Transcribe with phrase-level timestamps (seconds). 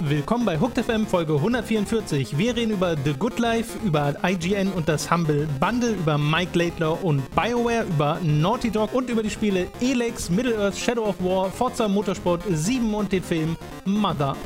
[0.00, 2.38] Willkommen bei Hooked FM Folge 144.
[2.38, 6.98] Wir reden über The Good Life, über IGN und das Humble Bundle, über Mike Laidlaw
[7.02, 11.88] und BioWare, über Naughty Dog und über die Spiele Elex, Middle-earth, Shadow of War, Forza
[11.88, 14.36] Motorsport 7 und den Film Mother.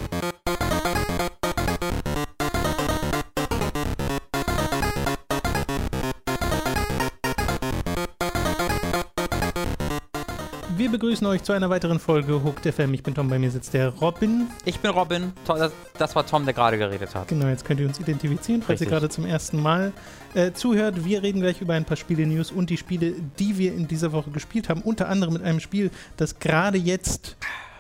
[10.99, 12.93] Begrüßen euch zu einer weiteren Folge Hooked FM.
[12.93, 14.49] Ich bin Tom, bei mir sitzt der Robin.
[14.65, 15.33] Ich bin Robin.
[15.47, 17.29] Das, das war Tom, der gerade geredet hat.
[17.29, 18.89] Genau, jetzt könnt ihr uns identifizieren, falls ihr Richtig.
[18.89, 19.93] gerade zum ersten Mal
[20.35, 21.05] äh, zuhört.
[21.05, 24.33] Wir reden gleich über ein paar Spiele-News und die Spiele, die wir in dieser Woche
[24.33, 24.83] gespielt haben.
[24.83, 27.37] Unter anderem mit einem Spiel, das gerade jetzt,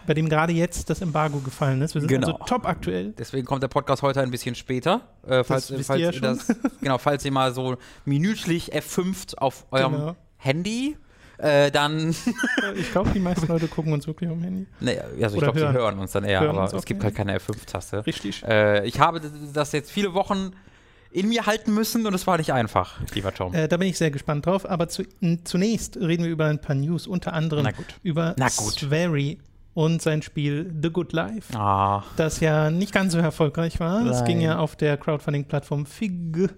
[0.06, 1.94] bei dem gerade jetzt das Embargo gefallen ist.
[1.94, 2.34] Wir sind Genau.
[2.34, 3.14] also top aktuell.
[3.18, 5.00] Deswegen kommt der Podcast heute ein bisschen später.
[5.26, 6.46] Äh, falls, wisst falls ihr ja ihr das,
[6.80, 10.16] genau, falls ihr mal so minütlich F5 auf eurem Genau.
[10.36, 10.96] Handy,
[11.38, 12.14] äh, dann.
[12.76, 14.66] Ich glaube, die meisten Leute gucken uns wirklich am Handy.
[14.80, 15.98] ne, also ich glaube, sie hören.
[15.98, 18.06] uns dann eher, Hören aber es gibt halt keine F5-Taste.
[18.06, 18.42] Richtig.
[18.44, 19.20] Äh, ich habe
[19.54, 20.52] das jetzt viele Wochen
[21.10, 23.54] in mir halten müssen und es war nicht einfach, lieber Tom.
[23.54, 24.68] Äh, da bin ich sehr gespannt drauf.
[24.68, 25.04] Aber zu,
[25.44, 27.66] zunächst reden wir über ein paar News, unter anderem
[28.02, 28.48] über Na.
[28.50, 29.38] Swery
[29.74, 31.56] und sein Spiel The Good Life.
[31.56, 34.04] ah, das ja nicht ganz so erfolgreich war.
[34.06, 36.50] Es ging ja auf der Crowdfunding-Plattform Fig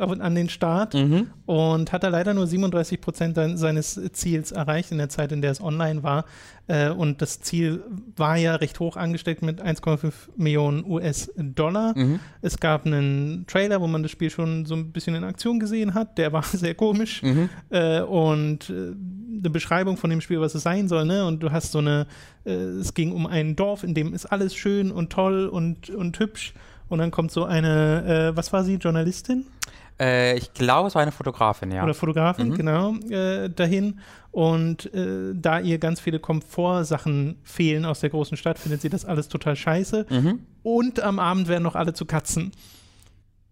[0.00, 1.28] an den Start mhm.
[1.46, 5.52] und hat da leider nur 37 Prozent seines Ziels erreicht in der Zeit, in der
[5.52, 6.24] es online war.
[6.70, 7.82] Äh, Und das Ziel
[8.16, 11.98] war ja recht hoch angesteckt mit 1,5 Millionen US-Dollar.
[11.98, 12.20] Mhm.
[12.42, 15.94] Es gab einen Trailer, wo man das Spiel schon so ein bisschen in Aktion gesehen
[15.94, 16.16] hat.
[16.16, 17.22] Der war sehr komisch.
[17.22, 17.48] Mhm.
[17.70, 18.92] Äh, und äh,
[19.40, 21.26] eine Beschreibung von dem Spiel, was es sein soll, ne?
[21.26, 22.06] Und du hast so eine,
[22.44, 26.18] äh, es ging um ein Dorf, in dem ist alles schön und toll und, und
[26.20, 26.54] hübsch.
[26.88, 29.46] Und dann kommt so eine, äh, was war sie, Journalistin
[30.00, 31.84] Äh, ich glaube, es war eine Fotografin, ja.
[31.84, 32.54] oder Fotografin, Mhm.
[32.56, 34.00] genau, äh, dahin.
[34.32, 39.04] Und äh, da ihr ganz viele Komfortsachen fehlen aus der großen Stadt, findet sie das
[39.04, 40.06] alles total scheiße.
[40.08, 40.40] Mhm.
[40.62, 42.52] Und am Abend werden noch alle zu Katzen,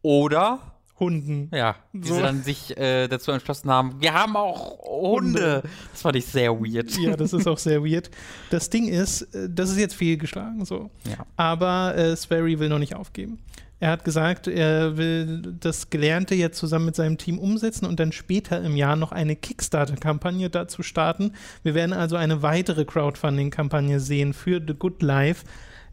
[0.02, 0.61] Oder
[1.00, 1.48] Hunden.
[1.55, 2.14] Ja, die So.
[2.14, 5.62] sie dann sich äh, dazu entschlossen haben, wir haben auch Hunde.
[5.92, 6.90] Das fand ich sehr weird.
[6.98, 8.11] Ja, das ist auch sehr weird.
[8.50, 10.90] Das Ding ist, äh, das ist jetzt fehlgeschlagen so.
[11.08, 11.24] Ja.
[11.36, 13.39] Aber äh, Swery will noch nicht aufgeben.
[13.80, 18.11] Er hat gesagt, er will das Gelernte jetzt zusammen mit seinem Team umsetzen und dann
[18.11, 21.33] später im Jahr noch eine Kickstarter-Kampagne dazu starten.
[21.62, 25.46] Wir werden also eine weitere Crowdfunding-Kampagne sehen für The Good Life.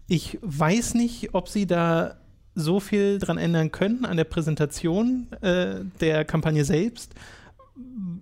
[0.08, 2.16] Ich weiß nicht, ob sie da
[2.56, 7.14] so viel dran ändern können an der Präsentation äh, der Kampagne selbst,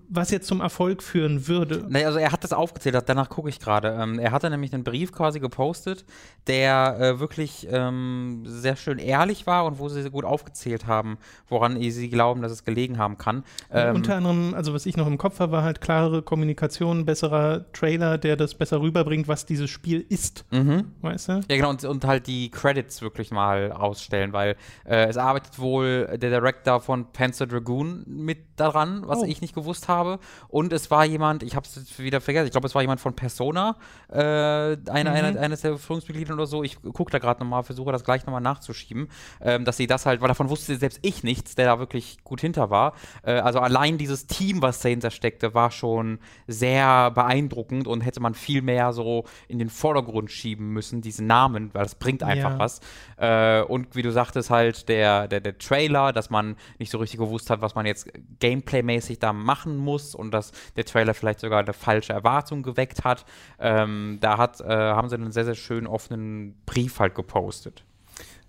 [0.10, 1.86] was jetzt zum Erfolg führen würde.
[1.88, 3.96] Naja, also er hat das aufgezählt, danach gucke ich gerade.
[4.00, 6.06] Ähm, er hatte nämlich einen Brief quasi gepostet,
[6.48, 11.18] der äh, wirklich ähm, sehr schön ehrlich war und wo sie gut aufgezählt haben,
[11.50, 13.44] woran sie glauben, dass es gelegen haben kann.
[13.72, 17.72] Ähm, Unter anderem, also was ich noch im Kopf habe, war halt klarere Kommunikation, besserer
[17.74, 20.94] Trailer, der das besser rüberbringt, was dieses Spiel ist, mhm.
[21.02, 21.32] weißt du?
[21.48, 26.18] Ja, genau, und, und halt die Credits wirklich mal ausstellen, weil äh, es arbeitet wohl
[26.18, 29.26] der Director von Panzer Dragoon mit daran, was Oh.
[29.26, 30.18] ich nicht gewusst habe.
[30.48, 33.16] Und es war jemand, ich habe es wieder vergessen, ich glaube, es war jemand von
[33.16, 33.76] Persona,
[34.10, 35.16] äh, eine, Mhm.
[35.16, 36.64] eine, eines der Führungsmitglieder oder so.
[36.64, 39.10] Ich gucke da gerade nochmal, versuche das gleich nochmal nachzuschieben,
[39.42, 42.42] ähm, dass sie das halt, weil davon wusste selbst ich nichts, der da wirklich gut
[42.42, 42.94] hinter war.
[43.24, 48.34] Äh, also allein dieses Team, was dahinter steckte, war schon sehr beeindruckend und hätte man
[48.34, 52.60] viel mehr so in den Vordergrund schieben müssen, diese Namen, weil das bringt einfach Ja.
[52.60, 52.80] was.
[53.18, 57.20] Äh, und wie du sagtest, halt der, der, der Trailer, dass man nicht so richtig
[57.20, 58.08] gewusst hat, was man jetzt
[58.40, 63.26] gameplay-mäßig da machen muss und dass der Trailer vielleicht sogar eine falsche Erwartung geweckt hat.
[63.60, 67.84] Ähm, da hat, äh, haben sie einen sehr, sehr schönen offenen Brief halt gepostet.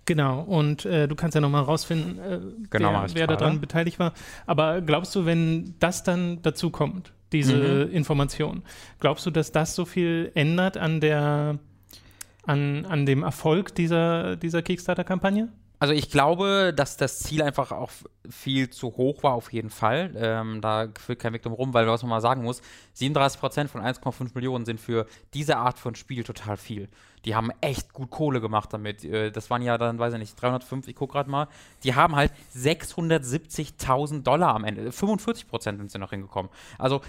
[0.05, 4.13] Genau, und äh, du kannst ja nochmal rausfinden, äh, Genau, wer, wer daran beteiligt war.
[4.45, 7.91] Aber glaubst du, wenn das dann dazu kommt, diese Mhm.
[7.91, 8.63] Information,
[8.99, 11.57] glaubst du, dass das so viel ändert an der
[12.45, 15.49] an, an dem Erfolg dieser, dieser Kickstarter-Kampagne?
[15.79, 17.91] Also ich glaube, dass das Ziel einfach auch
[18.29, 20.13] viel zu hoch war, auf jeden Fall.
[20.15, 22.61] Ähm, da führt kein Weg drum rum, weil was man mal sagen muss,
[22.97, 26.87] 37% von 1,5 Millionen sind für diese Art von Spiel total viel.
[27.25, 29.03] Die haben echt gut Kohle gemacht damit.
[29.03, 31.47] Äh, Das waren ja dann, weiß ich nicht, 305, ich gucke gerade mal.
[31.83, 34.89] Die haben halt 670.000 Dollar am Ende.
[34.89, 36.51] 45% sind sie noch hingekommen.
[36.77, 37.01] Also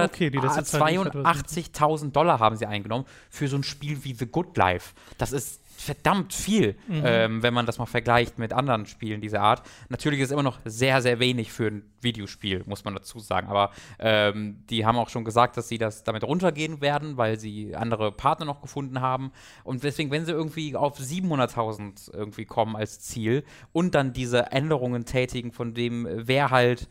[0.00, 3.56] Okay, die letzte Zahl, die ich hatte, war 682.000 Dollar haben sie eingenommen für so
[3.56, 4.94] ein Spiel wie The Good Life.
[5.18, 9.62] Das ist verdammt viel, ähm, wenn man das mal vergleicht mit anderen Spielen dieser Art.
[9.88, 13.46] Natürlich ist es immer noch sehr, sehr wenig für ein Videospiel, muss man dazu sagen.
[13.48, 13.70] Aber
[14.00, 18.10] ähm, die haben auch schon gesagt, dass sie das damit runtergehen werden, weil sie andere
[18.10, 19.30] Partner noch gefunden haben.
[19.62, 25.04] Und deswegen, wenn sie irgendwie auf 700.000 irgendwie kommen als Ziel und dann diese Änderungen
[25.04, 26.88] tätigen, von dem wer halt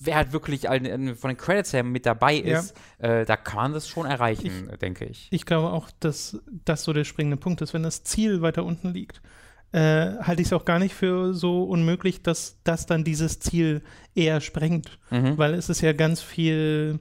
[0.00, 3.20] wer halt wirklich von den Credits her mit dabei ist, ja.
[3.20, 5.28] äh, da kann man das schon erreichen, ich, denke ich.
[5.30, 8.92] Ich glaube auch, dass das so der springende Punkt ist, wenn das Ziel weiter unten
[8.92, 9.22] liegt.
[9.72, 13.82] Äh, halte ich es auch gar nicht für so unmöglich, dass das dann dieses Ziel
[14.14, 14.98] eher sprengt.
[15.10, 15.38] Mhm.
[15.38, 17.00] Weil es ist ja ganz viel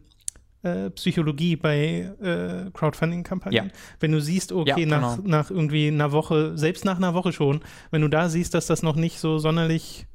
[0.63, 3.67] äh, Psychologie bei äh, Crowdfunding-Kampagnen.
[3.67, 3.71] Ja.
[3.99, 5.27] Wenn du siehst, okay, ja, nach, genau.
[5.27, 7.61] nach irgendwie einer Woche, selbst nach einer Woche schon,
[7.91, 10.07] wenn du da siehst, dass das noch nicht so sonderlich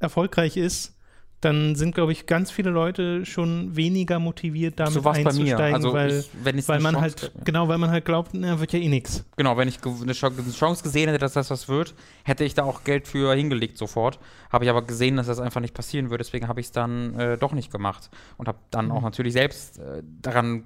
[0.00, 0.96] erfolgreich ist,
[1.40, 6.24] dann sind, glaube ich, ganz viele Leute schon weniger motiviert, damit so einzusteigen, also weil,
[6.54, 9.24] ich, weil man Chance halt, genau, weil man halt glaubt, na, wird ja eh nichts.
[9.36, 11.94] Genau, wenn ich eine Chance gesehen hätte, dass das was wird,
[12.24, 14.18] hätte ich da auch Geld für hingelegt sofort.
[14.50, 17.18] Habe ich aber gesehen, dass das einfach nicht passieren würde, deswegen habe ich es dann
[17.18, 18.92] äh, doch nicht gemacht und habe dann mhm.
[18.92, 20.64] auch natürlich selbst äh, daran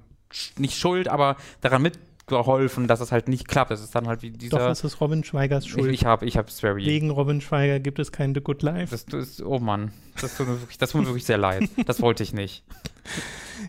[0.57, 3.71] nicht schuld, aber daran mit geholfen, dass es halt nicht klappt.
[3.71, 4.57] Es ist dann halt wie dieser.
[4.57, 5.87] Doch, es ist Robin Schweigers Schuld.
[5.87, 6.85] Ich, ich habe ich hab very.
[6.85, 8.91] Wegen Robin Schweiger gibt es kein The Good Life.
[8.91, 11.69] Das, das, oh Mann, das tut, mir wirklich, das tut mir wirklich sehr leid.
[11.85, 12.63] Das wollte ich nicht.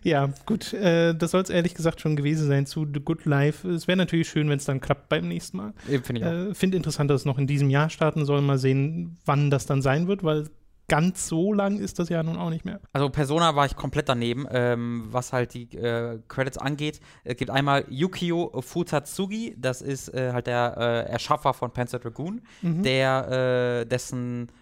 [0.02, 0.72] Ja, gut.
[0.72, 3.68] Äh, das soll es ehrlich gesagt schon gewesen sein zu The Good Life.
[3.68, 5.74] Es wäre natürlich schön, wenn es dann klappt beim nächsten Mal.
[5.86, 6.50] Finde ich auch.
[6.50, 8.40] Äh, Finde interessant, dass es noch in diesem Jahr starten soll.
[8.40, 10.48] Mal sehen, wann das dann sein wird, weil
[10.88, 12.80] ganz so lang ist das ja nun auch nicht mehr.
[12.92, 17.00] Also Persona war ich komplett daneben, ähm, was halt die äh, Credits angeht.
[17.24, 22.42] Es gibt einmal Yukio Futatsugi, das ist äh, halt der äh, Erschaffer von Panzer Dragoon,
[22.62, 22.82] mhm.
[22.82, 24.52] der äh, dessen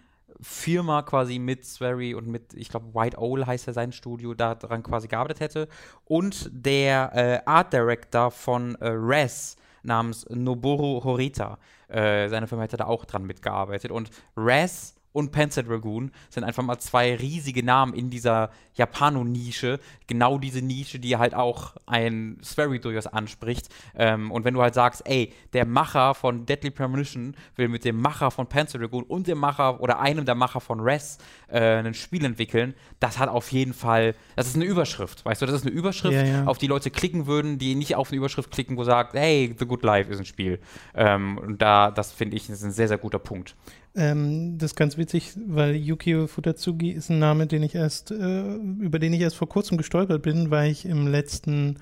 [0.41, 4.83] Firma quasi mit Swery und mit, ich glaube, White Owl heißt ja sein Studio, daran
[4.83, 5.67] quasi gearbeitet hätte.
[6.03, 11.59] Und der äh, Art Director von äh, Res namens Noboru Horita.
[11.87, 13.91] seine Firma hätte da auch dran mitgearbeitet.
[13.91, 19.79] Und Res und Panzer Dragoon sind einfach mal zwei riesige Namen in dieser Japano-Nische.
[20.07, 23.69] Genau diese Nische, die halt auch ein Sperry durchaus anspricht.
[23.95, 28.01] Ähm, und wenn du halt sagst, ey, der Macher von Deadly Premonition will mit dem
[28.01, 31.17] Macher von Panzer Dragoon und dem Macher oder einem der Macher von Res
[31.47, 35.45] äh, ein Spiel entwickeln, das hat auf jeden Fall, das ist eine Überschrift, weißt du,
[35.45, 36.45] das ist eine Überschrift, ja, ja.
[36.45, 39.65] auf die Leute klicken würden, die nicht auf eine Überschrift klicken, wo sagt, hey, The
[39.65, 40.59] Good Life ist ein Spiel.
[40.93, 43.55] Ähm, und da, das finde ich, ist ein sehr, sehr guter Punkt.
[43.95, 48.55] Ähm, das ist ganz witzig, weil Yukio Futatsugi ist ein Name, den ich erst, äh,
[48.55, 51.77] über den ich erst vor kurzem gestolpert bin, weil ich im letzten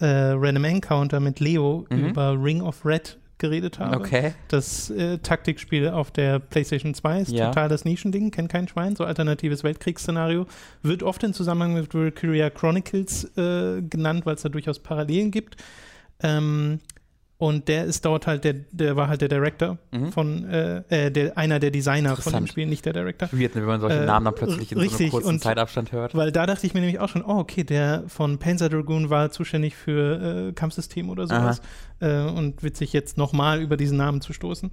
[0.00, 2.08] äh, Random Encounter mit Leo mhm.
[2.08, 3.96] über Ring of Red geredet habe.
[3.96, 4.34] Okay.
[4.48, 7.48] Das äh, Taktikspiel auf der PlayStation 2 ist ja.
[7.48, 10.46] total das Nischending, kennt kein Schwein, so alternatives Weltkriegsszenario.
[10.82, 15.56] Wird oft in Zusammenhang mit Valkyria Chronicles äh, genannt, weil es da durchaus Parallelen gibt.
[16.20, 16.80] Ähm,
[17.40, 20.10] und der ist dort halt, der, der war halt der Director mhm.
[20.10, 23.28] von, äh, äh, der, einer der Designer von dem Spiel, nicht der Director.
[23.30, 25.92] Weird, wenn man solche äh, Namen dann plötzlich in richtig, so einem kurzen und, Zeitabstand
[25.92, 26.16] hört.
[26.16, 29.30] Weil da dachte ich mir nämlich auch schon, oh, okay, der von Panzer Dragoon war
[29.30, 31.62] zuständig für äh, Kampfsystem oder sowas.
[32.00, 34.72] Äh, und witzig jetzt nochmal über diesen Namen zu stoßen.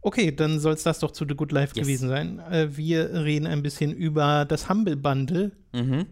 [0.00, 1.86] Okay, dann soll es das doch zu The Good Life yes.
[1.86, 2.40] gewesen sein.
[2.70, 5.52] Wir reden ein bisschen über das Humble Bundle.
[5.72, 6.06] Mhm.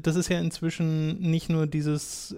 [0.00, 2.36] Das ist ja inzwischen nicht nur dieses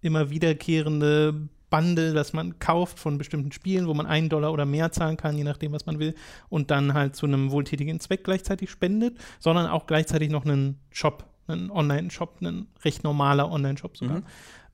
[0.00, 4.92] immer wiederkehrende Bundle, das man kauft von bestimmten Spielen, wo man einen Dollar oder mehr
[4.92, 6.14] zahlen kann, je nachdem, was man will,
[6.48, 11.24] und dann halt zu einem wohltätigen Zweck gleichzeitig spendet, sondern auch gleichzeitig noch einen Shop,
[11.48, 14.18] einen Online-Shop, einen recht normaler Online-Shop sogar.
[14.18, 14.24] Mhm.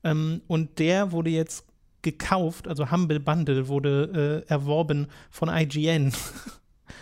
[0.03, 1.65] Ähm, und der wurde jetzt
[2.01, 6.13] gekauft, also Humble Bundle wurde äh, erworben von IGN.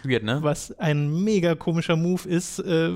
[0.04, 0.40] Weird, ne?
[0.42, 2.94] Was ein mega komischer Move ist äh,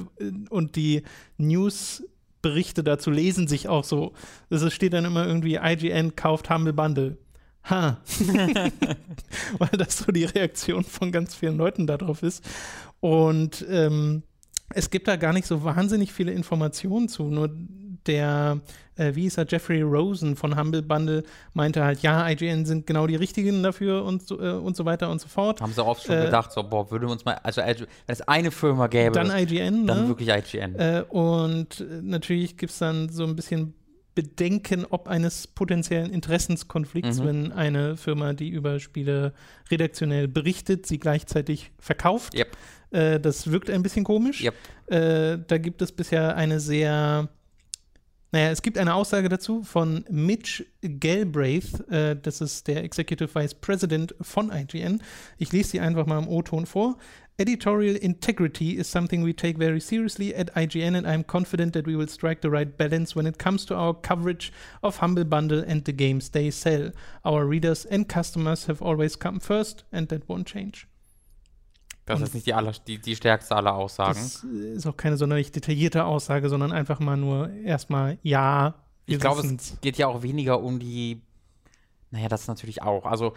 [0.49, 1.03] und die
[1.37, 2.03] News
[2.45, 4.13] Berichte dazu lesen sich auch so.
[4.51, 7.17] Es steht dann immer irgendwie, IGN kauft Humble Bundle.
[7.63, 7.99] Ha.
[9.57, 12.45] Weil das so die Reaktion von ganz vielen Leuten darauf ist.
[12.99, 14.21] Und ähm,
[14.75, 17.23] es gibt da gar nicht so wahnsinnig viele Informationen zu.
[17.23, 17.49] Nur
[18.07, 18.59] der,
[18.95, 23.07] äh, wie ist er, Jeffrey Rosen von Humble Bundle meinte halt, ja, IGN sind genau
[23.07, 25.61] die richtigen dafür und so, äh, und so weiter und so fort.
[25.61, 28.51] Haben sie oft schon äh, gedacht, so, boah, würde uns mal, also wenn es eine
[28.51, 30.07] Firma gäbe, dann IGN, dann ne?
[30.07, 30.75] wirklich IGN.
[30.75, 33.73] Äh, und natürlich gibt es dann so ein bisschen
[34.15, 37.25] Bedenken, ob eines potenziellen Interessenskonflikts, mhm.
[37.25, 39.33] wenn eine Firma, die über Spiele
[39.69, 42.33] redaktionell berichtet, sie gleichzeitig verkauft.
[42.33, 42.57] Yep.
[42.91, 44.41] Äh, das wirkt ein bisschen komisch.
[44.41, 44.55] Yep.
[44.87, 47.27] Äh, da gibt es bisher eine sehr
[48.35, 53.53] naja, es gibt eine Aussage dazu von Mitch Galbraith, äh, das ist der Executive Vice
[53.53, 55.01] President von IGN.
[55.37, 56.97] Ich lese sie einfach mal im O-Ton vor.
[57.37, 61.95] Editorial integrity is something we take very seriously at IGN, and I'm confident that we
[61.95, 64.51] will strike the right balance when it comes to our coverage
[64.81, 66.91] of Humble Bundle and the games they sell.
[67.23, 70.89] Our readers and customers have always come first, and that won't change.
[72.05, 74.19] Das und ist nicht die, aller, die, die stärkste aller Aussagen.
[74.19, 78.75] Das ist auch keine sonderlich detaillierte Aussage, sondern einfach mal nur erstmal ja.
[79.07, 81.21] Ich glaube, es geht ja auch weniger um die
[82.11, 83.05] Naja, das ist natürlich auch.
[83.05, 83.33] Also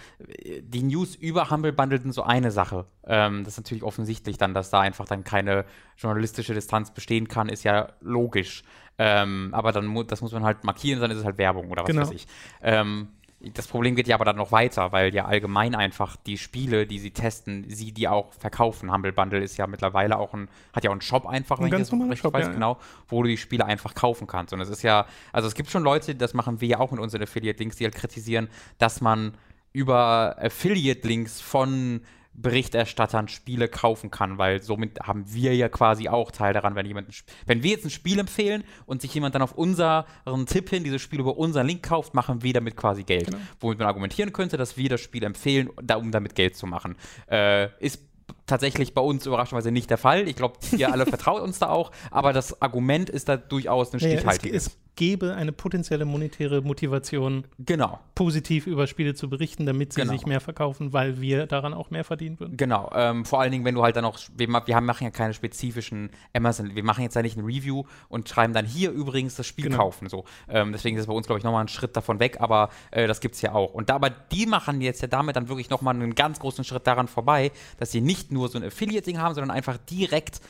[0.61, 2.87] die News über Humble Bundle sind so eine Sache.
[3.07, 5.65] Ähm, das ist natürlich offensichtlich dann, dass da einfach dann keine
[5.97, 8.63] journalistische Distanz bestehen kann, ist ja logisch.
[8.99, 11.83] Ähm, aber dann mu das muss man halt markieren, dann ist es halt Werbung oder
[11.83, 12.03] was Genau.
[12.03, 12.27] weiß ich.
[12.63, 13.09] Ähm,
[13.41, 16.99] das Problem geht ja aber dann noch weiter, weil ja allgemein einfach die Spiele, die
[16.99, 18.93] sie testen, sie die auch verkaufen.
[18.93, 21.71] Humble Bundle ist ja mittlerweile auch ein, hat ja auch einen Shop einfach, Ein wenn
[21.71, 22.53] ganz ich das richtig Shop, weiß, ja.
[22.53, 24.53] genau, wo du die Spiele einfach kaufen kannst.
[24.53, 27.01] Und es ist ja, also es gibt schon Leute, das machen wir ja auch mit
[27.01, 29.35] unseren Affiliate-Links, die halt kritisieren, dass man
[29.73, 32.01] über Affiliate-Links von
[32.41, 37.09] Berichterstattern Spiele kaufen kann, weil somit haben wir ja quasi auch Teil daran, wenn jemand,
[37.47, 40.05] wenn wir jetzt ein Spiel empfehlen und sich jemand dann auf unseren
[40.47, 43.27] Tipp hin dieses Spiel über unseren Link kauft, machen wir damit quasi Geld.
[43.27, 43.39] Genau.
[43.61, 46.97] Womit man argumentieren könnte, dass wir das Spiel empfehlen, da, um damit Geld zu machen.
[47.31, 48.03] Äh, ist
[48.47, 50.29] tatsächlich bei uns überraschenderweise nicht der Fall.
[50.29, 53.97] Ich glaube, ihr alle vertraut uns da auch, aber das Argument ist da durchaus ein
[53.97, 54.67] es, stichhaltiges.
[54.67, 58.01] es gäbe eine potenzielle monetäre Motivation, genau.
[58.17, 60.13] positiv über Spiele zu berichten, damit sie Genau.
[60.13, 62.57] sich mehr verkaufen, weil wir daran auch mehr verdienen würden.
[62.57, 65.35] Genau, ähm, vor allen Dingen, wenn du halt dann auch, wir, wir machen ja keine
[65.35, 69.47] spezifischen Amazon, wir machen jetzt ja nicht ein Review und schreiben dann hier übrigens das
[69.47, 69.77] Spiel Genau.
[69.79, 70.09] kaufen.
[70.09, 70.25] So.
[70.49, 73.07] Ähm, deswegen ist es bei uns, glaube ich, nochmal ein Schritt davon weg, aber äh,
[73.07, 73.75] das gibt es ja auch.
[73.75, 76.89] Und da, aber die machen jetzt ja damit dann wirklich nochmal einen ganz großen Schritt
[76.89, 80.41] daran vorbei, dass sie nicht nur so ein Affiliate-Ding haben, sondern einfach direkt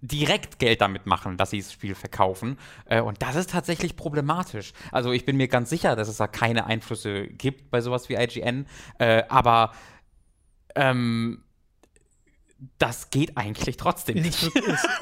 [0.00, 2.58] direkt Geld damit machen, dass sie das Spiel verkaufen.
[2.86, 4.72] Äh, und das ist tatsächlich problematisch.
[4.92, 8.14] Also ich bin mir ganz sicher, dass es da keine Einflüsse gibt bei sowas wie
[8.14, 8.66] IGN.
[8.98, 9.72] Äh, aber
[10.74, 11.42] ähm,
[12.78, 14.50] das geht eigentlich trotzdem nicht.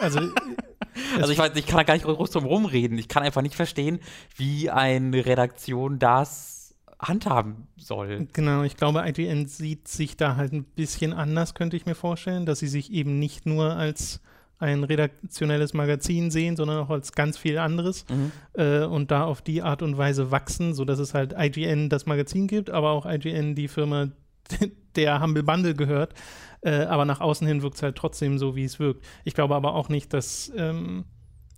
[0.00, 0.20] also,
[1.20, 2.98] Also ich weiß, ich kann da gar nicht groß drum rumreden.
[2.98, 4.00] Ich kann einfach nicht verstehen,
[4.36, 8.26] wie eine Redaktion das handhaben soll.
[8.32, 12.46] genau, ich glaube, IGN sieht sich da halt ein bisschen anders, könnte ich mir vorstellen,
[12.46, 14.22] dass sie sich eben nicht nur als
[14.58, 18.32] ein redaktionelles Magazin sehen, sondern auch als ganz viel anderes Mhm.
[18.54, 22.46] äh, und da auf die Art und Weise wachsen, sodass es halt IGN das Magazin
[22.46, 24.08] gibt, aber auch IGN die Firma,
[24.96, 26.14] der Humble Bundle gehört.
[26.62, 29.04] Äh, aber nach außen hin wirkt es halt trotzdem so, wie es wirkt.
[29.24, 31.04] Ich glaube aber auch nicht, dass ähm,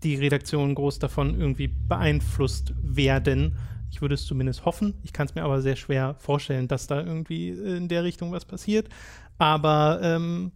[0.03, 3.57] die Redaktionen groß davon irgendwie beeinflusst werden.
[3.91, 4.95] Ich würde es zumindest hoffen.
[5.03, 8.45] Ich kann es mir aber sehr schwer vorstellen, dass da irgendwie in der Richtung was
[8.45, 8.89] passiert.
[9.39, 10.53] Aber ähm,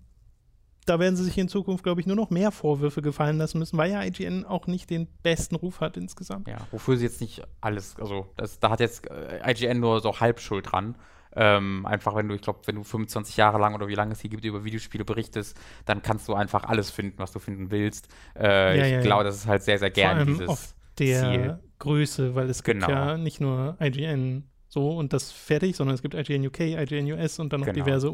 [0.87, 3.79] da werden sie sich in Zukunft, glaube ich, nur noch mehr Vorwürfe gefallen lassen müssen,
[3.79, 6.49] weil ja IGN auch nicht den besten Ruf hat insgesamt.
[6.49, 10.19] Ja, wofür sie jetzt nicht alles, also das, da hat jetzt äh, IGN nur so
[10.21, 10.97] Halbschuld dran.
[11.35, 14.21] Ähm, einfach wenn du, ich glaube, wenn du 25 Jahre lang oder wie lange es
[14.21, 18.09] hier gibt, über Videospiele berichtest, dann kannst du einfach alles finden, was du finden willst.
[18.39, 19.25] Äh, Ja, ich ja, glaube, ja.
[19.25, 21.59] das ist halt sehr, sehr Vor gern allem dieses auf der Ziel.
[21.79, 22.93] Größe, weil es gibt Genau.
[22.93, 27.39] ja nicht nur IGN so und das fertig, sondern es gibt IGN UK, IGN US
[27.39, 27.83] und dann noch Genau.
[27.85, 28.11] diverse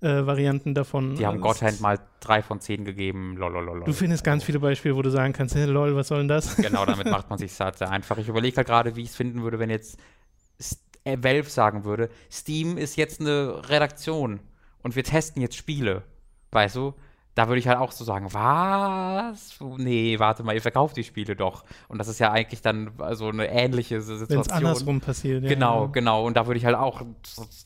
[0.00, 1.16] Untervarianten davon.
[1.16, 3.36] Die haben es- Gotthand mal drei von zehn gegeben.
[3.36, 3.84] Lolololol.
[3.84, 6.56] Du findest ganz viele Beispiele, wo du sagen kannst, hey, lol, was soll denn das?
[6.56, 8.16] Genau, damit macht man sich halt sehr einfach.
[8.18, 9.98] Ich überlege halt gerade, wie ich es finden würde, wenn jetzt
[11.04, 14.40] äh, Valve sagen würde, Steam ist jetzt eine Redaktion
[14.82, 16.02] und wir testen jetzt Spiele.
[16.52, 16.94] Weißt du?
[17.38, 19.60] Da würde ich halt auch so sagen, was?
[19.76, 21.62] Nee, warte mal, ihr verkauft die Spiele doch.
[21.86, 24.38] Und das ist ja eigentlich dann so eine ähnliche Situation.
[24.38, 25.44] Wenn es andersrum passiert.
[25.44, 25.90] Ja, Genau, ja.
[25.92, 26.26] genau.
[26.26, 27.00] Und da würde ich halt auch,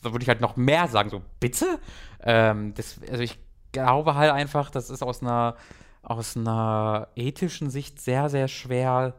[0.02, 1.78] da würde ich halt noch mehr sagen, so, bitte?
[2.22, 3.38] Ähm, das, also ich
[3.72, 5.56] glaube halt einfach, das ist aus einer,
[6.02, 9.14] aus einer ethischen Sicht sehr, sehr schwer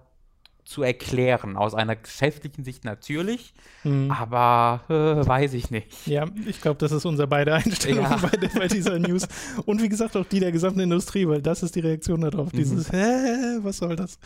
[0.66, 1.58] zu erklären.
[1.58, 4.10] Aus einer geschäftlichen Sicht natürlich, Hm.
[4.12, 6.08] aber äh, weiß ich nicht.
[6.08, 8.16] Ja, ich glaube, das ist unser beide Einstellung Ja.
[8.22, 9.28] bei, bei dieser News.
[9.66, 12.54] Und wie gesagt, auch die der gesamten Industrie, weil das ist die Reaktion darauf.
[12.54, 12.58] Mhm.
[12.58, 14.18] Dieses, hä, was soll das?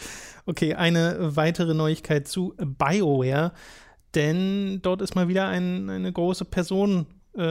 [0.46, 3.51] Okay, eine weitere Neuigkeit zu BioWare,
[4.15, 7.41] denn dort ist mal wieder ein, eine große Person, äh,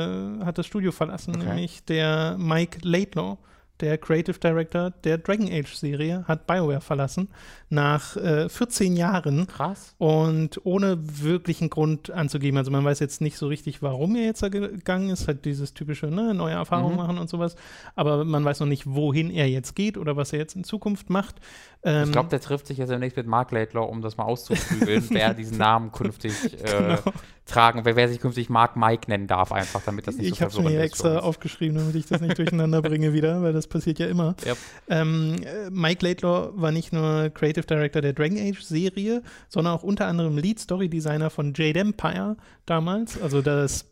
[0.45, 1.45] hat das Studio verlassen, Okay.
[1.47, 3.39] nämlich der Mike Laidlaw.
[3.81, 7.29] Der Creative Director der Dragon Age Serie hat BioWare verlassen
[7.69, 9.95] nach äh, 14 Jahren Krass.
[9.99, 12.59] und ohne wirklichen Grund anzugeben.
[12.59, 15.75] Also man weiß jetzt nicht so richtig, warum er jetzt da gegangen ist, halt dieses
[15.75, 16.97] typische, ne, neue Erfahrungen Mhm.
[16.97, 17.57] machen und sowas.
[17.97, 21.11] Aber man weiß noch nicht, wohin er jetzt geht oder was er jetzt in Zukunft
[21.11, 21.37] macht.
[21.83, 25.05] Ähm, Ich glaube, der trifft sich jetzt demnächst mit Mark Laidlaw, um das mal auszuprügeln,
[25.11, 26.33] wer diesen Namen künftig
[26.63, 26.99] äh, Genau.
[27.47, 30.41] tragen, wer, wer sich künftig Mark Mike nennen darf, einfach, damit das nicht ich so
[30.41, 33.13] habe es mir hier verwirrend ist für extra aufgeschrieben, damit ich das nicht durcheinander bringe
[33.13, 34.35] wieder, weil das passiert ja immer.
[34.47, 34.57] Yep.
[34.89, 39.83] Ähm, äh, Mike Laidlaw war nicht nur Creative Director der Dragon Age Serie, sondern auch
[39.83, 42.37] unter anderem Lead Story Designer von Jade Empire
[42.67, 43.21] damals.
[43.21, 43.87] Also das,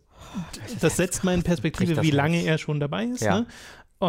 [0.80, 3.22] das setzt mal in Perspektive, wie lange er schon dabei ist.
[3.22, 3.40] Ja.
[3.40, 3.46] Ne?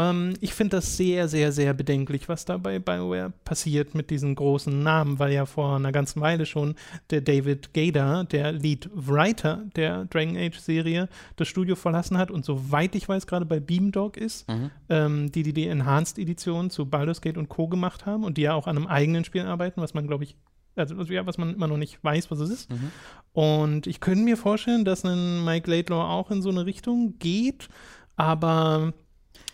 [0.01, 4.35] Ähm, ich finde das sehr, sehr, sehr bedenklich, was da bei BioWare passiert mit diesen
[4.35, 6.75] großen Namen, weil ja vor einer ganzen Weile schon
[7.09, 12.45] der David Gader, der Lead Writer der Dragon Age Serie, das Studio verlassen hat und
[12.45, 14.71] soweit ich weiß, gerade bei Beamdog ist Mhm.
[14.89, 17.67] ähm, die, die die Enhanced Edition zu Baldur's Gate und Co.
[17.67, 20.35] gemacht haben und die ja auch an einem eigenen Spiel arbeiten, was man, glaube ich,
[20.75, 22.69] also, ja, was man immer noch nicht weiß, was es ist.
[22.71, 22.91] Mhm.
[23.31, 27.69] Und ich könnte mir vorstellen, dass ein Mike Laidlaw auch in so eine Richtung geht,
[28.17, 28.93] aber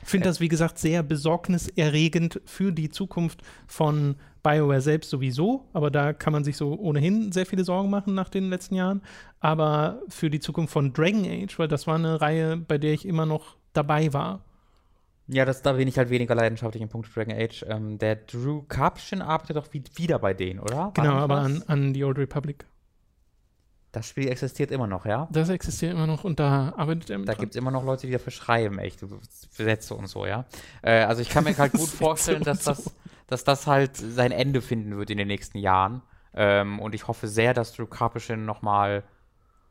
[0.03, 6.13] finde das, wie gesagt, sehr besorgniserregend für die Zukunft von BioWare selbst sowieso, aber da
[6.13, 9.01] kann man sich so ohnehin sehr viele Sorgen machen nach den letzten Jahren.
[9.39, 13.05] Aber für die Zukunft von Dragon Age, weil das war eine Reihe, bei der ich
[13.05, 14.43] immer noch dabei war.
[15.27, 17.65] Ja, das, da bin ich halt weniger leidenschaftlich im Punkt Dragon Age.
[17.69, 20.75] Ähm, der Drew Karpchen arbeitet doch wie, wieder bei denen, oder?
[20.75, 22.65] War Genau, aber an, an die Old Republic.
[23.91, 25.27] Das Spiel existiert immer noch, ja?
[25.31, 28.07] Das existiert immer noch und da arbeitet er mit Da gibt es immer noch Leute,
[28.07, 29.03] die dafür schreiben, echt,
[29.51, 30.45] Sätze und so, ja.
[30.81, 32.95] Äh, also ich kann mir halt gut vorstellen, dass das,
[33.27, 36.01] dass das halt sein Ende finden wird in den nächsten Jahren.
[36.33, 39.03] Ähm, und ich hoffe sehr, dass Drew Karpyshyn noch mal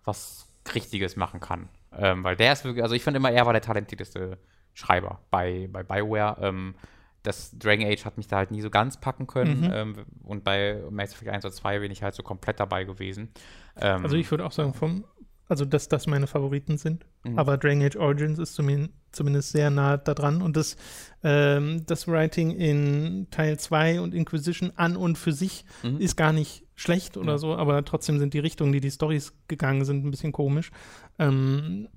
[0.05, 1.69] was Richtiges machen kann.
[1.97, 4.39] Ähm, weil der ist wirklich, also ich finde immer, er war der talentierteste
[4.75, 6.37] Schreiber bei, bei BioWare.
[6.43, 6.75] Ähm,
[7.23, 9.61] das Dragon Age hat mich da halt nie so ganz packen können.
[9.62, 9.71] Mhm.
[9.73, 13.29] Ähm, und bei Mass Effect 1 oder 2 bin ich halt so komplett dabei gewesen.
[13.77, 15.05] Ähm, Also ich würde auch sagen, vom,
[15.49, 17.05] also dass das meine Favoriten sind.
[17.25, 17.39] Mhm.
[17.39, 20.41] Aber Dragon Age Origins ist zumindest, zumindest sehr nah da dran.
[20.41, 20.77] Und das,
[21.23, 25.99] ähm, das Writing in Teil 2 und Inquisition an und für sich Mhm.
[25.99, 29.85] ist gar nicht schlecht oder so, aber trotzdem sind die Richtungen, die die Stories gegangen
[29.85, 30.71] sind, ein bisschen komisch.
[31.19, 31.89] Ähm,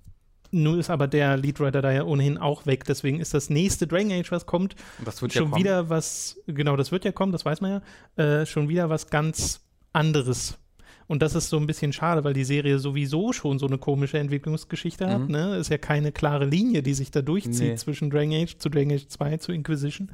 [0.54, 4.12] nun ist aber der Leadwriter da ja ohnehin auch weg, deswegen ist das nächste Dragon
[4.12, 5.64] Age, was kommt, das wird ja schon kommen.
[5.64, 7.82] wieder was, genau, das wird ja kommen, das weiß man
[8.18, 10.58] ja, äh, schon wieder was ganz anderes.
[11.06, 14.20] Und das ist so ein bisschen schade, weil die Serie sowieso schon so eine komische
[14.20, 15.20] Entwicklungsgeschichte hat.
[15.24, 15.32] Mhm.
[15.32, 15.58] Ne?
[15.58, 17.76] Ist ja keine klare Linie, die sich da durchzieht Nee.
[17.76, 20.12] zwischen Dragon Age zu Dragon Age 2 zu Inquisition.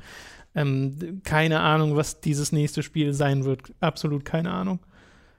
[0.55, 3.71] Ähm, keine Ahnung, was dieses nächste Spiel sein wird.
[3.79, 4.79] Absolut keine Ahnung.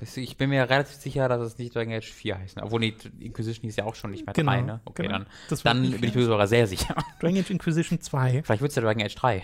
[0.03, 2.57] Ich bin mir relativ sicher, dass es nicht Dragon Age 4 heißt.
[2.57, 2.63] ne?
[2.63, 4.81] Obwohl, nee, Inquisition hieß ja auch schon nicht mehr Genau, 3, ne?
[4.85, 5.19] Okay, genau.
[5.19, 5.27] dann,
[5.65, 6.95] dann bin ich mir sogar sehr sicher.
[7.21, 8.43] Dragon Age Inquisition 2.
[8.45, 9.43] Vielleicht wird es ja Dragon Age 3.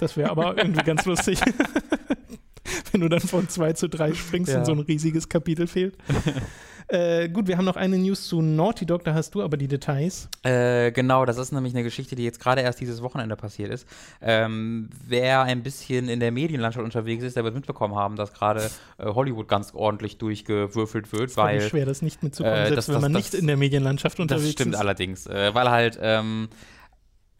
[0.00, 1.40] Das wäre aber irgendwie ganz lustig.
[2.92, 4.58] Wenn du dann von 2 zu 3 springst Ja.
[4.58, 5.96] und so ein riesiges Kapitel fehlt.
[6.88, 9.68] äh, gut, wir haben noch eine News zu Naughty Dog, da hast du aber die
[9.68, 10.28] Details.
[10.42, 13.86] Äh, genau, das ist nämlich eine Geschichte, die jetzt gerade erst dieses Wochenende passiert ist.
[14.22, 18.70] Ähm, wer ein bisschen in der Medienlandschaft unterwegs ist, der wird mitbekommen haben, dass gerade
[18.98, 22.88] äh, Hollywood ganz ordentlich durchgewürfelt wird, Ist weil, weil schwer, das nicht mitzukommen, äh, selbst
[22.88, 24.80] das- wenn man nicht in der Medienlandschaft unterwegs Das stimmt ist.
[24.80, 26.48] allerdings, äh, weil halt ähm,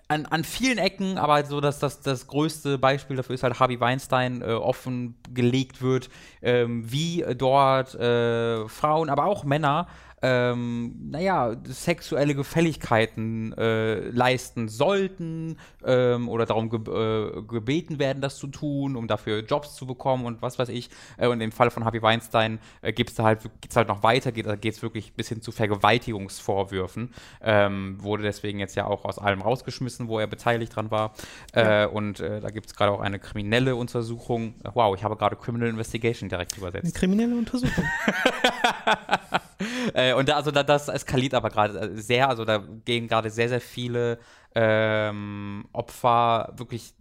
[0.08, 3.80] an, an vielen Ecken, aber so dass das, das größte Beispiel dafür ist halt Harvey
[3.80, 6.10] Weinstein äh, offengelegt wird,
[6.42, 9.86] ähm, wie dort äh, Frauen, aber auch Männer
[10.26, 18.38] ähm, naja, sexuelle Gefälligkeiten äh, leisten sollten ähm, oder darum ge äh, gebeten werden, das
[18.38, 20.88] zu tun, um dafür Jobs zu bekommen und was weiß ich.
[21.18, 24.02] Äh, und im Fall von Harvey Weinstein äh, gibt es da halt, geht's halt noch
[24.02, 27.12] weiter, geht es wirklich bis hin zu Vergewaltigungsvorwürfen.
[27.42, 31.12] Ähm, wurde deswegen jetzt ja auch aus allem rausgeschmissen, wo er beteiligt dran war.
[31.52, 34.54] Äh, und äh, da gibt es gerade auch eine kriminelle Untersuchung.
[34.72, 36.94] Wow, ich habe gerade Criminal Investigation direkt Eine übersetzt.
[36.94, 37.84] kriminelle Untersuchung.
[39.94, 42.28] Äh, und da, also da, das eskaliert aber gerade äh, sehr.
[42.28, 44.18] Also da gehen gerade sehr, sehr viele
[44.54, 46.94] ähm, Opfer wirklich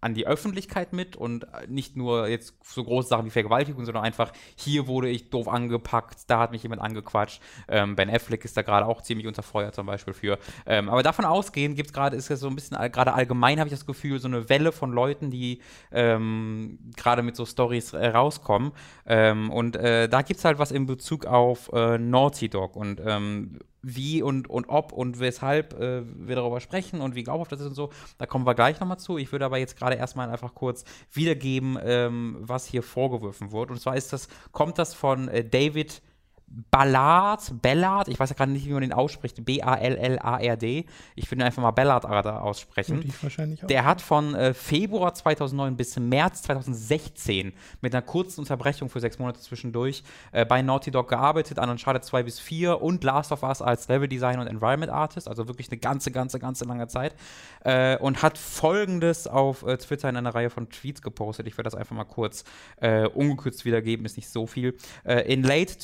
[0.00, 4.04] an die Öffentlichkeit mit und äh, nicht nur jetzt so große Sachen wie Vergewaltigung, sondern
[4.04, 7.40] einfach, hier wurde ich doof angepackt, da hat mich jemand angequatscht.
[7.68, 10.38] Ähm, ben Affleck ist da gerade auch ziemlich unter Feuer zum Beispiel für.
[10.66, 13.68] Ähm, aber davon ausgehend gibt es gerade, ist es so ein bisschen, gerade allgemein habe
[13.68, 15.60] ich das Gefühl, so eine Welle von Leuten, die
[15.92, 18.72] ähm, gerade mit so Stories äh, rauskommen.
[19.06, 23.00] Ähm, und äh, da gibt es halt was in Bezug auf äh, Naughty Dog und
[23.04, 27.60] ähm, wie und, und ob und weshalb äh, wir darüber sprechen und wie glaubhaft das
[27.60, 29.18] ist und so, da kommen wir gleich nochmal zu.
[29.18, 33.70] Ich würde aber jetzt gerade erstmal einfach kurz wiedergeben, ähm, was hier vorgeworfen wird.
[33.70, 36.02] Und zwar ist das, kommt das von äh, David
[36.50, 40.84] Ballard, Ballard, ich weiß ja gerade nicht, wie man den ausspricht, B-A-L-L-A-R-D.
[41.14, 42.98] Ich würde ihn einfach mal Ballard aussprechen.
[42.98, 43.68] Und ich wahrscheinlich auch.
[43.68, 49.20] Der hat von äh, Februar 2009 bis März 2016 mit einer kurzen Unterbrechung für sechs
[49.20, 53.44] Monate zwischendurch äh, bei Naughty Dog gearbeitet, an Uncharted 2 bis 4 und Last of
[53.44, 57.14] Us als Level Designer und Environment Artist, also wirklich eine ganze, ganze, ganze lange Zeit.
[57.62, 61.46] Äh, und hat folgendes auf äh, Twitter in einer Reihe von Tweets gepostet.
[61.46, 62.42] Ich werde das einfach mal kurz
[62.80, 64.76] äh, ungekürzt wiedergeben, ist nicht so viel.
[65.04, 65.78] Äh, in late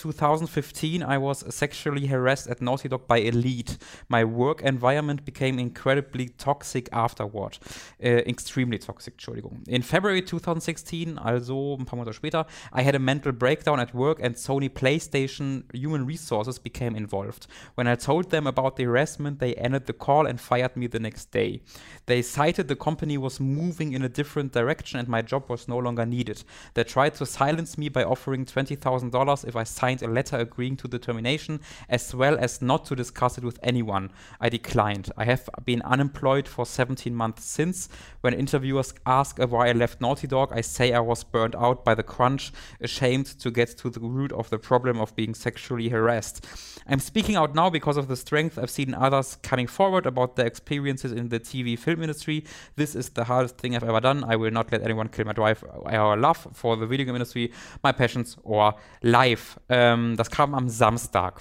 [0.57, 3.77] 2015, I was sexually harassed at Naughty Dog by Elite.
[4.09, 7.59] My work environment became incredibly toxic afterward.
[8.01, 9.63] Äh, extremely toxic, Entschuldigung.
[9.69, 14.19] In February 2016, also ein paar Monate später, I had a mental breakdown at work
[14.23, 17.47] and Sony PlayStation Human Resources became involved.
[17.75, 21.01] When I told them about the harassment, they ended the call and fired me the
[21.01, 21.61] next day.
[22.07, 25.77] They cited the company was moving in a different direction and my job was no
[25.77, 26.45] longer needed.
[26.75, 30.89] They tried to silence me by offering $20,000 if I signed a letter agreeing to
[30.89, 34.11] the termination, as well as not to discuss it with anyone.
[34.41, 35.11] I declined.
[35.17, 37.89] I have been unemployed for 17 months since.
[38.21, 41.95] When interviewers ask why I left Naughty Dog, I say I was burned out by
[41.95, 46.47] the crunch, ashamed to get to the root of the problem of being sexually harassed.
[46.89, 50.47] I'm speaking out now because of the strength I've seen others coming forward about their
[50.47, 52.45] experiences in the TV film industry.
[52.77, 54.25] This is the hardest thing I've ever done.
[54.25, 57.53] I will not let anyone kill my drive or love for the video game industry,
[57.83, 59.59] my passions or life.
[59.69, 61.41] Ähm, das kam am Samstag.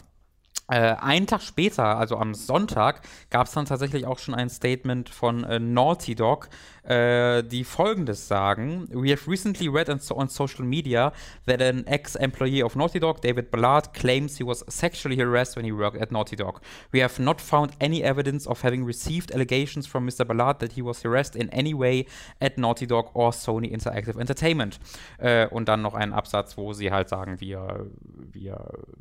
[0.67, 5.09] Äh, einen Tag später, also am Sonntag, gab es dann tatsächlich auch schon ein Statement
[5.09, 6.49] von äh, Naughty Dog,
[6.85, 11.13] äh, die folgendes sagen: We have recently read on, on social media
[11.45, 15.71] that an ex-employee of Naughty Dog, David Ballard, claims he was sexually harassed when he
[15.71, 16.61] worked at Naughty Dog.
[16.91, 20.25] We have not found any evidence of having received allegations from Mr.
[20.25, 22.05] Ballard that he was harassed in any way
[22.39, 24.79] at Naughty Dog or Sony Interactive Entertainment.
[25.17, 27.87] Äh, und dann noch einen Absatz, wo sie halt sagen, wir,
[28.31, 28.59] wir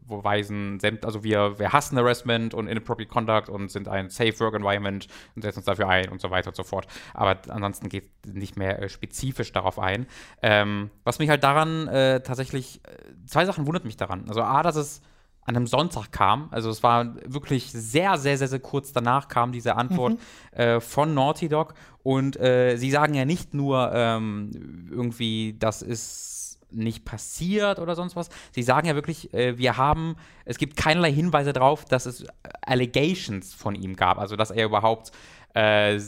[0.09, 5.07] weisen, also wir, wir hassen Harassment und Inappropriate Conduct und sind ein Safe Work Environment
[5.35, 6.87] und setzen uns dafür ein und so weiter und so fort.
[7.13, 10.07] Aber ansonsten geht nicht mehr äh, spezifisch darauf ein.
[10.43, 14.25] Ähm, was mich halt daran äh, tatsächlich, äh, zwei Sachen wundert mich daran.
[14.29, 15.03] Also A, dass es
[15.45, 16.49] an einem Sonntag kam.
[16.51, 20.59] Also es war wirklich sehr, sehr, sehr, sehr kurz danach kam diese Antwort mhm.
[20.59, 21.75] äh, von Naughty Dog.
[22.03, 28.17] Und äh, sie sagen ja nicht nur ähm, irgendwie, das ist nicht passiert oder sonst
[28.17, 28.29] was.
[28.53, 32.27] Sie sagen ja wirklich, äh, wir haben, es gibt keinerlei Hinweise darauf, dass es
[32.63, 34.19] Allegations von ihm gab.
[34.19, 35.13] Also dass er überhaupt
[35.55, 35.99] äh,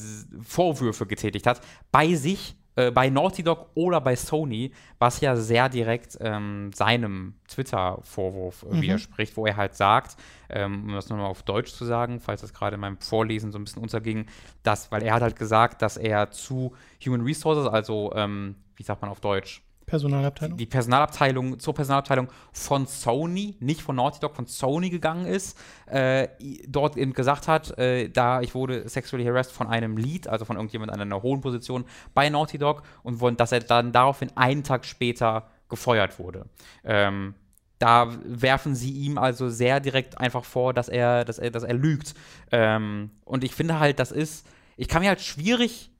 [0.43, 1.61] Vorwürfe getätigt hat,
[1.93, 7.35] bei sich, äh, bei Naughty Dog oder bei Sony, was ja sehr direkt ähm, seinem
[7.49, 8.83] Twitter-Vorwurf äh, mhm.
[8.83, 10.17] widerspricht, wo er halt sagt,
[10.51, 13.59] ähm, um das nochmal auf Deutsch zu sagen, falls das gerade in meinem Vorlesen so
[13.59, 14.27] ein bisschen unterging,
[14.63, 16.75] dass, weil er hat halt gesagt, dass er zu
[17.05, 20.57] Human Resources, also ähm, wie sagt man auf Deutsch, Personalabteilung?
[20.59, 26.29] Die Personalabteilung, zur Personalabteilung von Sony, nicht von Naughty Dog, von Sony gegangen ist, äh,
[26.67, 30.57] dort eben gesagt hat, äh, da ich wurde sexually harassed von einem Lead, also von
[30.57, 34.85] irgendjemand an einer hohen Position bei Naughty Dog und dass er dann daraufhin einen Tag
[34.85, 36.47] später gefeuert wurde.
[36.85, 37.35] Ähm,
[37.79, 41.75] da werfen sie ihm also sehr direkt einfach vor, dass er, dass er, dass er
[41.75, 42.15] lügt.
[42.51, 44.47] Ähm, und ich finde halt, das ist,
[44.77, 45.91] ich kann mir halt schwierig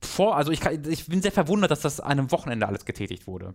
[0.00, 3.26] vor, also ich, kann, ich bin sehr verwundert, dass das an einem Wochenende alles getätigt
[3.26, 3.54] wurde.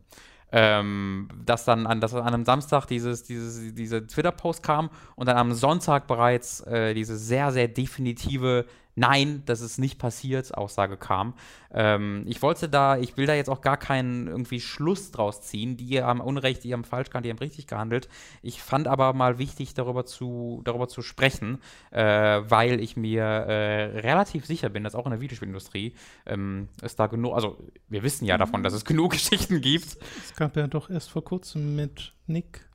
[0.54, 5.38] Ähm, dass dann an, dass an einem Samstag dieses, dieses, diese Twitter-Post kam und dann
[5.38, 11.34] am Sonntag bereits äh, diese sehr, sehr definitive Nein, das ist nicht passiert, Aussage kam.
[11.74, 15.78] Ähm, ich wollte da, ich will da jetzt auch gar keinen irgendwie Schluss draus ziehen.
[15.78, 18.10] Die haben Unrecht, die haben falsch gehandelt, die haben richtig gehandelt.
[18.42, 21.60] Ich fand aber mal wichtig, darüber zu, darüber zu sprechen,
[21.92, 26.96] äh, weil ich mir äh, relativ sicher bin, dass auch in der Videospielindustrie ähm, es
[26.96, 29.98] da genug, also wir wissen ja davon, dass es genug Geschichten gibt.
[30.22, 32.68] Es gab ja doch erst vor kurzem mit Nick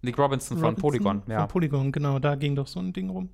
[0.00, 1.40] Nick Robinson, Robinson von Polygon, ja.
[1.40, 3.28] Von Polygon, genau, da ging doch so ein Ding rum.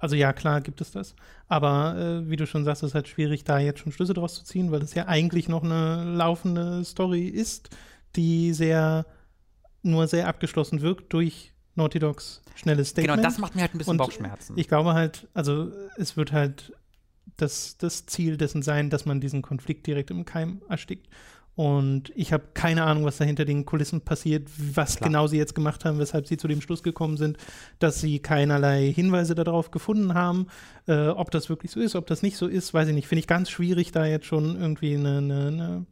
[0.00, 1.14] Also ja, klar gibt es das.
[1.46, 4.44] Aber äh, wie du schon sagst, ist halt schwierig, da jetzt schon Schlüsse draus zu
[4.44, 7.68] ziehen, weil es ja eigentlich noch eine laufende Story ist,
[8.16, 9.04] die sehr,
[9.82, 13.18] nur sehr abgeschlossen wirkt durch Naughty Dogs schnelles Statement.
[13.18, 14.54] Genau, das macht mir halt ein bisschen Und Bauchschmerzen.
[14.56, 16.72] Ich glaube halt, also es wird halt
[17.36, 21.08] das, das Ziel dessen sein, dass man diesen Konflikt direkt im Keim erstickt.
[21.56, 25.08] Und ich habe keine Ahnung, was da hinter den Kulissen passiert, was Klar.
[25.08, 27.36] genau sie jetzt gemacht haben, weshalb sie zu dem Schluss gekommen sind,
[27.80, 30.46] dass sie keinerlei Hinweise darauf gefunden haben.
[30.86, 33.08] Äh, ob das wirklich so ist, ob das nicht so ist, weiß ich nicht.
[33.08, 35.86] Finde ich ganz schwierig, da jetzt schon irgendwie eine, eine, eine,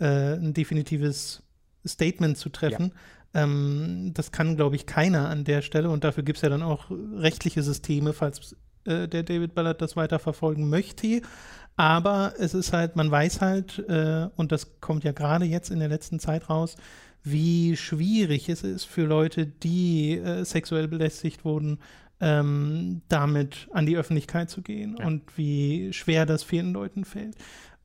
[0.00, 1.42] äh, ein definitives
[1.86, 2.92] Statement zu treffen.
[3.34, 3.44] Ja.
[3.44, 5.90] Ähm, das kann, glaube ich, keiner an der Stelle.
[5.90, 8.56] Und dafür gibt es ja dann auch rechtliche Systeme, falls
[8.86, 11.22] äh, der David Ballard das weiterverfolgen möchte.
[11.76, 15.78] Aber es ist halt, man weiß halt, äh, und das kommt ja gerade jetzt in
[15.78, 16.76] der letzten Zeit raus,
[17.22, 21.78] wie schwierig es ist für Leute, die äh, sexuell belästigt wurden,
[22.20, 25.06] ähm, damit an die Öffentlichkeit zu gehen ja.
[25.06, 27.36] und wie schwer das vielen Leuten fällt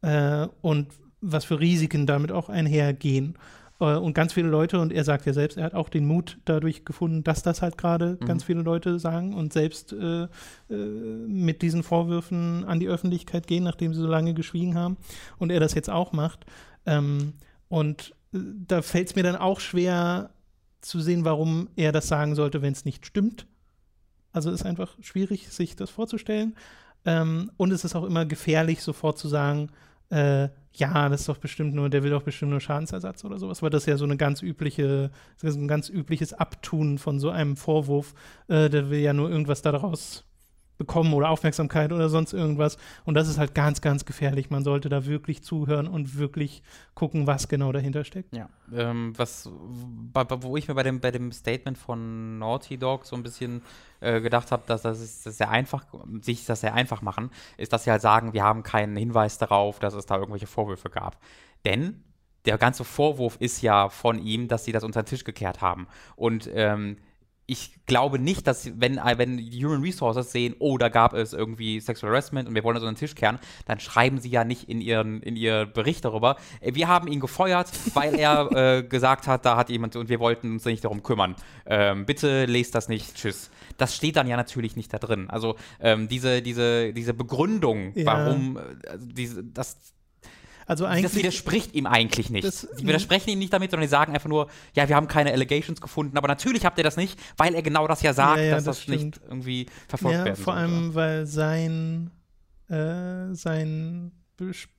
[0.01, 0.87] äh, und
[1.19, 3.35] was für Risiken damit auch einhergehen.
[3.81, 6.37] Äh, und ganz viele Leute, und er sagt ja selbst, er hat auch den Mut
[6.45, 8.25] dadurch gefunden, dass das halt gerade mhm.
[8.25, 10.27] ganz viele Leute sagen und selbst äh, äh,
[10.69, 14.97] mit diesen Vorwürfen an die Öffentlichkeit gehen, nachdem sie so lange geschwiegen haben.
[15.37, 16.45] Und er das jetzt auch macht.
[16.85, 17.33] Ähm,
[17.67, 20.29] und äh, da fällt es mir dann auch schwer
[20.79, 23.47] zu sehen, warum er das sagen sollte, wenn es nicht stimmt.
[24.31, 26.55] Also ist einfach schwierig, sich das vorzustellen.
[27.03, 29.69] Ähm, und es ist auch immer gefährlich, sofort zu sagen,
[30.11, 33.61] äh, ja, das ist doch bestimmt nur, der will doch bestimmt nur Schadensersatz oder sowas,
[33.61, 35.11] weil das ja so eine ganz übliche,
[35.43, 38.13] ein ganz übliches Abtun von so einem Vorwurf.
[38.47, 40.25] Äh, der will ja nur irgendwas daraus
[40.81, 42.77] bekommen oder Aufmerksamkeit oder sonst irgendwas.
[43.05, 44.49] Und das ist halt ganz, ganz gefährlich.
[44.49, 46.63] Man sollte da wirklich zuhören und wirklich
[46.95, 48.35] gucken, was genau dahinter steckt.
[48.35, 53.15] Ja, ähm, was, wo ich mir bei dem, bei dem Statement von Naughty Dog so
[53.15, 53.61] ein bisschen
[53.99, 55.85] äh, gedacht habe, dass das ist das sehr einfach,
[56.21, 59.77] sich das sehr einfach machen, ist, dass sie halt sagen, wir haben keinen Hinweis darauf,
[59.77, 61.17] dass es da irgendwelche Vorwürfe gab.
[61.63, 62.03] Denn
[62.45, 65.85] der ganze Vorwurf ist ja von ihm, dass sie das unter den Tisch gekehrt haben.
[66.15, 66.97] Und ähm,
[67.47, 71.33] ich glaube nicht, dass wenn, äh, wenn die Human Resources sehen, oh, da gab es
[71.33, 74.43] irgendwie Sexual Harassment und wir wollen das unter den Tisch kehren, dann schreiben sie ja
[74.43, 78.83] nicht in ihren in ihr Bericht darüber, äh, wir haben ihn gefeuert, weil er äh,
[78.83, 81.35] gesagt hat, da hat jemand und wir wollten uns nicht darum kümmern.
[81.65, 83.49] Ähm, bitte lest das nicht, tschüss.
[83.77, 85.29] Das steht dann ja natürlich nicht da drin.
[85.29, 88.05] Also ähm, diese, diese, diese Begründung, ja.
[88.05, 89.93] warum, also diese, das
[90.67, 92.45] also eigentlich, das widerspricht ihm eigentlich nicht.
[92.45, 95.31] Das, sie widersprechen ihm nicht damit, sondern sie sagen einfach nur, ja, wir haben keine
[95.31, 98.43] Allegations gefunden, aber natürlich habt ihr das nicht, weil er genau das ja sagt, ja,
[98.43, 100.73] ja, dass das, das nicht irgendwie verfolgt ja, werden Vor sollte.
[100.73, 102.11] allem, weil sein,
[102.69, 104.11] äh, sein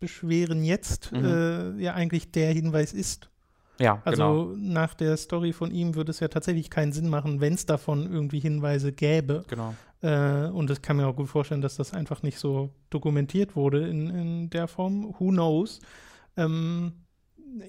[0.00, 1.24] Beschweren jetzt mhm.
[1.24, 3.31] äh, ja eigentlich der Hinweis ist.
[3.78, 4.72] Ja, also genau.
[4.72, 8.10] nach der Story von ihm würde es ja tatsächlich keinen Sinn machen, wenn es davon
[8.10, 9.44] irgendwie Hinweise gäbe.
[9.48, 9.74] Genau.
[10.02, 13.88] Äh, und ich kann mir auch gut vorstellen, dass das einfach nicht so dokumentiert wurde
[13.88, 15.14] in, in der Form.
[15.18, 15.80] Who knows?
[16.36, 16.92] Ähm,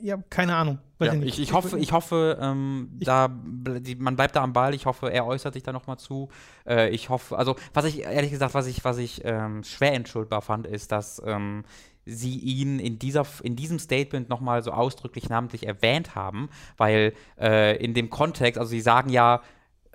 [0.01, 0.79] ja, keine Ahnung.
[0.99, 4.73] Ja, ich, ich, hoffe, ich hoffe, ähm, ich, da, die, man bleibt da am Ball.
[4.73, 6.29] Ich hoffe, er äußert sich da nochmal zu.
[6.65, 10.41] Äh, ich hoffe, also was ich ehrlich gesagt, was ich, was ich ähm, schwer entschuldbar
[10.41, 11.65] fand, ist, dass ähm,
[12.05, 17.77] sie ihn in, dieser, in diesem Statement nochmal so ausdrücklich namentlich erwähnt haben, weil äh,
[17.77, 19.41] in dem Kontext, also sie sagen ja,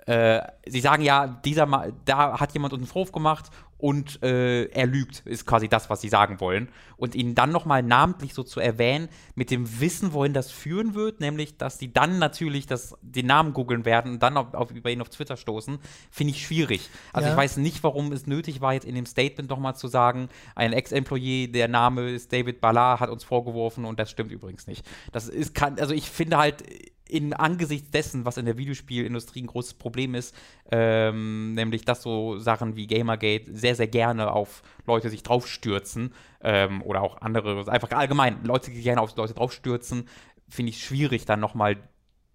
[0.05, 4.65] äh, sie sagen ja, dieser Ma da hat jemand uns einen Vorwurf gemacht und äh,
[4.65, 6.67] er lügt, ist quasi das, was sie sagen wollen.
[6.97, 11.21] Und ihn dann nochmal namentlich so zu erwähnen, mit dem Wissen, wohin das führen wird,
[11.21, 14.91] nämlich, dass die dann natürlich das, den Namen googeln werden und dann auf, auf, über
[14.91, 15.79] ihn auf Twitter stoßen,
[16.11, 16.89] finde ich schwierig.
[17.13, 17.33] Also ja.
[17.33, 20.73] ich weiß nicht, warum es nötig war, jetzt in dem Statement nochmal zu sagen, ein
[20.73, 24.85] Ex-Employee, der Name ist David Ballard, hat uns vorgeworfen und das stimmt übrigens nicht.
[25.13, 26.65] Das ist, kann, also ich finde halt,
[27.09, 30.35] in angesichts dessen, was in der Videospielindustrie ein großes Problem ist,
[30.71, 36.81] ähm, nämlich dass so Sachen wie Gamergate sehr, sehr gerne auf Leute sich draufstürzen ähm,
[36.83, 40.07] oder auch andere, einfach allgemein Leute, die gerne auf Leute draufstürzen,
[40.47, 41.77] finde ich schwierig, dann nochmal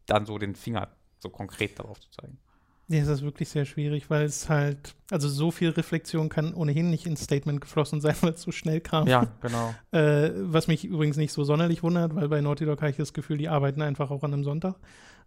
[0.07, 2.39] dann so den Finger so konkret darauf zu zeigen.
[2.89, 6.91] Ja, es ist wirklich sehr schwierig, weil es halt, also so viel Reflexion kann ohnehin
[6.91, 9.07] nicht ins Statement geflossen sein, weil es so schnell kam.
[9.07, 9.75] Ja, genau.
[9.93, 13.13] Äh, was mich übrigens nicht so sonderlich wundert, weil bei Naughty Dog habe ich das
[13.13, 14.75] Gefühl, die arbeiten einfach auch an einem Sonntag.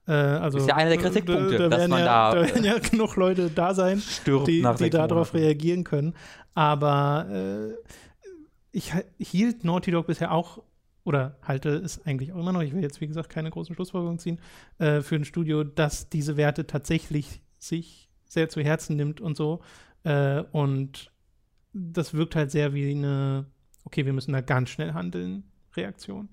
[0.07, 2.35] Äh, also, ist ja einer der Kritikpunkte, da, da dass man ja, da.
[2.35, 6.15] Da werden ja genug Leute da sein, die, die darauf reagieren können.
[6.53, 7.73] Aber äh,
[8.71, 10.61] ich hielt Naughty Dog bisher auch
[11.07, 14.19] oder halte es eigentlich auch immer noch, ich will jetzt wie gesagt keine großen Schlussfolgerungen
[14.19, 14.41] ziehen,
[14.77, 19.61] äh, für ein Studio, dass diese Werte tatsächlich sich sehr zu Herzen nimmt und so.
[20.03, 21.11] Äh, und
[21.73, 23.45] das wirkt halt sehr wie eine,
[23.83, 25.43] okay, wir müssen da ganz schnell handeln.
[25.77, 26.27] Reaktion.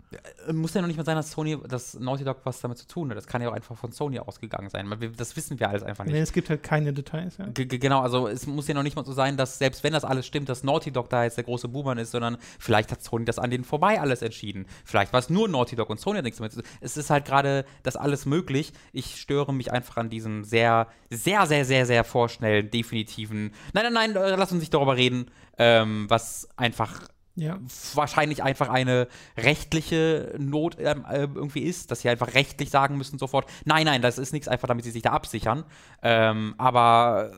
[0.48, 2.86] Äh, muss ja noch nicht mal sein, dass Sony, dass Naughty Dog was damit zu
[2.86, 3.16] tun hat.
[3.16, 4.88] Das kann ja auch einfach von Sony ausgegangen sein.
[5.16, 6.14] Das wissen wir alles einfach nicht.
[6.14, 7.36] Nee, es gibt halt keine Details.
[7.36, 7.46] Ja.
[7.54, 10.26] Genau, also es muss ja noch nicht mal so sein, dass selbst wenn das alles
[10.26, 13.38] stimmt, dass Naughty Dog da jetzt der große Buhmann ist, sondern vielleicht hat Sony das
[13.38, 14.66] an denen vorbei alles entschieden.
[14.84, 16.54] Vielleicht war es nur Naughty Dog und Sony hat nichts damit.
[16.80, 18.72] Es ist halt gerade das alles möglich.
[18.92, 23.52] Ich störe mich einfach an diesem sehr, sehr, sehr, sehr, sehr vorschnellen, definitiven.
[23.72, 27.58] Nein, nein, nein, äh, lass uns nicht darüber reden, ähm, was einfach ja.
[27.94, 33.18] wahrscheinlich einfach eine rechtliche Not ähm, äh, irgendwie ist, dass sie einfach rechtlich sagen müssen
[33.18, 35.64] sofort, nein, nein, das ist nichts, einfach damit sie sich da absichern.
[36.02, 37.32] Ähm, aber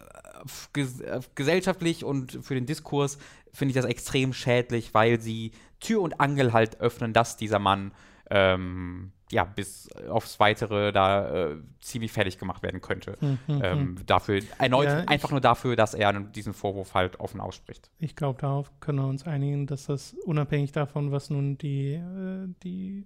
[0.72, 3.18] ges äh, gesellschaftlich und für den Diskurs
[3.52, 7.92] finde ich das extrem schädlich, weil sie Tür und Angel halt öffnen, dass dieser Mann
[8.30, 13.16] ähm, ja, bis aufs Weitere da äh, ziemlich fertig gemacht werden könnte.
[13.20, 14.06] Mhm, ähm, hm.
[14.06, 17.90] dafür, erneut, ja, einfach nur dafür, dass er diesen Vorwurf halt offen ausspricht.
[17.98, 22.48] Ich glaube, darauf können wir uns einigen, dass das unabhängig davon, was nun die, äh,
[22.62, 23.04] die,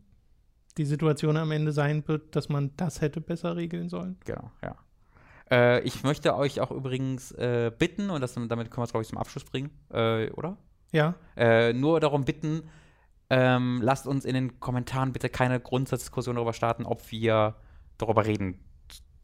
[0.76, 4.18] die Situation am Ende sein wird, dass man das hätte besser regeln sollen.
[4.24, 4.76] Genau, ja.
[5.50, 9.02] Äh, ich möchte euch auch übrigens äh, bitten, und das, damit können wir es, glaube
[9.02, 10.56] ich, zum Abschluss bringen, äh, oder?
[10.92, 11.14] Ja.
[11.72, 12.64] Nur darum bitten,
[13.30, 17.54] ähm, lasst uns in den Kommentaren bitte keine Grundsatzdiskussion darüber starten, ob wir
[17.96, 18.58] darüber reden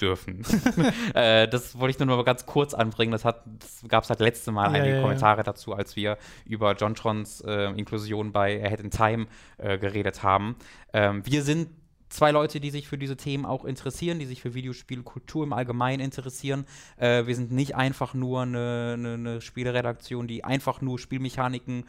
[0.00, 0.44] dürfen.
[1.14, 3.12] äh, das wollte ich nur mal ganz kurz anbringen.
[3.12, 5.42] Das, das gab es halt letzte Mal ja, einige ja, Kommentare ja.
[5.42, 9.26] dazu, als wir über Jontrons äh, Inklusion bei Ahead in Time
[9.58, 10.56] äh, geredet haben.
[10.92, 11.68] Ähm, wir sind
[12.08, 16.00] zwei Leute, die sich für diese Themen auch interessieren, die sich für Videospielkultur im Allgemeinen
[16.00, 16.66] interessieren.
[16.96, 21.84] Äh, wir sind nicht einfach nur eine, eine, eine Spieleredaktion, die einfach nur Spielmechaniken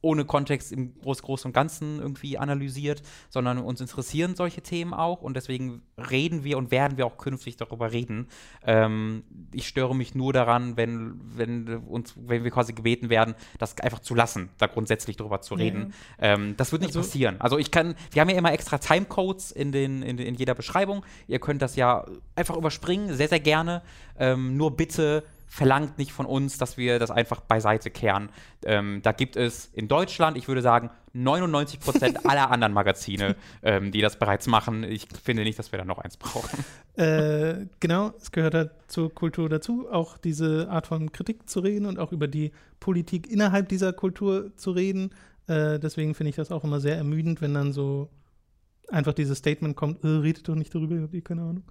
[0.00, 5.22] ohne Kontext im Groß, Großen und Ganzen irgendwie analysiert, sondern uns interessieren solche Themen auch
[5.22, 8.26] und deswegen reden wir und werden wir auch künftig darüber reden.
[8.66, 13.78] Ähm, ich störe mich nur daran, wenn, wenn, uns, wenn wir quasi gebeten werden, das
[13.78, 15.92] einfach zu lassen, da grundsätzlich drüber zu reden.
[16.20, 16.34] Ja.
[16.34, 17.40] Ähm, das wird nicht also, passieren.
[17.40, 21.04] Also ich kann, wir haben ja immer extra Timecodes in, den, in, in jeder Beschreibung.
[21.26, 23.82] Ihr könnt das ja einfach überspringen, sehr, sehr gerne.
[24.18, 28.28] Ähm, nur bitte verlangt nicht von uns, dass wir das einfach beiseite kehren.
[28.64, 33.34] Ähm, da gibt es in Deutschland, ich würde sagen, 99 Prozent aller anderen Magazine,
[33.64, 34.84] ähm, die das bereits machen.
[34.84, 36.64] Ich finde nicht, dass wir da noch eins brauchen.
[36.94, 41.86] Äh, genau, es gehört halt zur Kultur dazu, auch diese Art von Kritik zu reden
[41.86, 45.10] und auch über die Politik innerhalb dieser Kultur zu reden.
[45.48, 48.08] Äh, deswegen finde ich das auch immer sehr ermüdend, wenn dann so
[48.90, 51.64] einfach dieses Statement kommt, äh, redet doch nicht darüber, habt ihr keine Ahnung.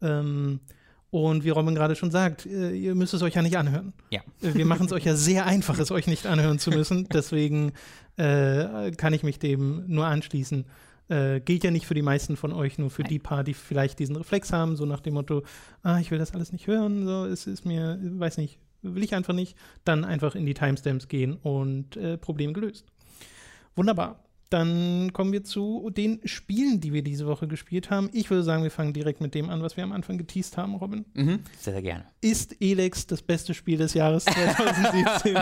[0.00, 0.60] Ähm,
[1.10, 3.92] und wie Robin gerade schon sagt, äh, ihr müsst es euch ja nicht anhören.
[4.10, 4.22] Ja.
[4.40, 7.06] Äh, wir machen es euch ja sehr einfach, es euch nicht anhören zu müssen.
[7.12, 7.72] Deswegen
[8.16, 10.64] äh, kann ich mich dem nur anschließen.
[11.08, 13.10] Äh, gilt ja nicht für die meisten von euch, nur für Nein.
[13.10, 15.42] die paar, die vielleicht diesen Reflex haben, so nach dem Motto,
[15.82, 19.14] ah, ich will das alles nicht hören, so, es ist mir, weiß nicht, will ich
[19.14, 19.56] einfach nicht.
[19.84, 22.86] Dann einfach in die Timestamps gehen und äh, Problem gelöst.
[23.76, 24.24] Wunderbar.
[24.52, 28.10] Dann kommen wir zu den Spielen, die wir diese Woche gespielt haben.
[28.12, 30.74] Ich würde sagen, wir fangen direkt mit dem an, was wir am Anfang geteased haben,
[30.74, 31.06] Robin.
[31.14, 32.04] Mhm, sehr, sehr gerne.
[32.20, 35.36] Ist Elex das beste Spiel des Jahres 2017?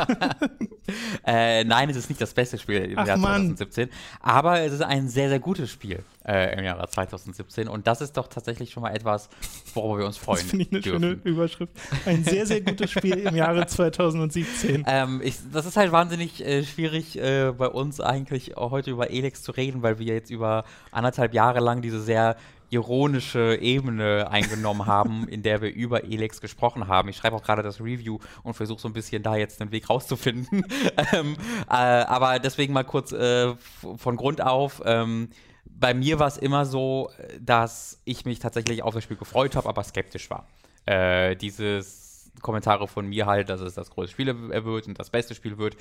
[1.26, 3.56] äh, nein, es ist nicht das beste Spiel im Ach, Jahr Mann.
[3.56, 3.88] 2017.
[4.20, 7.68] Aber es ist ein sehr, sehr gutes Spiel äh, im Jahre 2017.
[7.68, 9.28] Und das ist doch tatsächlich schon mal etwas,
[9.74, 10.40] worüber wir uns freuen.
[10.40, 11.02] Das finde ich eine dürfen.
[11.02, 11.72] schöne Überschrift.
[12.06, 14.84] Ein sehr, sehr gutes Spiel im Jahre 2017.
[14.86, 19.42] Ähm, ich, das ist halt wahnsinnig äh, schwierig äh, bei uns eigentlich heute über Elex
[19.42, 22.36] zu reden, weil wir jetzt über anderthalb Jahre lang diese sehr
[22.70, 27.08] ironische Ebene eingenommen haben, in der wir über Elex gesprochen haben.
[27.08, 29.90] Ich schreibe auch gerade das Review und versuche so ein bisschen da jetzt den Weg
[29.90, 30.64] rauszufinden.
[31.12, 31.36] ähm,
[31.68, 33.54] äh, aber deswegen mal kurz äh,
[33.96, 34.80] von Grund auf.
[34.84, 35.28] Ähm,
[35.64, 39.68] bei mir war es immer so, dass ich mich tatsächlich auf das Spiel gefreut habe,
[39.68, 40.46] aber skeptisch war.
[40.86, 45.34] Äh, dieses Kommentare von mir halt, dass es das größte Spiel wird und das beste
[45.34, 45.76] Spiel wird,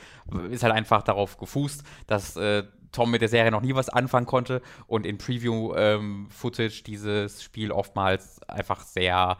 [0.49, 4.25] ist halt einfach darauf gefußt, dass äh, Tom mit der Serie noch nie was anfangen
[4.25, 9.38] konnte und in Preview-Footage ähm, dieses Spiel oftmals einfach sehr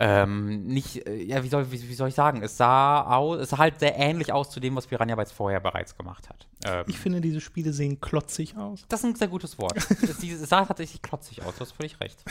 [0.00, 2.42] ähm, nicht, äh, ja, wie soll, wie, wie, soll ich sagen?
[2.42, 5.60] Es sah aus, es sah halt sehr ähnlich aus zu dem, was Piranha Bytes vorher
[5.60, 6.48] bereits gemacht hat.
[6.64, 8.84] Ähm, ich finde, diese Spiele sehen klotzig aus.
[8.88, 9.76] Das ist ein sehr gutes Wort.
[10.02, 12.24] es, es sah tatsächlich klotzig aus, du hast völlig recht.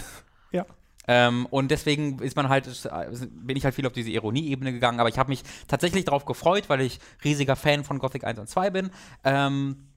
[0.51, 0.65] ja.
[1.07, 2.65] Ähm, und deswegen ist man halt,
[3.31, 6.65] bin ich halt viel auf diese Ironie-Ebene gegangen, aber ich habe mich tatsächlich darauf gefreut,
[6.69, 8.89] weil ich riesiger Fan von Gothic 1 und 2 bin.
[9.23, 9.87] Ähm,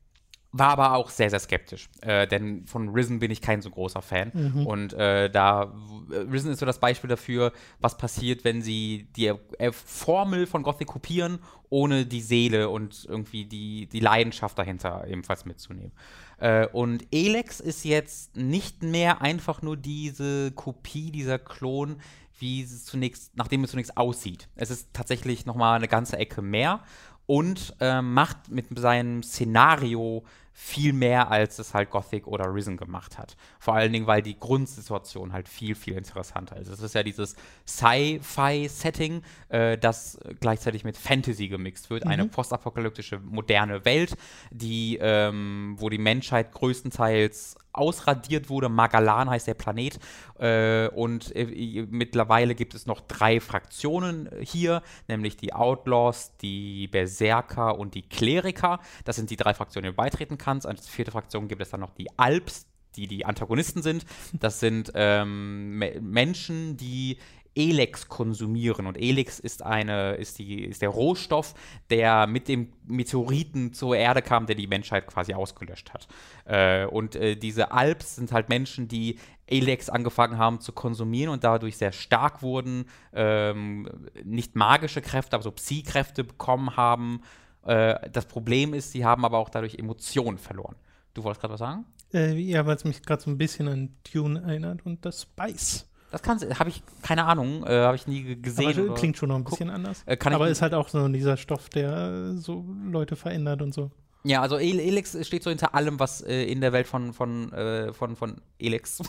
[0.52, 1.88] war aber auch sehr, sehr skeptisch.
[2.00, 4.30] Äh, denn von Risen bin ich kein so großer Fan.
[4.32, 4.66] Mhm.
[4.66, 5.74] Und äh, da,
[6.10, 10.88] Risen ist so das Beispiel dafür, was passiert, wenn sie die äh, Formel von Gothic
[10.88, 15.92] kopieren, ohne die Seele und irgendwie die, die Leidenschaft dahinter ebenfalls mitzunehmen.
[16.38, 21.96] Äh, und Elex ist jetzt nicht mehr einfach nur diese Kopie, dieser Klon,
[22.38, 24.48] wie es zunächst, nachdem es zunächst aussieht.
[24.54, 26.80] Es ist tatsächlich nochmal eine ganze Ecke mehr
[27.26, 30.24] und äh, macht mit seinem Szenario
[30.58, 33.36] viel mehr, als es halt Gothic oder Risen gemacht hat.
[33.58, 36.68] Vor allen Dingen, weil die Grundsituation halt viel, viel interessanter ist.
[36.68, 37.36] Es ist ja dieses
[37.66, 42.06] Sci-Fi-Setting, äh, das gleichzeitig mit Fantasy gemixt wird.
[42.06, 42.10] Mhm.
[42.10, 44.16] Eine postapokalyptische moderne Welt,
[44.50, 48.68] die, ähm, wo die Menschheit größtenteils ausradiert wurde.
[48.68, 49.98] Magalan heißt der Planet.
[50.38, 57.78] Äh, und äh, mittlerweile gibt es noch drei Fraktionen hier, nämlich die Outlaws, die Berserker
[57.78, 58.80] und die Kleriker.
[59.04, 60.66] Das sind die drei Fraktionen, die du beitreten kannst.
[60.66, 64.04] Als vierte Fraktion gibt es dann noch die Alps, die die Antagonisten sind.
[64.32, 67.18] Das sind ähm, Menschen, die
[67.56, 68.86] Elex konsumieren.
[68.86, 71.54] Und Elex ist, eine, ist, die, ist der Rohstoff,
[71.90, 76.06] der mit dem Meteoriten zur Erde kam, der die Menschheit quasi ausgelöscht hat.
[76.44, 81.44] Äh, und äh, diese Alps sind halt Menschen, die Elex angefangen haben zu konsumieren und
[81.44, 83.88] dadurch sehr stark wurden, ähm,
[84.24, 87.22] nicht magische Kräfte, aber so Psi-Kräfte bekommen haben.
[87.64, 90.76] Äh, das Problem ist, sie haben aber auch dadurch Emotionen verloren.
[91.14, 91.84] Du wolltest gerade was sagen?
[92.12, 95.88] Äh, ja, weil es mich gerade so ein bisschen an Dune erinnert und das Spice.
[96.16, 98.88] Das kann habe ich keine Ahnung, äh, habe ich nie gesehen.
[98.88, 100.02] Aber klingt schon noch ein bisschen anders.
[100.06, 103.90] Äh, aber ist halt auch so dieser Stoff, der so Leute verändert und so.
[104.24, 107.92] Ja, also Elix steht so hinter allem, was äh, in der Welt von, von, äh,
[107.92, 109.02] von, von Elix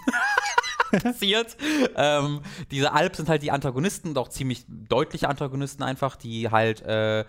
[0.91, 1.55] passiert.
[1.95, 2.41] ähm,
[2.71, 7.23] diese Alp sind halt die Antagonisten, doch ziemlich deutliche Antagonisten einfach, die halt äh,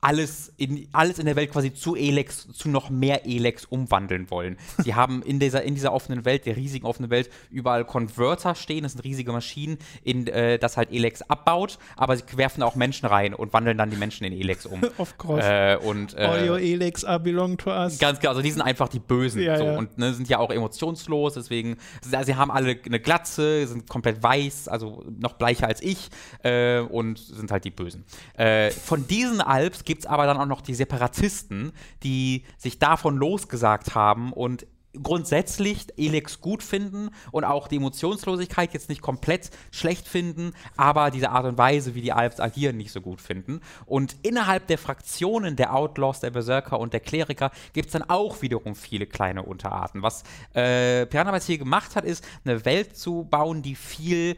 [0.00, 4.56] alles in, alles in der Welt quasi zu Elex, zu noch mehr Elex umwandeln wollen.
[4.78, 8.82] Sie haben in dieser, in dieser offenen Welt, der riesigen offenen Welt, überall Converter stehen.
[8.82, 13.06] Das sind riesige Maschinen, in äh, das halt Elex abbaut, aber sie werfen auch Menschen
[13.06, 14.80] rein und wandeln dann die Menschen in Elex um.
[14.98, 15.46] of course.
[15.46, 17.98] Äh, und, äh, All your Elex are belong to us.
[17.98, 19.76] Ganz genau, also die sind einfach die Bösen Ja, so, ja.
[19.76, 24.22] und ne, sind ja auch emotionslos, deswegen, sie sie haben alle eine Glatze, sind komplett
[24.22, 26.08] weiß, also noch bleicher als ich
[26.42, 28.04] äh, und sind halt die Bösen.
[28.34, 31.72] Äh, von diesen Alps gibt es aber dann auch noch die Separatisten,
[32.04, 34.68] die sich davon losgesagt haben und
[35.02, 41.30] grundsätzlich Elex gut finden und auch die Emotionslosigkeit jetzt nicht komplett schlecht finden, aber diese
[41.30, 43.62] Art und Weise, wie die Alps agieren, nicht so gut finden.
[43.84, 48.42] Und innerhalb der Fraktionen der Outlaws, der Berserker und der Kleriker gibt es dann auch
[48.42, 50.04] wiederum viele kleine Unterarten.
[50.04, 50.22] Was
[50.54, 54.36] äh, Piranha hier gemacht hat, ist, eine Welt zu bauen, die viel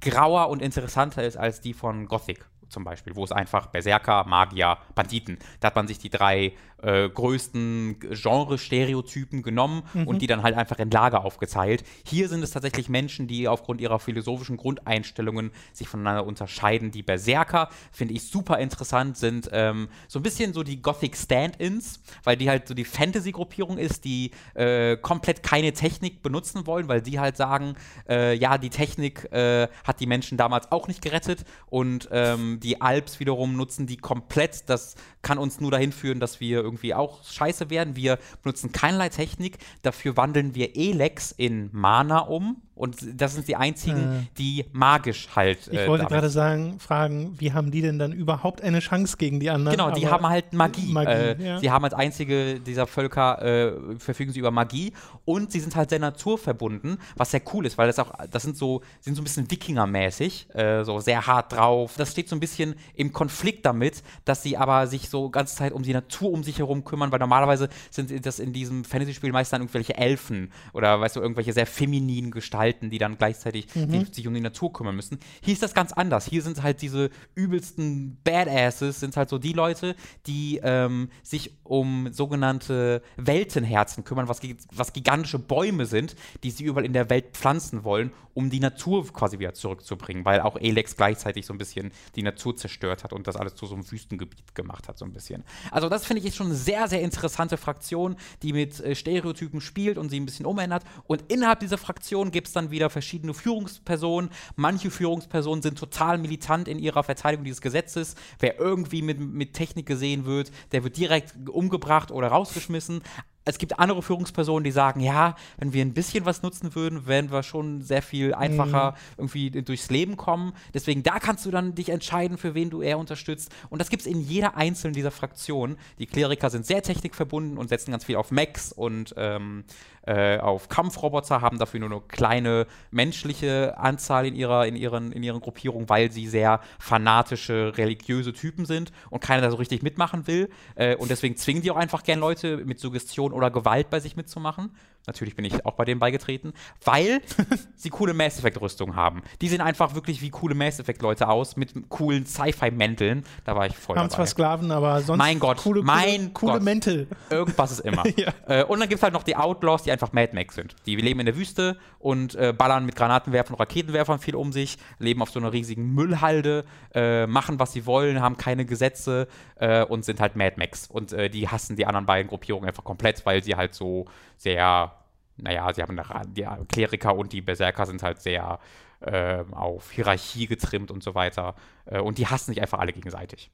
[0.00, 4.78] grauer und interessanter ist als die von Gothic zum Beispiel, wo es einfach Berserker, Magier,
[4.94, 10.56] Banditen, da hat man sich die drei äh, größten Genre-Stereotypen genommen und die dann halt
[10.56, 11.84] einfach in Lager aufgeteilt.
[12.04, 16.90] Hier sind es tatsächlich Menschen, die aufgrund ihrer philosophischen Grundeinstellungen sich voneinander unterscheiden.
[16.90, 22.00] Die Berserker, finde ich super interessant, sind ähm, so ein bisschen so die Gothic Stand-Ins,
[22.24, 27.04] weil die halt so die Fantasy-Gruppierung ist, die äh, komplett keine Technik benutzen wollen, weil
[27.04, 27.74] sie halt sagen,
[28.08, 32.80] äh, ja, die Technik äh, hat die Menschen damals auch nicht gerettet und ähm, die
[32.80, 34.68] Alps wiederum nutzen die komplett.
[34.68, 34.94] Das
[35.26, 37.96] kann uns nur dahin führen, dass wir irgendwie auch scheiße werden.
[37.96, 43.56] Wir benutzen keinerlei Technik, dafür wandeln wir Elex in Mana um und das sind die
[43.56, 45.66] einzigen, die magisch halt.
[45.72, 49.16] Ich äh, wollte damit- gerade sagen, fragen, wie haben die denn dann überhaupt eine Chance
[49.16, 49.76] gegen die anderen?
[49.78, 50.92] Genau, die Aber- haben halt Magie.
[50.92, 51.58] Magie, äh, ja.
[51.58, 54.92] Sie haben als einzige dieser Völker äh, verfügen sie über Magie
[55.24, 58.56] und sie sind halt sehr naturverbunden, was sehr cool ist, weil das auch, das sind
[58.58, 61.94] so, sind so ein bisschen Wikinger-mäßig, äh, so sehr hart drauf.
[61.96, 65.72] Das steht so ein bisschen im Konflikt damit, dass sie aber sich so ganze Zeit
[65.72, 69.52] um die Natur um sich herum kümmern, weil normalerweise sind das in diesem Fantasy-Spiel meist
[69.52, 73.90] dann irgendwelche Elfen oder weißt du, irgendwelche sehr femininen Gestalten, die dann gleichzeitig Mhm.
[73.90, 75.18] die, sich um die Natur kümmern müssen.
[75.42, 76.26] Hier ist das ganz anders.
[76.26, 79.96] Hier sind halt diese übelsten Badasses, sind halt so die Leute,
[80.26, 84.40] die ähm, sich um sogenannte Weltenherzen kümmern, was,
[84.72, 89.06] was gigantische Bäume sind, die sie überall in der Welt pflanzen wollen, um die Natur
[89.12, 93.26] quasi wieder zurückzubringen, weil auch Elex gleichzeitig so ein bisschen die Natur zerstört hat und
[93.26, 95.44] das alles zu so einem Wüstengebiet gemacht hat, so ein bisschen.
[95.70, 99.60] Also das finde ich ist schon eine sehr, sehr interessante Fraktion, die mit äh, Stereotypen
[99.60, 100.84] spielt und sie ein bisschen umändert.
[101.04, 104.30] Und innerhalb dieser Fraktion gibt es dann wieder verschiedene Führungspersonen.
[104.56, 108.14] Manche Führungspersonen sind total militant in ihrer Verteidigung dieses Gesetzes.
[108.38, 113.02] Wer irgendwie mit, mit Technik gesehen wird, der wird direkt umgebracht oder rausgeschmissen.
[113.46, 117.30] Es gibt andere Führungspersonen, die sagen, ja, wenn wir ein bisschen was nutzen würden, wären
[117.30, 120.52] wir schon sehr viel einfacher irgendwie durchs Leben kommen.
[120.74, 123.54] Deswegen, da kannst du dann dich entscheiden, für wen du eher unterstützt.
[123.70, 125.78] Und das gibt es in jeder einzelnen dieser Fraktionen.
[125.98, 129.64] Die Kleriker sind sehr technikverbunden und setzen ganz viel auf Mechs und ähm,
[130.06, 135.22] äh, auf Kampfroboter, haben dafür nur eine kleine menschliche Anzahl in ihrer, in, ihren, in
[135.22, 140.26] ihren Gruppierungen, weil sie sehr fanatische, religiöse Typen sind und keiner da so richtig mitmachen
[140.26, 140.48] will.
[140.74, 144.16] Äh, und deswegen zwingen die auch einfach gern Leute mit Suggestion oder Gewalt bei sich
[144.16, 144.70] mitzumachen.
[145.06, 146.52] Natürlich bin ich auch bei denen beigetreten,
[146.84, 147.20] weil
[147.76, 149.22] sie coole Mass Effect-Rüstungen haben.
[149.40, 153.24] Die sehen einfach wirklich wie coole Mass Effect-Leute aus mit coolen Sci-Fi-Mänteln.
[153.44, 154.14] Da war ich voll haben dabei.
[154.14, 156.64] zwar Sklaven, aber sonst Mein Gott, coole, mein coole, coole.
[156.64, 157.06] Mäntel.
[157.30, 158.04] Irgendwas ist immer.
[158.16, 158.32] Ja.
[158.46, 160.74] äh, und dann gibt es halt noch die Outlaws, die einfach Mad Max sind.
[160.86, 164.78] Die leben in der Wüste und äh, ballern mit Granatenwerfern und Raketenwerfern viel um sich,
[164.98, 169.84] leben auf so einer riesigen Müllhalde, äh, machen, was sie wollen, haben keine Gesetze äh,
[169.84, 170.86] und sind halt Mad Max.
[170.88, 174.06] Und äh, die hassen die anderen beiden Gruppierungen einfach komplett, weil sie halt so
[174.36, 174.92] sehr,
[175.36, 178.58] naja, sie haben eine, die Kleriker und die Berserker sind halt sehr
[179.02, 181.54] ähm, auf Hierarchie getrimmt und so weiter.
[181.84, 183.50] Äh, und die hassen sich einfach alle gegenseitig.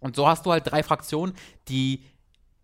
[0.00, 1.34] Und so hast du halt drei Fraktionen,
[1.68, 2.04] die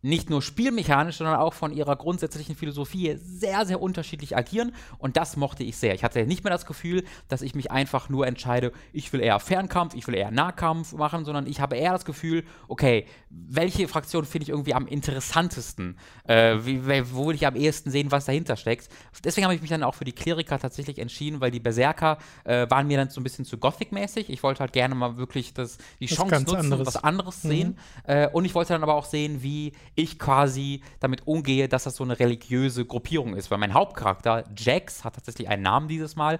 [0.02, 4.72] nicht nur spielmechanisch, sondern auch von ihrer grundsätzlichen Philosophie sehr, sehr unterschiedlich agieren.
[4.98, 5.94] Und das mochte ich sehr.
[5.94, 9.40] Ich hatte nicht mehr das Gefühl, dass ich mich einfach nur entscheide, ich will eher
[9.40, 14.24] Fernkampf, ich will eher Nahkampf machen, sondern ich habe eher das Gefühl, okay, welche Fraktion
[14.24, 15.98] finde ich irgendwie am interessantesten?
[16.24, 16.80] Äh, wie,
[17.12, 18.88] wo will ich am ehesten sehen, was dahinter steckt?
[19.24, 22.70] Deswegen habe ich mich dann auch für die Kleriker tatsächlich entschieden, weil die Berserker äh,
[22.70, 24.30] waren mir dann so ein bisschen zu Gothic-mäßig.
[24.30, 26.86] Ich wollte halt gerne mal wirklich das, die Was Chance nutzen, anderes.
[26.86, 27.78] was anderes sehen.
[28.04, 31.96] Äh, und ich wollte dann aber auch sehen, wie ich quasi damit umgehe, dass das
[31.96, 33.50] so eine religiöse Gruppierung ist.
[33.50, 36.38] Weil mein Hauptcharakter, Jax, hat tatsächlich einen Namen dieses Mal,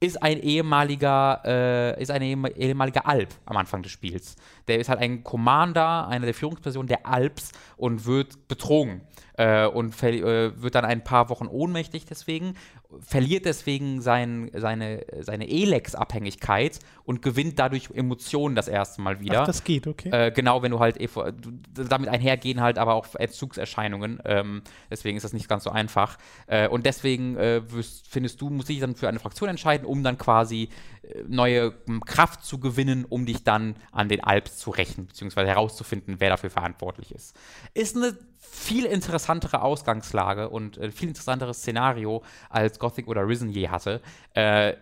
[0.00, 4.34] ist ein ehemaliger, äh, ist ein ehem- ehemaliger Alp am Anfang des Spiels.
[4.66, 9.02] Der ist halt ein Commander, eine der Führungspersonen der Alps und wird betrogen
[9.34, 12.54] äh, und äh, wird dann ein paar Wochen ohnmächtig deswegen
[13.00, 19.42] verliert deswegen sein, seine, seine Elex-Abhängigkeit und gewinnt dadurch Emotionen das erste Mal wieder.
[19.42, 20.10] Ach, das geht, okay.
[20.10, 20.98] Äh, genau, wenn du halt
[21.72, 24.20] damit einhergehen halt aber auch Entzugserscheinungen.
[24.24, 26.18] Ähm, deswegen ist das nicht ganz so einfach.
[26.46, 30.02] Äh, und deswegen äh, wirst, findest du, muss ich dann für eine Fraktion entscheiden, um
[30.02, 30.68] dann quasi
[31.02, 31.72] äh, neue
[32.06, 36.50] Kraft zu gewinnen, um dich dann an den Alps zu rächen, beziehungsweise herauszufinden, wer dafür
[36.50, 37.36] verantwortlich ist.
[37.74, 43.68] Ist eine viel interessantere Ausgangslage und äh, viel interessanteres Szenario als Gothic oder Risen je
[43.68, 44.02] hatte.
[44.34, 44.74] Äh,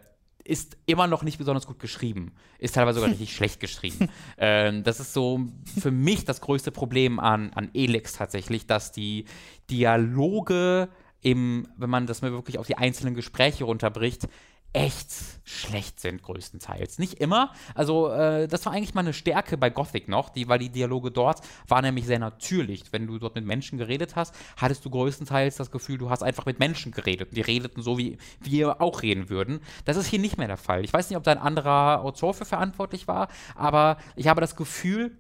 [0.42, 2.32] ist immer noch nicht besonders gut geschrieben.
[2.58, 4.08] Ist teilweise sogar richtig schlecht geschrieben.
[4.38, 5.40] Ähm, das ist so
[5.80, 9.26] für mich das größte Problem an, an Elix tatsächlich, dass die
[9.70, 10.88] Dialoge
[11.20, 14.28] im, wenn man das mal wirklich auf die einzelnen Gespräche runterbricht,
[14.72, 15.10] echt
[15.44, 16.98] schlecht sind, größtenteils.
[16.98, 17.52] Nicht immer.
[17.74, 21.10] Also, äh, das war eigentlich mal eine Stärke bei Gothic noch, die, weil die Dialoge
[21.10, 22.84] dort waren nämlich sehr natürlich.
[22.92, 26.46] Wenn du dort mit Menschen geredet hast, hattest du größtenteils das Gefühl, du hast einfach
[26.46, 27.36] mit Menschen geredet.
[27.36, 29.60] Die redeten so, wie wir auch reden würden.
[29.86, 30.84] Das ist hier nicht mehr der Fall.
[30.84, 34.54] Ich weiß nicht, ob da ein anderer Autor für verantwortlich war, aber ich habe das
[34.54, 35.18] Gefühl,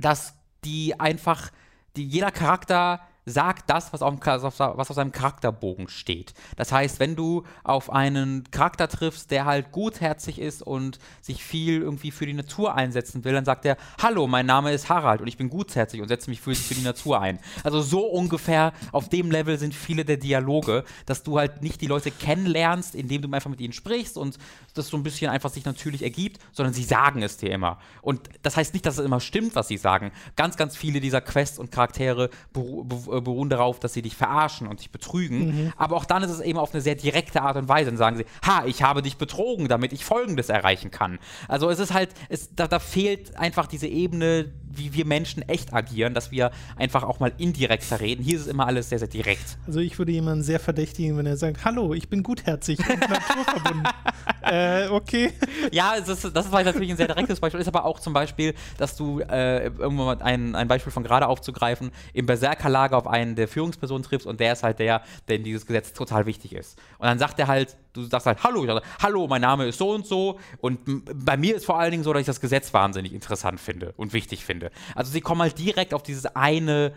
[0.00, 1.50] dass die einfach,
[1.96, 6.34] die, jeder Charakter sagt das, was auf, was auf, seinem Charakterbogen steht.
[6.56, 11.82] Das heißt, wenn du auf einen Charakter triffst, der halt gutherzig ist und sich viel
[11.82, 15.28] irgendwie für die Natur einsetzen will, dann sagt er, hallo, mein Name ist Harald und
[15.28, 17.38] ich bin gutherzig und setze mich für, für die Natur ein.
[17.62, 21.86] Also so ungefähr auf dem Level sind viele der Dialoge, dass du halt nicht die
[21.86, 24.38] Leute kennenlernst, indem du einfach mit ihnen sprichst und
[24.74, 27.78] das so ein bisschen einfach sich natürlich ergibt, sondern sie sagen es dir immer.
[28.00, 30.10] Und das heißt nicht, dass es immer stimmt, was sie sagen.
[30.34, 34.66] Ganz, ganz viele dieser Quests und Charaktere beruhen äh, beruhen darauf, dass sie dich verarschen
[34.66, 35.46] und dich betrügen.
[35.46, 35.72] Mhm.
[35.76, 37.90] Aber auch dann ist es eben auf eine sehr direkte Art und Weise.
[37.90, 41.18] Dann sagen sie, ha, ich habe dich betrogen, damit ich Folgendes erreichen kann.
[41.48, 45.72] Also es ist halt, es, da, da fehlt einfach diese Ebene, wie wir Menschen echt
[45.72, 48.22] agieren, dass wir einfach auch mal indirekter reden.
[48.22, 49.58] Hier ist es immer alles sehr, sehr direkt.
[49.66, 53.88] Also ich würde jemanden sehr verdächtigen, wenn er sagt, hallo, ich bin gutherzig und naturverbunden.
[54.42, 55.32] äh, okay.
[55.70, 57.60] Ja, das, ist, das war natürlich ein sehr direktes Beispiel.
[57.60, 61.26] Ist aber auch zum Beispiel, dass du äh, irgendwann mal ein, ein Beispiel von gerade
[61.26, 65.66] aufzugreifen, im Berserkerlager auf einen der Führungspersonen triffst und der ist halt der, in dieses
[65.66, 66.78] Gesetz total wichtig ist.
[66.98, 69.90] Und dann sagt er halt, du sagst halt, hallo, sage, hallo, mein Name ist so
[69.90, 70.38] und so.
[70.58, 70.80] Und
[71.24, 74.12] bei mir ist vor allen Dingen so, dass ich das Gesetz wahnsinnig interessant finde und
[74.12, 74.70] wichtig finde.
[74.94, 76.92] Also sie kommen halt direkt auf dieses eine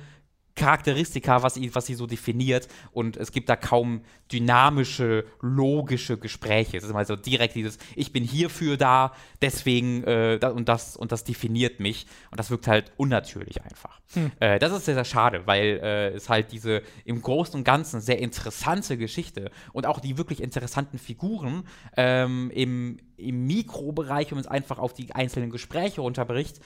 [0.55, 2.67] Charakteristika, was, was sie so definiert.
[2.91, 4.01] Und es gibt da kaum
[4.31, 6.77] dynamische, logische Gespräche.
[6.77, 11.11] Es ist immer so direkt dieses, ich bin hierfür da, deswegen äh, und, das, und
[11.11, 12.07] das definiert mich.
[12.31, 13.99] Und das wirkt halt unnatürlich einfach.
[14.13, 14.31] Hm.
[14.39, 18.01] Äh, das ist sehr, sehr schade, weil äh, es halt diese im Großen und Ganzen
[18.01, 21.63] sehr interessante Geschichte und auch die wirklich interessanten Figuren
[21.97, 26.61] ähm, im, im Mikrobereich, wenn man es einfach auf die einzelnen Gespräche runterbricht,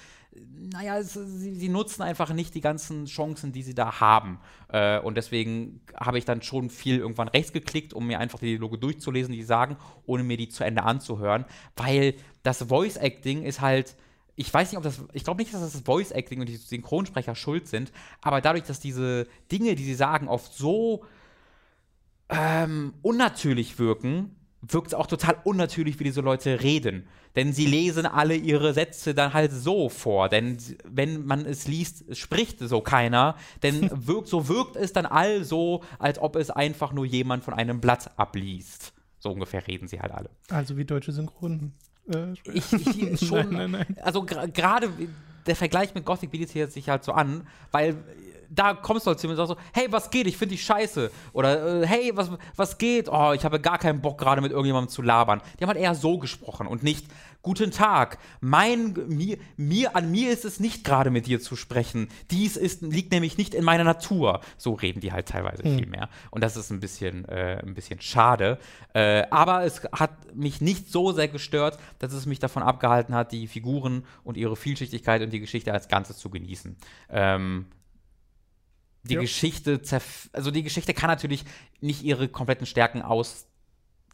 [0.71, 4.39] naja, es, sie, sie, nutzen einfach nicht die ganzen Chancen, die sie da haben.
[4.67, 8.47] Äh, und deswegen habe ich dann schon viel irgendwann rechts geklickt, um mir einfach die
[8.47, 11.45] Dialoge durchzulesen, die sie sagen, ohne mir die zu Ende anzuhören.
[11.75, 12.13] Weil
[12.43, 13.95] das Voice-Acting ist halt.
[14.39, 15.01] Ich weiß nicht, ob das.
[15.11, 18.79] Ich glaube nicht, dass das Voice Acting und die Synchronsprecher schuld sind, aber dadurch, dass
[18.79, 21.03] diese Dinge, die sie sagen, oft so
[22.29, 27.05] ähm, unnatürlich wirken, wirkt es auch total unnatürlich, wie diese Leute reden.
[27.35, 30.29] Denn sie lesen alle ihre Sätze dann halt so vor.
[30.29, 33.35] Denn wenn man es liest, spricht so keiner.
[33.61, 37.53] Denn wirkt, so wirkt es dann all so, als ob es einfach nur jemand von
[37.53, 38.93] einem Blatt abliest.
[39.19, 40.29] So ungefähr reden sie halt alle.
[40.47, 41.73] Also wie deutsche Synchronen.
[42.09, 43.51] Äh, ich, ich schon.
[43.51, 43.97] nein, nein, nein.
[44.01, 44.89] Also gerade
[45.45, 47.95] der Vergleich mit Gothic bietet sich halt so an, weil
[48.49, 50.27] da kommst du halt zu mir und sagst so, hey, was geht?
[50.27, 51.11] Ich finde dich scheiße.
[51.33, 53.09] Oder äh, hey, was, was geht?
[53.09, 55.41] Oh, ich habe gar keinen Bock, gerade mit irgendjemandem zu labern.
[55.59, 57.05] Die haben halt eher so gesprochen und nicht,
[57.41, 62.09] guten Tag, mein, mir, mir, an mir ist es nicht gerade mit dir zu sprechen.
[62.31, 64.41] Dies ist, liegt nämlich nicht in meiner Natur.
[64.57, 65.77] So reden die halt teilweise mhm.
[65.77, 66.09] viel mehr.
[66.31, 68.59] Und das ist ein bisschen, äh, ein bisschen schade.
[68.93, 73.31] Äh, aber es hat mich nicht so sehr gestört, dass es mich davon abgehalten hat,
[73.31, 76.75] die Figuren und ihre Vielschichtigkeit und die Geschichte als Ganzes zu genießen.
[77.09, 77.65] Ähm,
[79.03, 79.21] die ja.
[79.21, 79.81] Geschichte,
[80.33, 81.45] also die Geschichte kann natürlich
[81.79, 83.47] nicht ihre kompletten Stärken aus,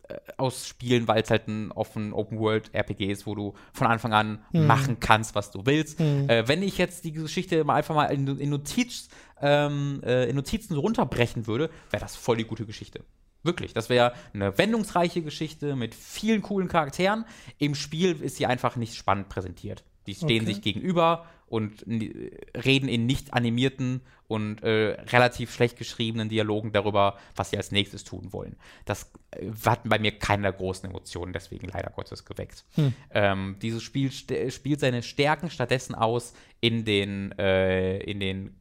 [0.07, 4.67] äh, ausspielen, weil es halt ein offen Open-World-RPG ist, wo du von Anfang an mhm.
[4.67, 5.99] machen kannst, was du willst.
[5.99, 6.29] Mhm.
[6.29, 9.09] Äh, wenn ich jetzt die Geschichte mal einfach mal in, in, Notiz,
[9.41, 13.03] ähm, äh, in Notizen runterbrechen würde, wäre das voll die gute Geschichte.
[13.41, 17.25] Wirklich, das wäre eine wendungsreiche Geschichte mit vielen coolen Charakteren.
[17.57, 19.83] Im Spiel ist sie einfach nicht spannend präsentiert.
[20.05, 20.53] Die stehen okay.
[20.53, 27.51] sich gegenüber und reden in nicht animierten und äh, relativ schlecht geschriebenen Dialogen darüber, was
[27.51, 28.55] sie als nächstes tun wollen.
[28.85, 32.65] Das äh, hat bei mir keine großen Emotionen deswegen leider Gottes geweckt.
[32.75, 32.93] Hm.
[33.11, 38.55] Ähm, dieses Spiel st spielt seine Stärken stattdessen aus in den, äh, in den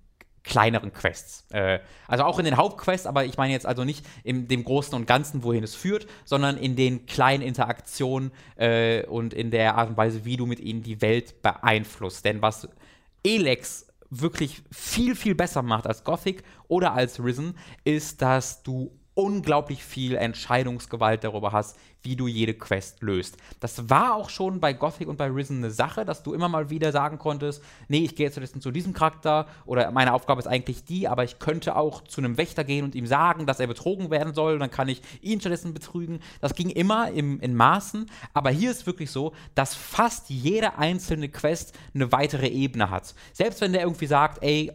[0.44, 1.46] kleineren Quests.
[1.50, 4.94] Äh, also auch in den Hauptquests, aber ich meine jetzt also nicht in dem Großen
[4.94, 9.88] und Ganzen, wohin es führt, sondern in den kleinen Interaktionen äh, und in der Art
[9.88, 12.24] und Weise, wie du mit ihnen die Welt beeinflusst.
[12.26, 12.68] Denn was
[13.24, 13.86] Elex
[14.20, 20.16] wirklich viel, viel besser macht als Gothic oder als Risen, ist, dass du unglaublich viel
[20.16, 23.36] Entscheidungsgewalt darüber hast, wie du jede Quest löst.
[23.60, 26.70] Das war auch schon bei Gothic und bei Risen eine Sache, dass du immer mal
[26.70, 30.84] wieder sagen konntest, nee, ich gehe jetzt zu diesem Charakter oder meine Aufgabe ist eigentlich
[30.84, 34.10] die, aber ich könnte auch zu einem Wächter gehen und ihm sagen, dass er betrogen
[34.10, 36.20] werden soll und dann kann ich ihn stattdessen betrügen.
[36.40, 41.28] Das ging immer im, in Maßen, aber hier ist wirklich so, dass fast jede einzelne
[41.28, 43.14] Quest eine weitere Ebene hat.
[43.32, 44.72] Selbst wenn der irgendwie sagt, ey,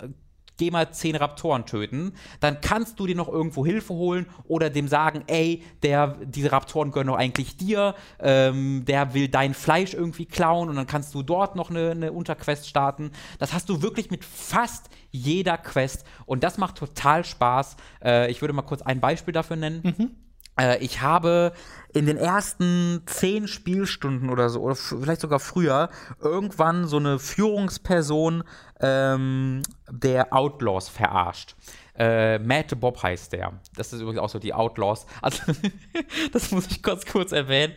[0.59, 4.87] geh mal zehn Raptoren töten, dann kannst du dir noch irgendwo Hilfe holen oder dem
[4.87, 10.25] sagen, ey, der, diese Raptoren gehören doch eigentlich dir, ähm, der will dein Fleisch irgendwie
[10.25, 13.11] klauen und dann kannst du dort noch eine, eine Unterquest starten.
[13.39, 17.77] Das hast du wirklich mit fast jeder Quest und das macht total Spaß.
[18.03, 19.81] Äh, ich würde mal kurz ein Beispiel dafür nennen.
[19.83, 20.28] Mhm.
[20.59, 21.53] Äh, ich habe
[21.93, 25.89] in den ersten zehn Spielstunden oder so, oder vielleicht sogar früher,
[26.21, 28.43] irgendwann so eine Führungsperson
[28.79, 31.55] ähm, der Outlaws verarscht.
[31.97, 33.53] Äh, Matt Bob heißt der.
[33.75, 35.05] Das ist übrigens auch so die Outlaws.
[35.21, 35.41] Also,
[36.31, 37.73] das muss ich kurz kurz erwähnen.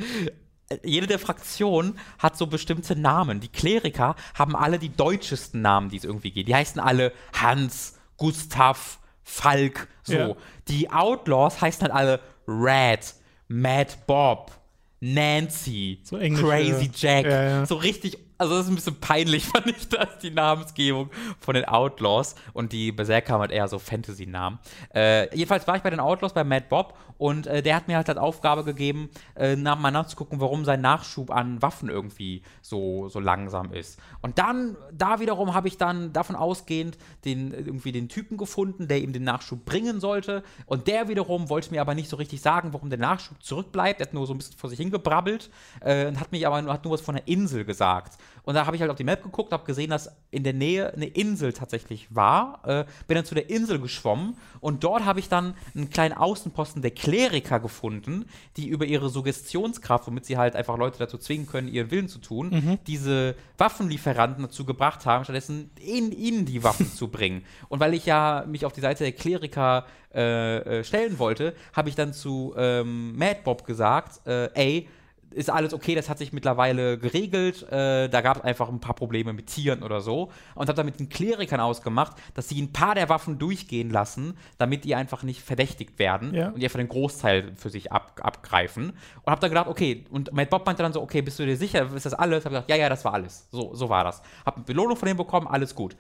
[0.84, 3.40] Jede der Fraktionen hat so bestimmte Namen.
[3.40, 6.48] Die Kleriker haben alle die deutschesten Namen, die es irgendwie geht.
[6.48, 10.12] Die heißen alle Hans, Gustav, Falk, so.
[10.14, 10.36] Ja.
[10.68, 13.14] Die Outlaws heißen halt alle Red,
[13.48, 14.52] Mad Bob,
[15.00, 17.24] Nancy, so Crazy Jack.
[17.24, 17.66] Ja, ja.
[17.66, 21.64] So richtig also das ist ein bisschen peinlich, fand ich das, die Namensgebung von den
[21.64, 22.34] Outlaws.
[22.52, 24.58] Und die Berserker haben halt eher so Fantasy-Namen.
[24.94, 27.94] Äh, jedenfalls war ich bei den Outlaws bei Mad Bob und äh, der hat mir
[27.94, 33.20] halt als Aufgabe gegeben, äh, mal nachzugucken, warum sein Nachschub an Waffen irgendwie so, so
[33.20, 34.00] langsam ist.
[34.22, 39.02] Und dann, da wiederum habe ich dann davon ausgehend den, irgendwie den Typen gefunden, der
[39.02, 40.42] ihm den Nachschub bringen sollte.
[40.66, 44.00] Und der wiederum wollte mir aber nicht so richtig sagen, warum der Nachschub zurückbleibt.
[44.00, 45.48] Er hat nur so ein bisschen vor sich hingebrabbelt
[45.78, 48.18] äh, und hat mich aber hat nur was von der Insel gesagt.
[48.42, 50.92] Und da habe ich halt auf die Map geguckt, habe gesehen, dass in der Nähe
[50.92, 52.60] eine Insel tatsächlich war.
[52.66, 56.82] Äh, bin dann zu der Insel geschwommen und dort habe ich dann einen kleinen Außenposten
[56.82, 58.24] der Kleriker gefunden,
[58.56, 62.20] die über ihre Suggestionskraft, womit sie halt einfach Leute dazu zwingen können, ihren Willen zu
[62.20, 62.78] tun, mhm.
[62.86, 67.44] diese Waffenlieferanten dazu gebracht haben, stattdessen in, ihnen die Waffen zu bringen.
[67.68, 69.84] Und weil ich ja mich auf die Seite der Kleriker
[70.14, 74.88] äh, äh, stellen wollte, habe ich dann zu ähm, Mad Bob gesagt, äh, ey,
[75.32, 77.62] ist alles okay, das hat sich mittlerweile geregelt.
[77.70, 80.30] Äh, da gab es einfach ein paar Probleme mit Tieren oder so.
[80.54, 84.36] Und habe dann mit den Klerikern ausgemacht, dass sie ein paar der Waffen durchgehen lassen,
[84.58, 86.48] damit die einfach nicht verdächtigt werden ja.
[86.48, 88.90] und die einfach den Großteil für sich ab, abgreifen.
[89.22, 91.56] Und habe dann gedacht, okay, und Matt Bob meinte dann so, okay, bist du dir
[91.56, 92.44] sicher, ist das alles?
[92.44, 93.48] Habe gesagt, ja, ja, das war alles.
[93.50, 94.22] So, so war das.
[94.44, 95.96] Habe eine Belohnung von dem bekommen, alles gut.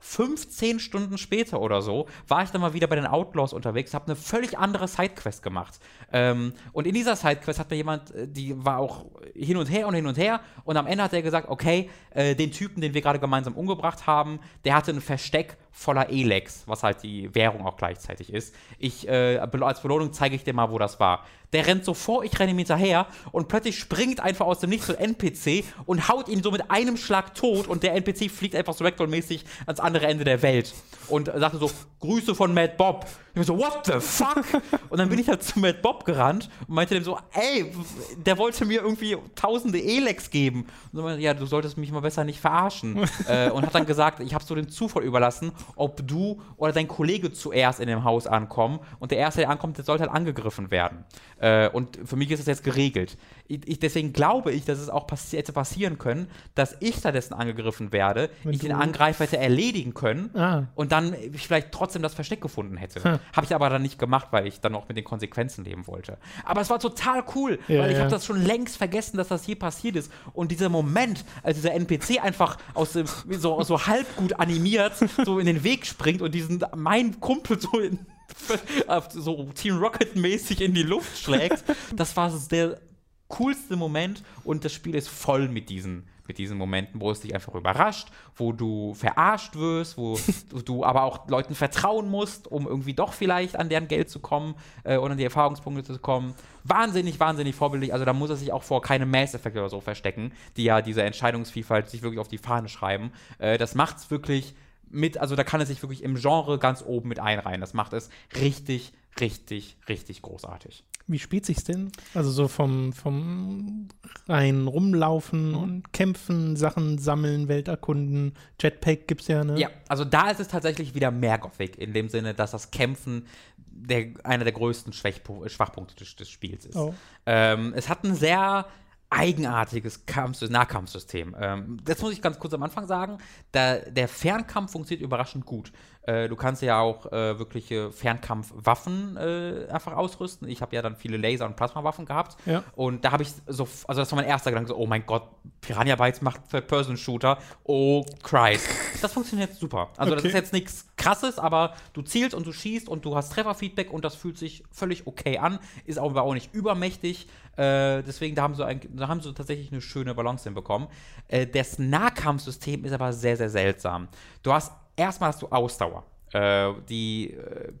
[0.00, 4.06] 15 Stunden später oder so war ich dann mal wieder bei den Outlaws unterwegs, habe
[4.06, 5.78] eine völlig andere Sidequest gemacht.
[6.12, 9.86] Ähm, und in dieser Sidequest hat mir jemand, äh, die war auch hin und her
[9.86, 10.40] und hin und her.
[10.64, 14.06] Und am Ende hat er gesagt, okay, äh, den Typen, den wir gerade gemeinsam umgebracht
[14.06, 18.54] haben, der hatte ein Versteck voller Elex, was halt die Währung auch gleichzeitig ist.
[18.78, 21.24] Ich, äh, als Belohnung zeige ich dir mal, wo das war.
[21.52, 24.86] Der rennt so vor, ich renne ihm hinterher und plötzlich springt einfach aus dem Nichts
[24.86, 28.54] so ein NPC und haut ihn so mit einem Schlag tot und der NPC fliegt
[28.54, 30.72] einfach so Ragdoll-mäßig ans andere Ende der Welt
[31.08, 33.06] und sagte so, Grüße von Mad Bob.
[33.28, 34.42] Ich bin so, what the fuck?
[34.88, 37.72] und dann bin ich halt zu Mad Bob gerannt und meinte dem so, ey,
[38.16, 40.66] der wollte mir irgendwie tausende Elex geben.
[40.92, 43.08] Und so, ja, du solltest mich mal besser nicht verarschen.
[43.28, 46.88] äh, und hat dann gesagt, ich habe so den Zufall überlassen, ob du oder dein
[46.88, 50.70] Kollege zuerst in dem Haus ankommen und der Erste, der ankommt, der sollte halt angegriffen
[50.70, 51.04] werden.
[51.40, 53.16] Äh, und für mich ist das jetzt geregelt.
[53.48, 57.34] Ich, ich, deswegen glaube ich, dass es auch passi hätte passieren können, dass ich stattdessen
[57.34, 60.64] angegriffen werde, Wenn ich den Angreifer hätte erledigen können ah.
[60.74, 63.02] und dann ich vielleicht trotzdem das Versteck gefunden hätte.
[63.02, 63.18] Hm.
[63.34, 66.18] Habe ich aber dann nicht gemacht, weil ich dann auch mit den Konsequenzen leben wollte.
[66.44, 68.02] Aber es war total cool, ja, weil ich ja.
[68.02, 70.12] habe das schon längst vergessen, dass das hier passiert ist.
[70.32, 74.92] Und dieser Moment, als dieser NPC einfach aus dem, so, so halb gut animiert
[75.24, 77.98] so in den Weg springt und diesen mein Kumpel so in
[79.12, 81.64] so Team Rocket mäßig in die Luft schlägt.
[81.94, 82.80] Das war der
[83.28, 87.34] coolste Moment und das Spiel ist voll mit diesen mit diesen Momenten, wo es dich
[87.34, 88.06] einfach überrascht,
[88.36, 90.16] wo du verarscht wirst, wo
[90.64, 94.54] du aber auch Leuten vertrauen musst, um irgendwie doch vielleicht an deren Geld zu kommen
[94.84, 96.36] äh, und an die Erfahrungspunkte zu kommen.
[96.62, 97.92] Wahnsinnig, wahnsinnig vorbildlich.
[97.92, 100.82] Also da muss er sich auch vor keine Mass Effect oder so verstecken, die ja
[100.82, 103.10] diese Entscheidungsvielfalt sich wirklich auf die Fahne schreiben.
[103.38, 104.54] Äh, das es wirklich
[104.90, 107.60] mit, also da kann es sich wirklich im Genre ganz oben mit einreihen.
[107.60, 108.10] Das macht es
[108.40, 110.84] richtig, richtig, richtig großartig.
[111.06, 111.90] Wie spielt sich's denn?
[112.14, 113.88] Also so vom, vom
[114.28, 115.56] rein rumlaufen Mhm.
[115.56, 118.34] und kämpfen, Sachen sammeln, Welt erkunden.
[118.60, 119.58] Jetpack gibt's ja, ne?
[119.58, 123.26] Ja, also da ist es tatsächlich wieder mehr Gothic, in dem Sinne, dass das Kämpfen
[123.56, 126.76] der, einer der größten Schwachpunkte des, des Spiels ist.
[126.76, 126.94] Oh.
[127.26, 128.66] Ähm, es hat ein sehr
[129.10, 131.36] eigenartiges Kampf Nahkampfsystem.
[131.38, 133.18] Ähm, das muss ich ganz kurz am Anfang sagen.
[133.52, 135.72] Da, der Fernkampf funktioniert überraschend gut.
[136.02, 140.48] Äh, du kannst ja auch äh, wirkliche Fernkampfwaffen äh, einfach ausrüsten.
[140.48, 142.36] Ich habe ja dann viele Laser- und Plasmawaffen gehabt.
[142.46, 142.64] Ja.
[142.74, 145.24] Und da habe ich so, also das war mein erster Gedanke, so, oh mein Gott,
[145.60, 147.38] Piranha Bytes macht Third-Person-Shooter.
[147.64, 148.68] Oh Christ.
[149.02, 149.88] Das funktioniert super.
[149.96, 150.28] Also das Okay.
[150.28, 154.04] ist jetzt nichts krasses, aber du zielst und du schießt und du hast Trefferfeedback und
[154.04, 157.28] das fühlt sich völlig okay an, ist aber auch nicht übermächtig.
[157.56, 160.88] Äh, deswegen, da haben, sie ein, da haben sie tatsächlich eine schöne Balance hinbekommen.
[161.28, 164.08] Äh, das Nahkampfsystem ist aber sehr, sehr seltsam.
[164.42, 166.04] Du hast erstmal hast du Ausdauer.
[166.32, 167.72] Äh, die, äh,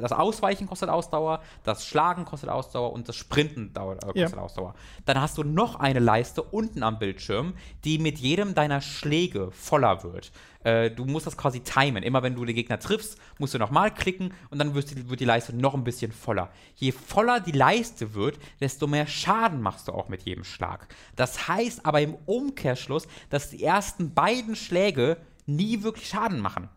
[0.00, 4.38] das Ausweichen kostet Ausdauer, das Schlagen kostet Ausdauer und das Sprinten dauert, äh, kostet Ja.
[4.38, 4.74] Ausdauer.
[5.06, 7.54] Dann hast du noch eine Leiste unten am Bildschirm,
[7.84, 10.30] die mit jedem deiner Schläge voller wird.
[10.62, 12.04] Äh, du musst das quasi timen.
[12.04, 15.18] Immer wenn du den Gegner triffst, musst du nochmal klicken und dann wirst die, wird
[15.18, 16.50] die Leiste noch ein bisschen voller.
[16.76, 20.86] Je voller die Leiste wird, desto mehr Schaden machst du auch mit jedem Schlag.
[21.16, 25.16] Das heißt aber im Umkehrschluss, dass die ersten beiden Schläge
[25.56, 26.68] nie wirklich Schaden machen.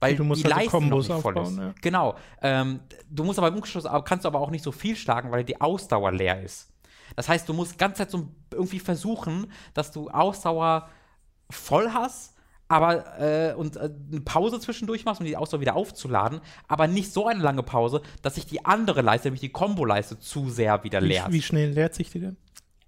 [0.00, 1.58] Weil Du musst die also Leiste Kombos noch nicht voll aufbauen, ist.
[1.60, 1.74] ja.
[1.80, 2.16] Genau.
[2.42, 5.30] Ähm, du musst aber im Umkehrschluss aber- kannst du aber auch nicht so viel schlagen,
[5.30, 6.68] weil die Ausdauer leer ist.
[7.14, 10.88] Das heißt, du musst die ganze Zeit so irgendwie versuchen, dass du Ausdauer
[11.50, 12.34] voll hast,
[12.68, 17.12] aber äh, und äh, eine Pause zwischendurch machst, um die Ausdauer wieder aufzuladen, aber nicht
[17.12, 21.02] so eine lange Pause, dass sich die andere Leiste, nämlich die Kombo-Leiste, zu sehr wieder
[21.02, 21.30] Wie, leert.
[21.30, 22.36] wie schnell leert sich die denn?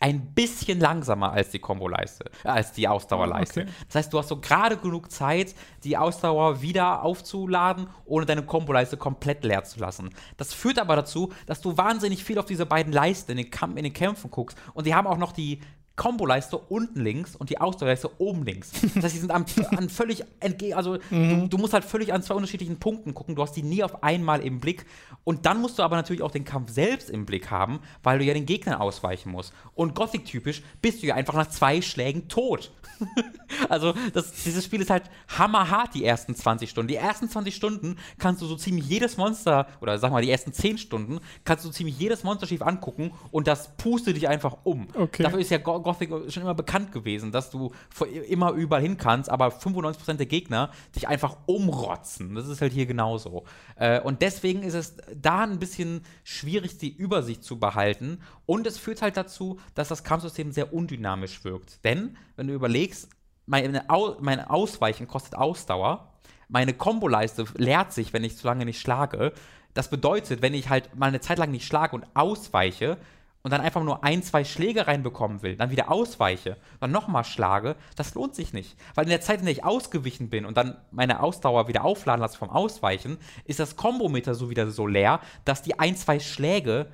[0.05, 3.61] Ein bisschen langsamer als die Kombo-Leiste, äh, als die Ausdauerleiste.
[3.61, 3.73] Ah, okay.
[3.87, 8.99] Das heißt, du hast so gerade genug Zeit, die Ausdauer wieder aufzuladen, ohne deine Kombo-Leiste
[8.99, 10.11] komplett leer zu lassen.
[10.37, 13.79] Das führt aber dazu, dass du wahnsinnig viel auf diese beiden Leisten in den, Kamp
[13.79, 15.61] in den Kämpfen guckst und die haben auch noch die
[15.97, 18.73] Kombo-Leiste unten links und die Ausdauerleiste oben links.
[18.95, 19.45] Das heißt, die sind am,
[19.77, 23.35] an völlig entgegen, also du, du musst halt völlig an zwei unterschiedlichen Punkten gucken.
[23.37, 24.87] Du hast die nie auf einmal im Blick.
[25.25, 28.25] Und dann musst du aber natürlich auch den Kampf selbst im Blick haben, weil du
[28.25, 29.53] ja den Gegnern ausweichen musst.
[29.75, 32.73] Und Gothic-typisch bist du ja einfach nach zwei Schlägen tot.
[33.69, 36.89] also, das, dieses Spiel ist halt hammerhart, die ersten 20 Stunden.
[36.89, 40.53] Die ersten 20 Stunden kannst du so ziemlich jedes Monster, oder sag mal, die ersten
[40.53, 44.89] 10 Stunden, kannst du ziemlich jedes Monster schief angucken und das pustet dich einfach um.
[44.95, 45.23] Okay.
[45.23, 47.73] Dafür ist ja Go- Gothic schon immer bekannt gewesen, dass du
[48.29, 52.35] immer überall hin kannst, aber 95% der Gegner dich einfach umrotzen.
[52.35, 53.45] Das ist halt hier genauso.
[53.77, 58.21] Äh, und deswegen ist es da ein bisschen schwierig, die Übersicht zu behalten.
[58.47, 61.85] Und es führt halt dazu, dass das Kampfsystem sehr undynamisch wirkt.
[61.85, 63.09] Denn, wenn du überlegst,
[63.47, 66.15] meine Au mein Ausweichen kostet Ausdauer,
[66.49, 69.33] meine Komboleiste leert sich, wenn ich zu lange nicht schlage.
[69.75, 72.97] Das bedeutet, wenn ich halt mal eine Zeit lang nicht schlage und ausweiche
[73.45, 77.77] und dann einfach nur ein, zwei Schläge reinbekommen will, dann wieder ausweiche, dann nochmal schlage,
[77.95, 78.75] das lohnt sich nicht.
[78.95, 82.23] Weil in der Zeit, in der ich ausgewichen bin und dann meine Ausdauer wieder aufladen
[82.23, 86.87] lasse vom Ausweichen, ist das Kombometer so wieder so leer, dass die ein, zwei Schläge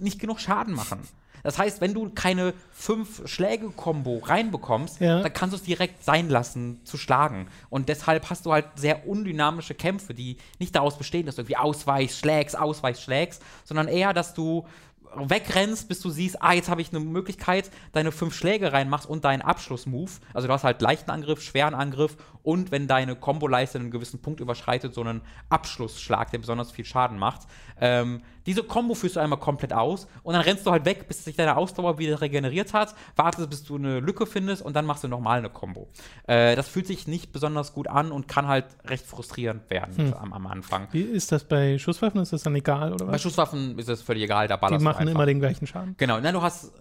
[0.00, 1.06] nicht genug Schaden machen.
[1.44, 5.22] Das heißt, wenn du keine fünf Schläge-Kombo reinbekommst, Ja.
[5.22, 7.48] dann kannst du es direkt sein lassen zu schlagen.
[7.70, 11.56] Und deshalb hast du halt sehr undynamische Kämpfe, die nicht daraus bestehen, dass du irgendwie
[11.56, 14.66] ausweichst, schlägst, ausweichst, schlägst, sondern eher, dass du
[15.14, 19.24] wegrennst, bis du siehst, ah, jetzt habe ich eine Möglichkeit, deine fünf Schläge reinmachst und
[19.24, 20.20] deinen Abschlussmove.
[20.34, 24.40] Also du hast halt leichten Angriff, schweren Angriff und wenn deine Komboleiste einen gewissen Punkt
[24.40, 27.42] überschreitet, so einen Abschlussschlag, der besonders viel Schaden macht.
[27.80, 31.22] Ähm, diese Kombo führst du einmal komplett aus und dann rennst du halt weg, bis
[31.22, 35.04] sich deine Ausdauer wieder regeneriert hat, wartest, bis du eine Lücke findest und dann machst
[35.04, 35.88] du nochmal eine Kombo.
[36.26, 40.32] Äh, das fühlt sich nicht besonders gut an und kann halt recht frustrierend werden am,
[40.32, 40.88] am Anfang.
[40.92, 42.22] Wie ist das bei Schusswaffen?
[42.22, 43.22] Ist das dann egal oder Bei was?
[43.22, 45.94] Schusswaffen ist es völlig egal, da Die ballerst du machen immer den gleichen Schaden.
[45.98, 46.72] Genau, ne, du hast,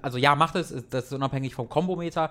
[0.00, 2.30] also ja, macht es, das ist unabhängig vom Kombometer,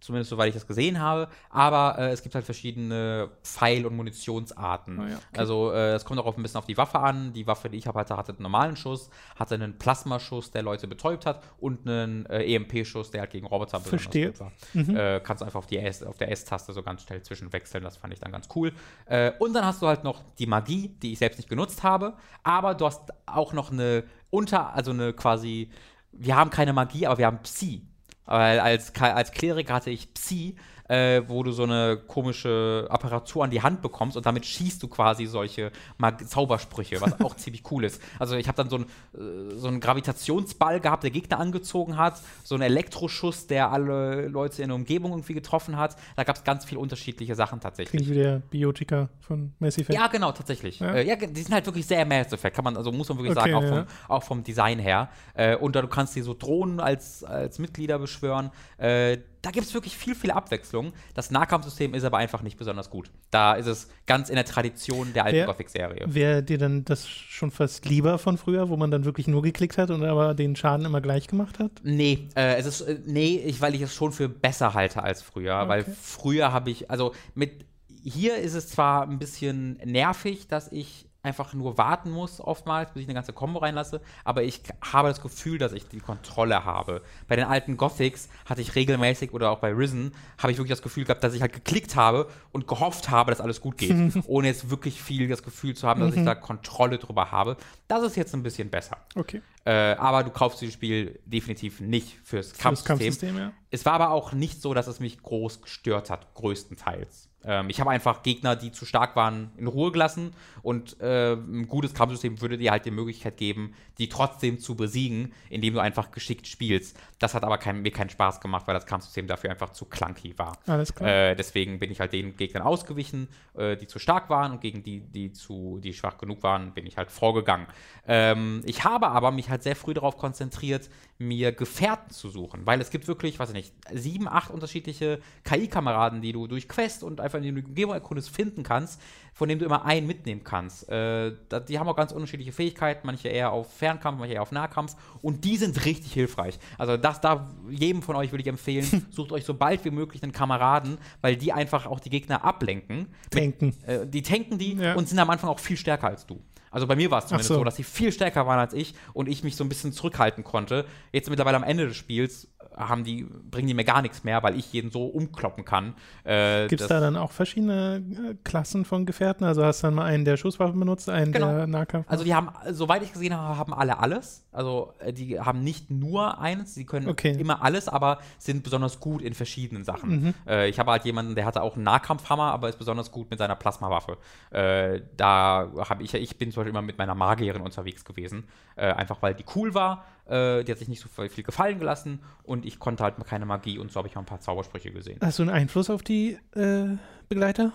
[0.00, 5.00] zumindest soweit ich das gesehen habe, aber äh, es gibt halt verschiedene Pfeil- und Munitionsarten.
[5.00, 5.38] Ah ja, okay.
[5.38, 7.32] Also äh, es kommt auch ein bisschen auf die Waffe an.
[7.32, 10.88] Die Waffe, die ich habe, hatte, hatte einen normalen Schuss, hatte einen Plasmaschuss, der Leute
[10.88, 14.32] betäubt hat und einen äh, EMP-Schuss, der halt gegen Roboter Verstehe.
[14.32, 14.52] gut war.
[14.74, 17.96] Äh, kannst du einfach auf, die S, auf der S-Taste so ganz schnell zwischenwechseln, das
[17.96, 18.72] fand ich dann ganz cool.
[19.06, 22.14] Äh, und dann hast du halt noch die Magie, die ich selbst nicht genutzt habe,
[22.42, 25.70] aber du hast auch noch eine unter, also eine quasi,
[26.12, 27.86] wir haben keine Magie, aber wir haben Psi.
[28.26, 30.56] Weil als, als Kleriker hatte ich Psi,
[30.90, 34.88] äh, wo du so eine komische Apparatur an die Hand bekommst und damit schießt du
[34.88, 38.02] quasi solche Mag Zaubersprüche, was auch ziemlich cool ist.
[38.18, 42.20] Also ich habe dann so, ein, äh, so einen Gravitationsball gehabt, der Gegner angezogen hat,
[42.42, 45.94] so einen Elektroschuss, der alle Leute in der Umgebung irgendwie getroffen hat.
[46.16, 48.02] Da gab es ganz viele unterschiedliche Sachen tatsächlich.
[48.02, 49.96] Klingt wie der Biotika von Mass Effect.
[49.96, 50.80] Ja, genau, tatsächlich.
[50.80, 50.94] Ja?
[50.94, 53.38] Äh, ja, die sind halt wirklich sehr Mass Effect, kann man, also muss man wirklich
[53.38, 53.84] Okay, sagen, auch, ja.
[53.84, 55.08] vom, auch vom Design her.
[55.34, 58.50] Äh, und da du kannst dir so Drohnen als, als Mitglieder beschwören.
[58.76, 60.92] Äh, da gibt es wirklich viel, viel Abwechslung.
[61.14, 63.10] Das Nahkampfsystem ist aber einfach nicht besonders gut.
[63.30, 66.04] Da ist es ganz in der Tradition der alten Gothic-Serie.
[66.06, 69.78] Wäre dir dann das schon fast lieber von früher, wo man dann wirklich nur geklickt
[69.78, 71.72] hat und aber den Schaden immer gleich gemacht hat?
[71.82, 75.22] Nee, äh, es ist, äh, nee, ich, weil ich es schon für besser halte als
[75.22, 75.68] früher.
[75.68, 75.92] Weil Okay.
[76.00, 77.64] früher habe ich, also mit,
[78.02, 83.02] hier ist es zwar ein bisschen nervig, dass ich einfach nur warten muss oftmals, bis
[83.02, 87.02] ich eine ganze Combo reinlasse, aber ich habe das Gefühl, dass ich die Kontrolle habe.
[87.28, 90.82] Bei den alten Gothics hatte ich regelmäßig oder auch bei Risen habe ich wirklich das
[90.82, 93.96] Gefühl gehabt, dass ich halt geklickt habe und gehofft habe, dass alles gut geht,
[94.26, 97.56] ohne jetzt wirklich viel das Gefühl zu haben, dass ich da Kontrolle drüber habe.
[97.88, 98.96] Das ist jetzt ein bisschen besser.
[99.14, 99.42] Okay.
[99.64, 102.96] Äh, aber du kaufst dieses Spiel definitiv nicht fürs Kampfsystem.
[102.96, 103.52] Kampfsystem, ja.
[103.70, 107.29] Es war aber auch nicht so, dass es mich groß gestört hat, größtenteils.
[107.44, 110.32] Ähm, ich habe einfach Gegner, die zu stark waren, in Ruhe gelassen
[110.62, 115.32] und äh, ein gutes Kampfsystem würde dir halt die Möglichkeit geben, die trotzdem zu besiegen,
[115.48, 116.98] indem du einfach geschickt spielst.
[117.18, 120.38] Das hat aber kein, mir keinen Spaß gemacht, weil das Kampfsystem dafür einfach zu clunky
[120.38, 120.58] war.
[120.66, 121.08] Alles klar.
[121.08, 124.82] Äh, deswegen bin ich halt den Gegnern ausgewichen, äh, die zu stark waren und gegen
[124.82, 127.66] die, die zu, die schwach genug waren, bin ich halt vorgegangen.
[128.06, 132.80] Ähm, ich habe aber mich halt sehr früh darauf konzentriert, mir Gefährten zu suchen, weil
[132.80, 137.20] es gibt wirklich, weiß ich nicht, sieben, acht unterschiedliche KI-Kameraden, die du durch Quest und
[137.20, 139.00] einfach in die Umgebung erkundest finden kannst,
[139.32, 140.88] von denen du immer einen mitnehmen kannst.
[140.88, 141.32] Äh,
[141.68, 145.44] die haben auch ganz unterschiedliche Fähigkeiten, manche eher auf Fernkampf, manche eher auf Nahkampf und
[145.44, 146.58] die sind richtig hilfreich.
[146.78, 150.22] Also das da jedem von euch würde ich empfehlen, sucht euch so bald wie möglich
[150.22, 153.06] einen Kameraden, weil die einfach auch die Gegner ablenken.
[153.30, 153.74] Tanken.
[153.86, 154.94] Äh, die tanken die Ja.
[154.94, 156.40] und sind am Anfang auch viel stärker als du.
[156.70, 157.54] Also bei mir war es zumindest so.
[157.56, 157.64] so.
[157.64, 160.84] dass sie viel stärker waren als ich und ich mich so ein bisschen zurückhalten konnte.
[161.12, 164.56] Jetzt mittlerweile am Ende des Spiels haben die, bringen die mir gar nichts mehr, weil
[164.56, 165.94] ich jeden so umkloppen kann.
[166.24, 167.96] Äh, Gibt es da dann auch verschiedene
[168.30, 169.44] äh, Klassen von Gefährten?
[169.44, 171.48] Also hast du dann mal einen, der Schusswaffen benutzt, einen, Genau.
[171.48, 174.46] der Nahkampf Also die haben, soweit ich gesehen habe, haben alle alles.
[174.52, 177.36] Also äh, die haben nicht nur eins, sie können Okay.
[177.38, 180.10] immer alles, aber sind besonders gut in verschiedenen Sachen.
[180.10, 180.34] Mhm.
[180.46, 183.38] Äh, ich habe halt jemanden, der hatte auch einen Nahkampfhammer, aber ist besonders gut mit
[183.40, 184.16] seiner Plasmawaffe.
[184.50, 188.44] Äh, da habe ich, ich bin zum Beispiel immer mit meiner Magierin unterwegs gewesen,
[188.76, 190.04] äh, einfach weil die cool war.
[190.26, 193.78] Äh, die hat sich nicht so viel gefallen gelassen und ich konnte halt keine Magie
[193.78, 195.18] und so habe ich mal ein paar Zaubersprüche gesehen.
[195.22, 196.96] Hast du einen Einfluss auf die äh,
[197.28, 197.72] Begleiter?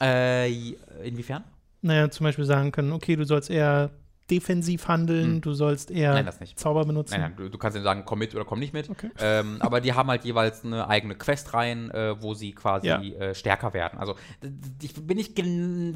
[0.00, 0.72] Äh,
[1.04, 1.44] inwiefern?
[1.82, 3.90] Naja, zum Beispiel sagen können, okay, du sollst eher
[4.30, 5.40] defensiv handeln, Hm.
[5.40, 6.58] du sollst eher Nein, das nicht.
[6.58, 7.12] Zauber benutzen.
[7.12, 8.88] Nein, nein, du, du kannst ihnen sagen, komm mit oder komm nicht mit.
[8.90, 9.10] Okay.
[9.20, 13.00] Ähm, aber die haben halt jeweils eine eigene Quest rein, äh, wo sie quasi Ja.
[13.02, 13.98] äh, stärker werden.
[13.98, 14.14] Also
[14.82, 15.34] ich bin nicht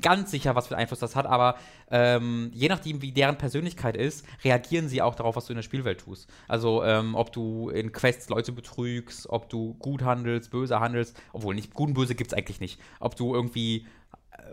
[0.03, 1.57] ganz sicher, was für Einfluss das hat, aber
[1.91, 5.63] ähm, je nachdem, wie deren Persönlichkeit ist, reagieren sie auch darauf, was du in der
[5.63, 6.29] Spielwelt tust.
[6.49, 11.55] Also ähm, ob du in Quests Leute betrügst, ob du gut handelst, böse handelst, obwohl
[11.55, 12.81] nicht gut und böse gibt es eigentlich nicht.
[13.01, 13.87] Ob du irgendwie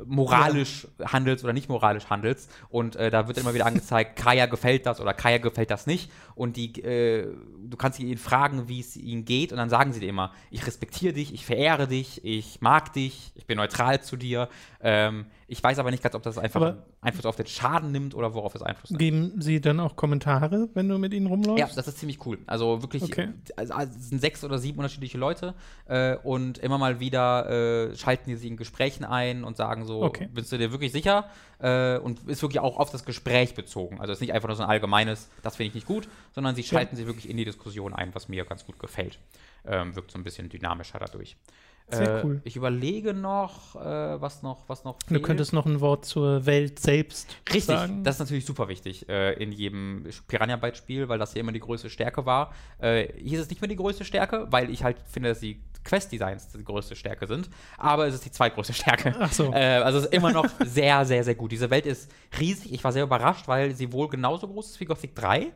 [0.05, 2.51] moralisch handelst oder nicht moralisch handelst.
[2.69, 6.11] Und äh, da wird immer wieder angezeigt, Kaya gefällt das oder Kaya gefällt das nicht.
[6.35, 7.27] Und die, äh,
[7.63, 9.51] du kannst ihn fragen, wie es ihnen geht.
[9.51, 13.31] Und dann sagen sie dir immer, ich respektiere dich, ich verehre dich, ich mag dich,
[13.35, 14.49] ich bin neutral zu dir.
[14.81, 18.13] Ähm, ich weiß aber nicht ganz, ob das einfach Aber- Einfluss auf den Schaden nimmt
[18.15, 18.99] oder worauf es Einfluss nimmt.
[18.99, 21.59] Geben sie dann auch Kommentare, wenn du mit ihnen rumläufst?
[21.59, 22.37] Ja, das ist ziemlich cool.
[22.47, 23.29] Also wirklich, Okay.
[23.55, 25.55] also, also es sind sechs oder sieben unterschiedliche Leute
[25.87, 30.03] äh, und immer mal wieder äh, schalten die sich in Gesprächen ein und sagen so,
[30.03, 30.29] Okay.
[30.33, 31.29] bist du dir wirklich sicher?
[31.59, 33.99] Äh, und ist wirklich auch auf das Gespräch bezogen.
[33.99, 36.55] Also es ist nicht einfach nur so ein allgemeines, das finde ich nicht gut, sondern
[36.55, 39.19] sie schalten sich wirklich in die Diskussion ein, was mir ganz gut gefällt.
[39.65, 41.35] Ähm, wirkt so ein bisschen dynamischer dadurch.
[41.91, 42.41] Sehr äh, cool.
[42.43, 46.79] Ich überlege noch, äh, was noch, was noch Du könntest noch ein Wort zur Welt
[46.79, 48.03] selbst Richtig, sagen.
[48.03, 51.51] das ist natürlich super wichtig äh, in jedem Piranha Bytes Spiel, weil das hier immer
[51.51, 52.53] die größte Stärke war.
[52.79, 55.61] Äh, hier ist es nicht mehr die größte Stärke, weil ich halt finde, dass die
[55.83, 59.15] Quest-Designs die größte Stärke sind, aber es ist die zweitgrößte Stärke.
[59.19, 59.51] Ach so.
[59.53, 61.51] Äh, also es ist immer noch sehr, sehr, sehr gut.
[61.51, 62.73] Diese Welt ist riesig.
[62.73, 65.51] Ich war sehr überrascht, weil sie wohl genauso groß ist wie Gothic 3.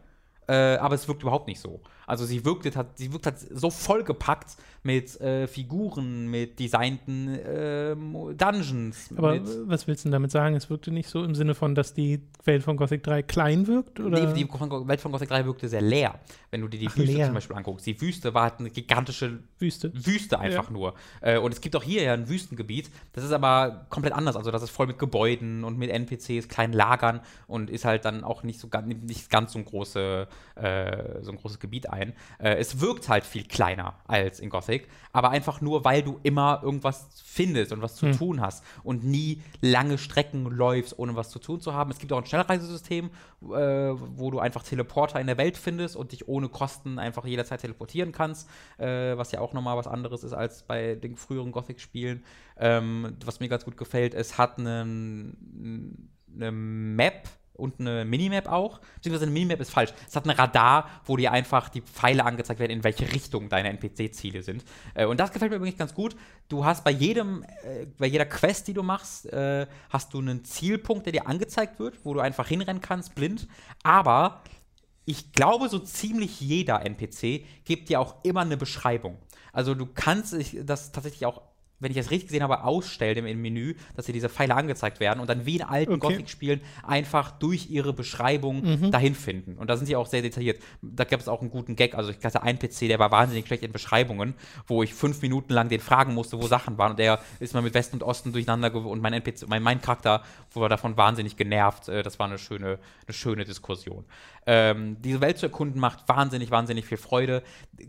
[0.48, 1.82] Äh, aber es wirkt überhaupt nicht so.
[2.08, 8.36] Also sie wirkt, hat, sie wirkt halt so vollgepackt mit äh, Figuren, mit designten ähm,
[8.38, 9.10] Dungeons.
[9.16, 10.56] Aber was willst du denn damit sagen?
[10.56, 14.00] Es wirkte nicht so im Sinne von, dass die Welt von Gothic 3 klein wirkt?
[14.02, 14.26] Oder?
[14.26, 16.20] Nee, die Welt von Gothic 3 wirkte sehr leer,
[16.52, 17.26] wenn du dir die Ach, Wüste leer.
[17.28, 17.86] zum Beispiel anguckst.
[17.86, 19.92] Die Wüste war halt eine gigantische Wüste.
[19.94, 20.96] Wüste einfach nur.
[21.22, 22.92] Äh, und es gibt auch hier ja ein Wüstengebiet.
[23.14, 24.36] Das ist aber komplett anders.
[24.36, 28.26] Also das ist voll mit Gebäuden und mit NPCs, kleinen Lagern und ist halt dann
[28.26, 32.14] auch nicht so ganz, nicht ganz so ein, große, äh, so ein großes Gebiet ein.
[32.40, 36.62] Äh, es wirkt halt viel kleiner als in Gothic, aber einfach nur, weil du immer
[36.64, 38.18] irgendwas findest und was zu Hm.
[38.18, 41.92] tun hast und nie lange Strecken läufst, ohne was zu tun zu haben.
[41.92, 46.12] Es gibt auch ein Schnellreisesystem, äh, wo du einfach Teleporter in der Welt findest und
[46.12, 50.34] dich ohne Kosten einfach jederzeit teleportieren kannst, äh, was ja auch nochmal was anderes ist
[50.34, 52.24] als bei den früheren Gothic-Spielen.
[52.58, 58.80] Ähm, was mir ganz gut gefällt, es hat einen, eine Map und eine Minimap auch.
[58.96, 59.94] Beziehungsweise eine Minimap ist falsch.
[60.08, 63.70] Es hat ein Radar, wo dir einfach die Pfeile angezeigt werden, in welche Richtung deine
[63.70, 64.64] NPC-Ziele sind.
[64.96, 66.16] Äh, und das gefällt mir übrigens ganz gut.
[66.50, 70.44] Du hast bei jedem, äh, bei jeder Quest, die du machst, äh, hast du einen
[70.44, 73.48] Zielpunkt, der dir angezeigt wird, wo du einfach hinrennen kannst, blind.
[73.84, 74.42] Aber
[75.06, 79.18] ich glaube, so ziemlich jeder NPC gibt dir auch immer eine Beschreibung.
[79.52, 80.36] Also du kannst
[80.66, 81.42] das tatsächlich auch,
[81.84, 85.20] wenn ich das richtig gesehen habe, ausstellen im, Menü, dass dir diese Pfeile angezeigt werden
[85.20, 86.08] und dann wie in alten Okay.
[86.08, 89.58] Gothic-Spielen einfach durch ihre Beschreibung dahin finden.
[89.58, 90.62] Und da sind sie auch sehr detailliert.
[90.82, 91.94] Da gab es auch einen guten Gag.
[91.96, 94.34] Also ich hatte einen PC, der war wahnsinnig schlecht in Beschreibungen,
[94.68, 96.92] wo ich fünf Minuten lang den fragen musste, wo Sachen waren.
[96.92, 100.24] Und der ist mal mit Westen und Osten durcheinander und mein NPC, mein, mein Charakter
[100.54, 101.90] war davon wahnsinnig genervt.
[101.90, 104.06] Äh, Das war eine schöne, eine schöne Diskussion.
[104.46, 107.44] Ähm, diese Welt zu erkunden macht wahnsinnig, wahnsinnig viel Freude.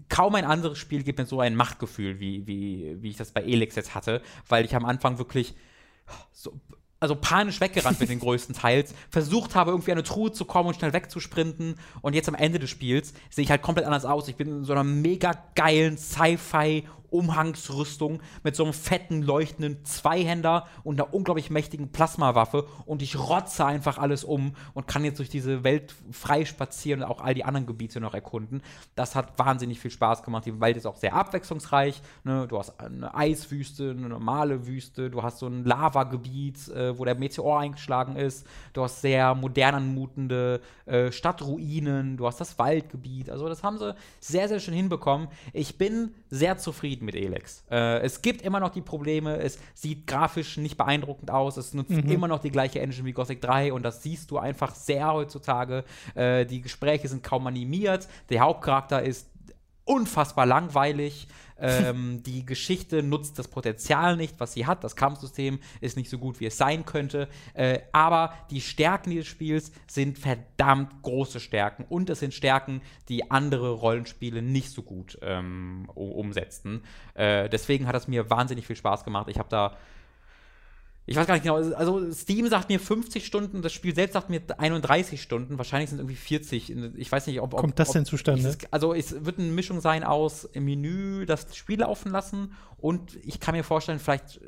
[0.08, 3.42] Kaum ein anderes Spiel gibt mir so ein Machtgefühl, wie, wie, wie ich das bei
[3.42, 5.54] Elix jetzt hatte, weil ich am Anfang wirklich
[6.32, 6.52] so,
[7.00, 10.74] also panisch weggerannt bin den größten Teils, versucht habe, irgendwie eine Truhe zu kommen und
[10.74, 11.74] schnell wegzusprinten.
[12.00, 14.26] Und jetzt am Ende des Spiels sehe ich halt komplett anders aus.
[14.28, 20.66] Ich bin in so einer mega geilen Sci-Fi Umhangsrüstung mit so einem fetten, leuchtenden Zweihänder
[20.82, 25.28] und einer unglaublich mächtigen Plasmawaffe und ich rotze einfach alles um und kann jetzt durch
[25.28, 28.62] diese Welt frei spazieren und auch all die anderen Gebiete noch erkunden.
[28.96, 30.44] Das hat wahnsinnig viel Spaß gemacht.
[30.44, 32.02] Die Welt ist auch sehr abwechslungsreich.
[32.24, 32.48] Ne?
[32.48, 37.14] Du hast eine Eiswüste, eine normale Wüste, du hast so ein Lavagebiet, äh, wo der
[37.14, 38.44] Meteor eingeschlagen ist.
[38.72, 43.30] Du hast sehr modern anmutende äh, Stadtruinen, du hast das Waldgebiet.
[43.30, 45.28] Also das haben sie sehr, sehr schön hinbekommen.
[45.52, 47.64] Ich bin sehr zufrieden mit Elex.
[47.70, 51.90] Äh, es gibt immer noch die Probleme, es sieht grafisch nicht beeindruckend aus, es nutzt
[51.90, 55.84] immer noch die gleiche Engine wie Gothic 3 und das siehst du einfach sehr heutzutage.
[56.14, 59.28] Äh, die Gespräche sind kaum animiert, der Hauptcharakter ist
[59.84, 61.28] unfassbar langweilig.
[61.58, 64.84] Ähm, die Geschichte nutzt das Potenzial nicht, was sie hat.
[64.84, 67.28] Das Kampfsystem ist nicht so gut, wie es sein könnte.
[67.54, 71.84] Äh, aber die Stärken dieses Spiels sind verdammt große Stärken.
[71.88, 76.82] Und es sind Stärken, die andere Rollenspiele nicht so gut ähm, umsetzten.
[77.14, 79.28] Äh, deswegen hat es mir wahnsinnig viel Spaß gemacht.
[79.28, 79.76] Ich habe da
[81.06, 84.30] ich weiß gar nicht genau, also Steam sagt mir 50 Stunden, das Spiel selbst sagt
[84.30, 86.74] mir 31 Stunden, wahrscheinlich sind es irgendwie 40.
[86.96, 87.52] Ich weiß nicht, ob.
[87.54, 88.40] ob Kommt das ob denn zustande?
[88.40, 93.16] dieses- also es wird eine Mischung sein aus im Menü das Spiel laufen lassen und
[93.22, 94.40] ich kann mir vorstellen, vielleicht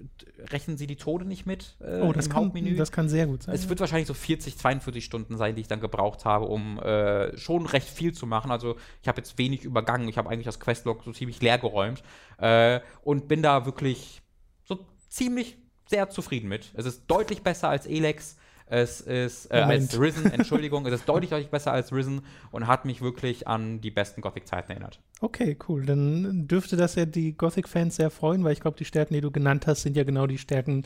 [0.50, 2.76] rechnen sie die Tode nicht mit äh, Oh, das im kann, Hauptmenü.
[2.76, 3.54] das kann sehr gut sein.
[3.54, 7.36] Es wird wahrscheinlich so 40, 42 Stunden sein, die ich dann gebraucht habe, um äh,
[7.38, 8.50] schon recht viel zu machen.
[8.50, 10.08] Also ich habe jetzt wenig übergangen.
[10.08, 12.02] Ich habe eigentlich das Questlog so ziemlich leer geräumt
[12.38, 14.22] äh, und bin da wirklich
[14.64, 15.56] so ziemlich
[15.88, 16.72] sehr zufrieden mit.
[16.74, 18.36] Es ist deutlich besser als Elex.
[18.68, 22.84] Es ist äh, als Risen, Entschuldigung, es ist deutlich, deutlich besser als Risen und hat
[22.84, 24.98] mich wirklich an die besten Gothic-Zeiten erinnert.
[25.20, 25.86] Okay, cool.
[25.86, 29.30] Dann dürfte das ja die Gothic-Fans sehr freuen, weil ich glaube, die Stärken, die du
[29.30, 30.82] genannt hast, sind ja genau die Stärken,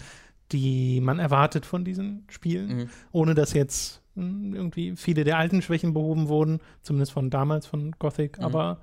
[0.52, 2.88] die man erwartet von diesen Spielen, Mhm.
[3.12, 7.92] ohne dass jetzt mh, irgendwie viele der alten Schwächen behoben wurden, zumindest von damals von
[7.98, 8.36] Gothic.
[8.38, 8.44] Mhm.
[8.44, 8.80] Aber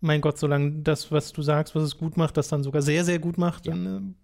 [0.00, 3.04] mein Gott, solange das, was du sagst, was es gut macht, das dann sogar sehr,
[3.04, 3.72] sehr gut macht, Ja.
[3.72, 4.14] dann äh,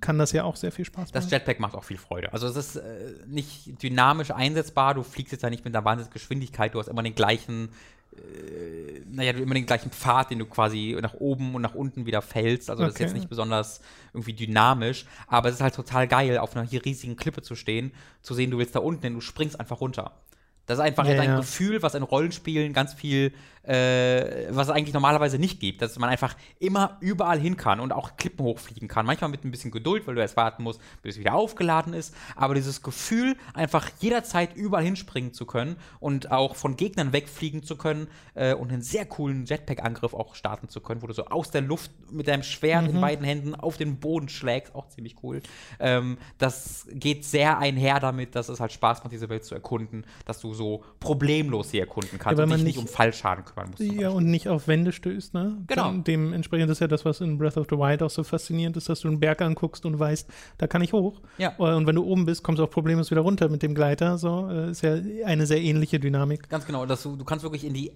[0.00, 1.32] kann das ja auch sehr viel Spaß Das machen.
[1.32, 2.32] Jetpack macht auch viel Freude.
[2.32, 6.12] Also es ist äh, nicht dynamisch einsetzbar, du fliegst jetzt da nicht mit einer wahnsinnigen
[6.12, 7.68] Geschwindigkeit, du hast immer den gleichen,
[8.16, 12.06] äh, naja, du immer den gleichen Pfad, den du quasi nach oben und nach unten
[12.06, 12.70] wieder fällst.
[12.70, 13.80] Also das ist jetzt nicht besonders
[14.14, 17.92] irgendwie dynamisch, aber es ist halt total geil, auf einer hier riesigen Klippe zu stehen,
[18.22, 20.12] zu sehen, du willst da unten hin, du springst einfach runter.
[20.66, 21.36] Das ist einfach Ja, ein ja.
[21.38, 23.32] Gefühl, was in Rollenspielen ganz viel,
[23.62, 27.92] äh, was es eigentlich normalerweise nicht gibt, dass man einfach immer überall hin kann und
[27.92, 29.06] auch Klippen hochfliegen kann.
[29.06, 32.14] Manchmal mit ein bisschen Geduld, weil du erst warten musst, bis es wieder aufgeladen ist.
[32.36, 37.76] Aber dieses Gefühl, einfach jederzeit überall hinspringen zu können und auch von Gegnern wegfliegen zu
[37.76, 41.50] können äh, und einen sehr coolen Jetpack-Angriff auch starten zu können, wo du so aus
[41.50, 45.42] der Luft mit deinem Schwert in beiden Händen auf den Boden schlägst, auch ziemlich cool.
[45.78, 50.04] Ähm, das geht sehr einher damit, dass es halt Spaß macht, diese Welt zu erkunden,
[50.24, 53.70] dass du so problemlos sie erkunden kannst weil und dich nicht nicht- um Fallschaden kümmern
[53.70, 53.82] musst.
[53.82, 55.58] Ja, und nicht auf Wände stößt, ne?
[55.66, 55.84] Genau.
[55.84, 58.88] Dann dementsprechend ist ja das, was in Breath of the Wild auch so faszinierend ist,
[58.88, 60.28] dass du einen Berg anguckst und weißt,
[60.58, 61.20] da kann ich hoch.
[61.38, 61.56] Ja.
[61.56, 64.18] Und wenn du oben bist, kommst du auch problemlos wieder runter mit dem Gleiter.
[64.18, 66.48] So, äh, ist ja eine sehr ähnliche Dynamik.
[66.48, 67.92] Ganz genau, dass du, du kannst wirklich in die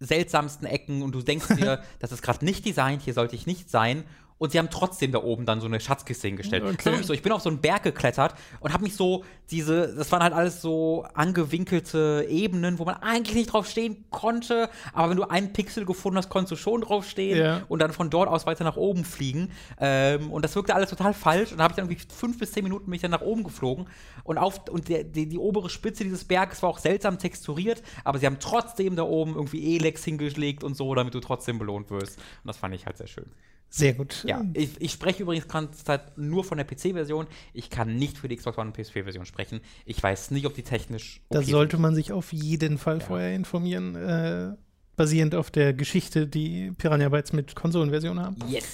[0.00, 3.70] seltsamsten Ecken und du denkst dir, das ist gerade nicht designt, hier sollte ich nicht
[3.70, 4.04] sein.
[4.40, 6.64] Und sie haben trotzdem da oben dann so eine Schatzkiste hingestellt.
[6.64, 7.02] Okay.
[7.02, 7.12] So.
[7.12, 10.32] Ich bin auf so einen Berg geklettert und habe mich so diese, das waren halt
[10.32, 15.52] alles so angewinkelte Ebenen, wo man eigentlich nicht drauf stehen konnte, aber wenn du einen
[15.52, 17.62] Pixel gefunden hast, konntest du schon drauf stehen Ja.
[17.68, 19.50] und dann von dort aus weiter nach oben fliegen.
[19.78, 21.52] Ähm, und das wirkte alles total falsch.
[21.52, 23.88] Und da habe ich dann irgendwie fünf bis zehn Minuten mich dann nach oben geflogen.
[24.24, 28.18] Und, auf, und der, die, die obere Spitze dieses Berges war auch seltsam texturiert, aber
[28.18, 32.16] sie haben trotzdem da oben irgendwie Elex hingelegt und so, damit du trotzdem belohnt wirst.
[32.16, 33.26] Und das fand ich halt sehr schön.
[33.72, 34.24] Sehr gut.
[34.26, 35.46] Ja, ich, ich spreche übrigens
[35.84, 37.28] Zeit nur von der PC-Version.
[37.54, 39.60] Ich kann nicht für die Xbox One und PS4-Version sprechen.
[39.86, 41.20] Ich weiß nicht, ob die technisch.
[41.30, 43.04] Da okay sollte man sich auf jeden Fall Ja.
[43.06, 44.56] vorher informieren, äh,
[44.96, 48.36] basierend auf der Geschichte, die Piranha Bytes mit Konsolenversion haben.
[48.40, 48.50] sind.
[48.50, 48.66] Yes.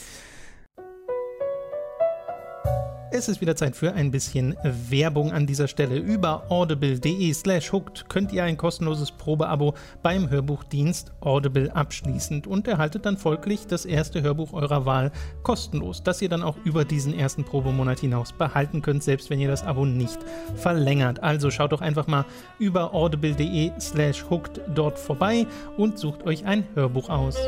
[3.12, 5.96] Es ist wieder Zeit für ein bisschen Werbung an dieser Stelle.
[5.96, 13.06] Über audible.de slash hooked könnt ihr ein kostenloses Probeabo beim Hörbuchdienst Audible abschließen und erhaltet
[13.06, 15.12] dann folglich das erste Hörbuch eurer Wahl
[15.44, 19.48] kostenlos, das ihr dann auch über diesen ersten Probemonat hinaus behalten könnt, selbst wenn ihr
[19.48, 20.18] das Abo nicht
[20.56, 21.22] verlängert.
[21.22, 22.24] Also schaut doch einfach mal
[22.58, 25.46] über audible.de slash hooked dort vorbei
[25.76, 27.38] und sucht euch ein Hörbuch aus.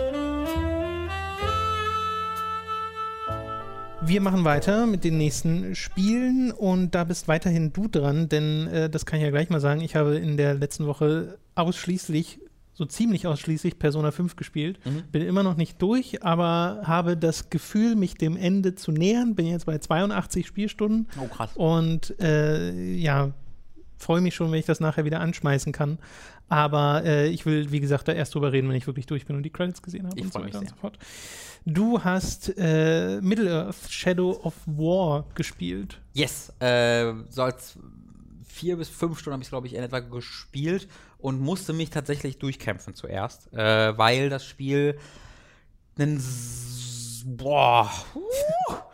[4.01, 8.89] Wir machen weiter mit den nächsten Spielen und da bist weiterhin du dran, denn äh,
[8.89, 9.81] das kann ich ja gleich mal sagen.
[9.81, 12.39] Ich habe in der letzten Woche ausschließlich,
[12.75, 14.79] so ziemlich ausschließlich Persona 5 gespielt.
[14.87, 15.03] Mhm.
[15.11, 19.35] Bin immer noch nicht durch, aber habe das Gefühl, mich dem Ende zu nähern.
[19.35, 21.51] Bin jetzt bei 82 Spielstunden Oh, krass.
[21.57, 23.33] und äh, ja,
[23.99, 25.99] freue mich schon, wenn ich das nachher wieder anschmeißen kann.
[26.49, 29.37] Aber äh, ich will, wie gesagt, da erst drüber reden, wenn ich wirklich durch bin
[29.37, 30.63] und die Credits gesehen habe Ich und so mich sehr.
[31.65, 36.01] Du hast äh, Middle-earth Shadow of War gespielt.
[36.15, 36.53] Yes.
[36.61, 37.79] Äh, so als
[38.47, 40.89] vier bis fünf Stunden habe ich, glaube ich, in etwa gespielt
[41.19, 44.99] und musste mich tatsächlich durchkämpfen zuerst, äh, weil das Spiel
[45.99, 46.23] einen,
[47.25, 47.91] boah,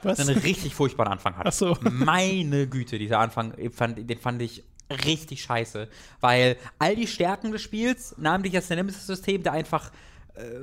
[0.03, 0.21] Was?
[0.21, 1.47] einen richtig furchtbaren Anfang hat.
[1.47, 1.77] Ach so.
[1.81, 4.65] Meine Güte, dieser Anfang, fand, den fand ich
[5.07, 5.89] richtig scheiße,
[6.21, 9.91] weil all die Stärken des Spiels, namentlich das Nemesis-System, der einfach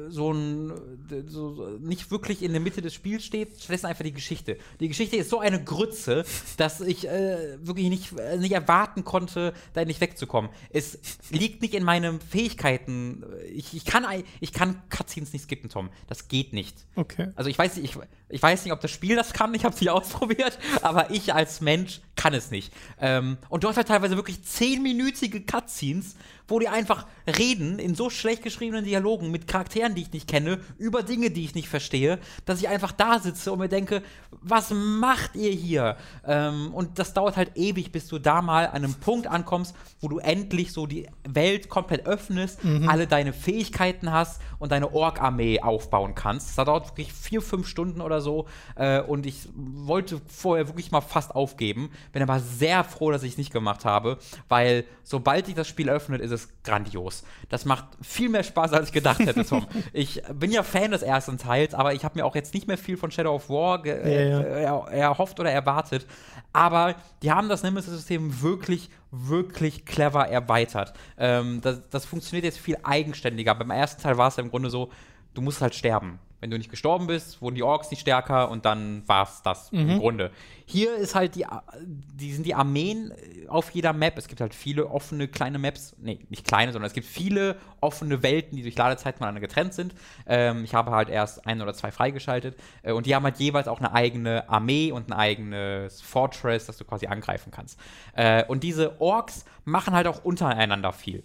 [0.10, 0.72] so ein
[1.10, 4.58] äh, so, nicht wirklich in der Mitte des Spiels steht, stattdessen einfach die Geschichte.
[4.80, 6.26] Die Geschichte ist so eine Grütze,
[6.58, 10.52] dass ich äh, wirklich nicht, äh, nicht erwarten konnte, da nicht wegzukommen.
[10.72, 11.00] Es
[11.30, 13.24] liegt nicht in meinen Fähigkeiten.
[13.54, 14.06] Ich, ich, kann,
[14.42, 15.90] ich kann Cutscenes nicht skippen, Tom.
[16.08, 16.76] Das geht nicht.
[16.96, 17.30] Okay.
[17.36, 18.02] Also ich weiß nicht, ich,
[18.32, 21.34] ich weiß nicht, ob das Spiel das kann, ich habe es nicht ausprobiert, aber ich
[21.34, 22.72] als Mensch kann es nicht.
[23.00, 26.16] Ähm, und du hast halt teilweise wirklich zehnminütige Cutscenes,
[26.48, 30.60] wo die einfach reden in so schlecht geschriebenen Dialogen mit Charakteren, die ich nicht kenne,
[30.78, 34.04] über Dinge, die ich nicht verstehe, dass ich einfach da sitze und mir denke,
[34.42, 35.98] was macht ihr hier?
[36.26, 40.08] Ähm, und das dauert halt ewig, bis du da mal an einem Punkt ankommst, wo
[40.08, 46.16] du endlich so die Welt komplett öffnest, alle deine Fähigkeiten hast und deine Ork-Armee aufbauen
[46.16, 46.58] kannst.
[46.58, 48.48] Das dauert wirklich vier, fünf Stunden oder so.
[48.76, 51.92] Äh, und ich wollte vorher wirklich mal fast aufgeben.
[52.12, 54.18] Bin aber sehr froh, dass ich es nicht gemacht habe,
[54.50, 57.24] weil sobald sich das Spiel öffnet, ist es grandios.
[57.50, 59.68] Das macht viel mehr Spaß, als ich gedacht hätte, Tom.
[59.94, 62.78] ich bin ja Fan des ersten Teils, aber ich habe mir auch jetzt nicht mehr
[62.78, 64.42] viel von Shadow of War Ja, ja.
[64.42, 66.06] äh, er, erhofft oder erwartet.
[66.54, 70.94] Aber die haben das Nemesis-System wirklich, wirklich clever erweitert.
[71.18, 73.56] Ähm, das, das funktioniert jetzt viel eigenständiger.
[73.56, 74.92] Beim ersten Teil war es ja im Grunde so,
[75.34, 76.20] du musst halt sterben.
[76.42, 79.72] Wenn du nicht gestorben bist, wurden die Orks nicht stärker und dann war es das
[79.72, 80.32] im Grunde.
[80.66, 81.46] Hier ist halt die,
[81.82, 84.18] die sind die Armeen äh, auf jeder Map.
[84.18, 85.96] Es gibt halt viele offene kleine Maps.
[86.00, 89.94] Nee, nicht kleine, sondern es gibt viele offene Welten, die durch Ladezeit voneinander getrennt sind.
[90.26, 92.58] Ähm, ich habe halt erst ein oder zwei freigeschaltet.
[92.82, 96.78] Äh, und die haben halt jeweils auch eine eigene Armee und ein eigenes Fortress, das
[96.78, 97.80] du quasi angreifen kannst.
[98.14, 101.24] Äh, und diese Orks machen halt auch untereinander viel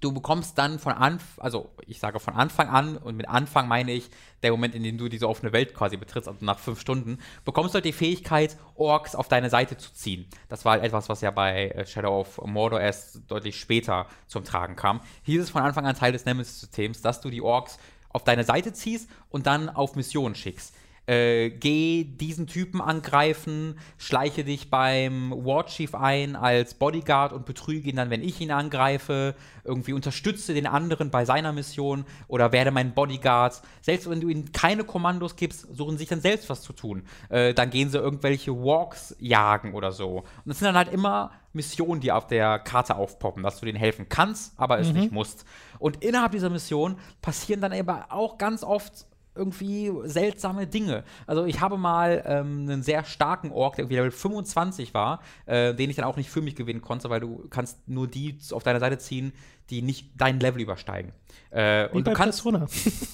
[0.00, 3.92] du bekommst dann von Anfang, also ich sage von Anfang an, und mit Anfang meine
[3.92, 4.10] ich
[4.42, 7.74] der Moment, in dem du diese offene Welt quasi betrittst, also nach fünf Stunden, bekommst
[7.74, 10.26] du halt die Fähigkeit, Orks auf deine Seite zu ziehen.
[10.48, 14.44] Das war halt etwas, was ja bei äh, Shadow of Mordor erst deutlich später zum
[14.44, 15.00] Tragen kam.
[15.22, 17.78] Hier ist es von Anfang an Teil des Nemesis-Systems, dass du die Orks
[18.10, 20.74] auf deine Seite ziehst und dann auf Missionen schickst
[21.08, 27.88] äh, geh diesen Typen angreifen, schleiche dich beim War Chief ein als Bodyguard und betrüge
[27.88, 29.34] ihn dann, wenn ich ihn angreife,
[29.64, 33.62] irgendwie unterstütze den anderen bei seiner Mission oder werde mein Bodyguard.
[33.80, 37.04] Selbst wenn du ihnen keine Kommandos gibst, suchen sie sich dann selbst was zu tun.
[37.30, 40.18] Äh, dann gehen sie irgendwelche Walks jagen oder so.
[40.18, 43.78] Und das sind dann halt immer Missionen, die auf der Karte aufpoppen, dass du denen
[43.78, 45.46] helfen kannst, aber es nicht musst.
[45.78, 49.07] Und innerhalb dieser Mission passieren dann aber auch ganz oft
[49.38, 51.04] irgendwie seltsame Dinge.
[51.26, 55.74] Also ich habe mal ähm, einen sehr starken Ork, der irgendwie Level 25 war, äh,
[55.74, 58.62] den ich dann auch nicht für mich gewinnen konnte, weil du kannst nur die auf
[58.62, 59.32] deine Seite ziehen,
[59.70, 61.12] die nicht dein Level übersteigen.
[61.50, 62.66] Äh, wie und du kannst, Persona.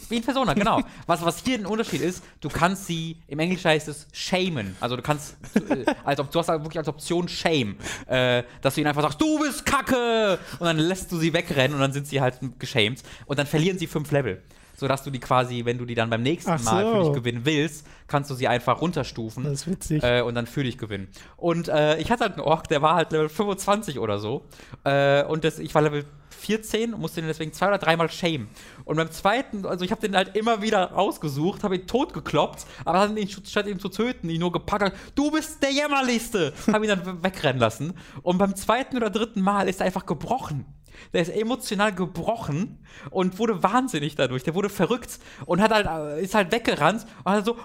[0.09, 0.81] Wie in Persona, genau.
[1.07, 4.77] was, was hier ein Unterschied ist, du kannst sie, im Englischen heißt es shamen.
[4.81, 8.81] Also du kannst, äh, als ob, du hast wirklich als Option shame, äh, dass du
[8.81, 10.39] ihnen einfach sagst, du bist kacke!
[10.59, 13.03] Und dann lässt du sie wegrennen und dann sind sie halt geshamed.
[13.27, 14.43] Und dann verlieren sie fünf Level
[14.77, 16.71] sodass du die quasi, wenn du die dann beim nächsten so.
[16.71, 19.45] Mal für dich gewinnen willst, kannst du sie einfach runterstufen.
[19.45, 20.03] Das ist witzig.
[20.03, 21.09] Äh, und dann für dich gewinnen.
[21.37, 24.47] Und äh, ich hatte halt einen Ork, der war halt Level 25 oder so.
[24.85, 26.05] Äh, und das, ich war Level
[26.45, 28.49] 14 und musste den deswegen zwei oder dreimal shamen.
[28.85, 32.99] Und beim zweiten, also ich habe den halt immer wieder rausgesucht, habe ihn totgekloppt, aber
[32.99, 36.89] dann ihn, statt ihn zu töten, ihn nur gepackt, du bist der Jämmerlichste, habe ihn
[36.89, 37.95] dann wegrennen lassen.
[38.23, 40.67] Und beim zweiten oder dritten Mal ist er einfach gebrochen.
[41.13, 44.43] Der ist emotional gebrochen und wurde wahnsinnig dadurch.
[44.43, 47.57] Der wurde verrückt und hat halt, äh, ist halt weggerannt und hat so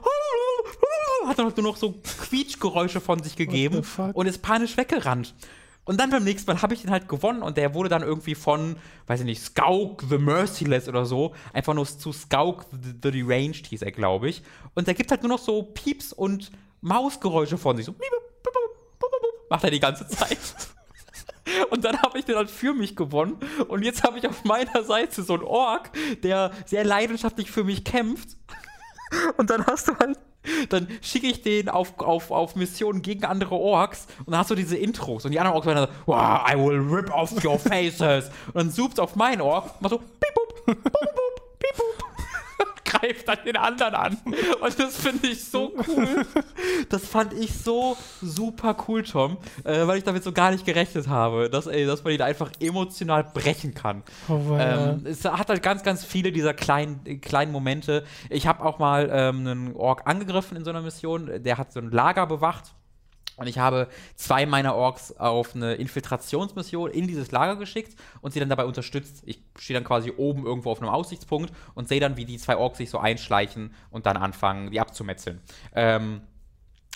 [1.27, 3.83] hat dann nur noch so Quietschgeräusche von sich gegeben
[4.13, 5.35] und ist panisch weggerannt.
[5.85, 8.35] Und dann beim nächsten Mal habe ich ihn halt gewonnen und der wurde dann irgendwie
[8.35, 8.75] von,
[9.07, 13.65] weiß ich nicht, Skauk the Merciless oder so, einfach nur zu Skauk the, the Deranged
[13.67, 14.43] hieß er, glaube ich.
[14.75, 16.51] Und der gibt halt nur noch so Pieps und
[16.81, 17.85] Mausgeräusche von sich.
[17.85, 17.95] So
[19.49, 20.37] macht er die ganze Zeit.
[21.69, 23.37] Und dann habe ich den halt für mich gewonnen.
[23.67, 25.91] Und jetzt habe ich auf meiner Seite so einen Ork,
[26.23, 28.37] der sehr leidenschaftlich für mich kämpft.
[29.37, 30.17] Und dann hast du halt
[30.69, 34.55] dann schicke ich den auf, auf, auf Missionen gegen andere Orks und dann hast du
[34.55, 37.59] diese Intros und die anderen Orks werden dann so, wow, I will rip off your
[37.59, 38.31] faces.
[38.47, 41.08] Und dann zoomt auf meinen Ork, macht so, piep, boop, boop
[42.89, 44.17] greift dann den anderen an.
[44.61, 46.25] Und das finde ich so cool.
[46.89, 51.07] Das fand ich so super cool, Tom, äh, weil ich damit so gar nicht gerechnet
[51.07, 54.03] habe, dass, ey, dass man ihn einfach emotional brechen kann.
[54.27, 58.03] Oh, ähm, es hat halt ganz, ganz viele dieser kleinen, kleinen Momente.
[58.29, 61.79] Ich habe auch mal ähm, einen Ork angegriffen in so einer Mission, der hat so
[61.79, 62.73] ein Lager bewacht
[63.39, 68.39] und ich habe zwei meiner Orks auf eine Infiltrationsmission in dieses Lager geschickt und sie
[68.39, 69.23] dann dabei unterstützt.
[69.25, 72.57] Ich stehe dann quasi oben irgendwo auf einem Aussichtspunkt und sehe dann, wie die zwei
[72.57, 75.41] Orks sich so einschleichen und dann anfangen, die abzumetzeln.
[75.73, 76.21] Ähm,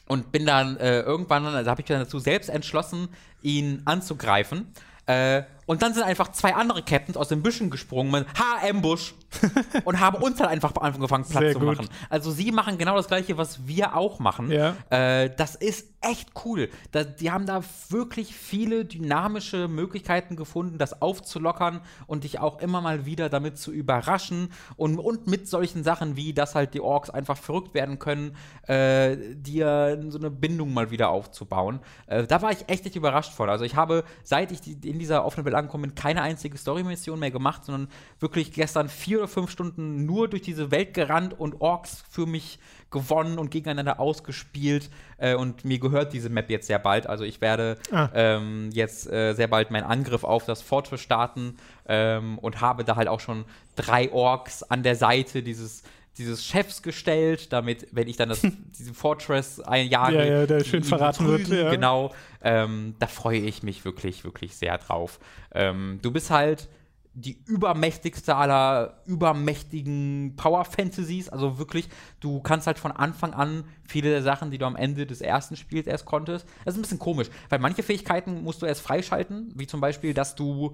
[0.07, 3.07] und bin dann äh, irgendwann, also habe ich dann dazu selbst entschlossen,
[3.41, 4.73] ihn anzugreifen.
[5.05, 9.13] Äh, und dann sind einfach zwei andere Captains aus den Büschen gesprungen mit Ha-Ambush
[9.85, 11.89] und haben uns dann einfach angefangen, Platz Sehr zu machen.
[12.09, 14.51] Also sie machen genau das gleiche, was wir auch machen.
[14.51, 14.75] Ja.
[14.89, 16.69] Äh, das ist echt cool.
[16.91, 22.81] Da, die haben da wirklich viele dynamische Möglichkeiten gefunden, das aufzulockern und dich auch immer
[22.81, 24.51] mal wieder damit zu überraschen.
[24.75, 28.35] Und, und mit solchen Sachen wie, dass halt die Orks einfach verrückt werden können,
[28.67, 31.79] äh, dir so eine Bindung mal wieder aufzubauen.
[32.07, 33.49] Äh, da war ich echt, echt überrascht von.
[33.49, 37.19] Also ich habe, seit ich die, in dieser offenen Welt angekommen bin, keine einzige Story-Mission
[37.19, 37.87] mehr gemacht, sondern
[38.19, 42.59] wirklich gestern vier oder fünf Stunden nur durch diese Welt gerannt und Orks für mich
[42.91, 44.89] gewonnen und gegeneinander ausgespielt.
[45.17, 47.07] Äh, und mir gehört diese Map jetzt sehr bald.
[47.07, 48.09] Also ich werde ah.
[48.13, 51.57] ähm, jetzt äh, sehr bald meinen Angriff auf das Fortress starten
[51.87, 55.83] ähm, und habe da halt auch schon drei Orks an der Seite dieses
[56.17, 58.41] dieses Chefs gestellt, damit, wenn ich dann das,
[58.77, 61.71] diese Fortress einjage, ja, ja, der schön verraten betrügen, wird, ja.
[61.71, 65.19] genau, ähm, da freue ich mich wirklich, wirklich sehr drauf.
[65.53, 66.69] Ähm, du bist halt
[67.15, 71.29] die übermächtigste aller übermächtigen Power Fantasies.
[71.29, 71.87] Also wirklich,
[72.19, 75.55] du kannst halt von Anfang an viele der Sachen, die du am Ende des ersten
[75.55, 76.47] Spiels erst konntest.
[76.65, 80.15] Das ist ein bisschen komisch, weil manche Fähigkeiten musst du erst freischalten, wie zum Beispiel,
[80.15, 80.73] dass du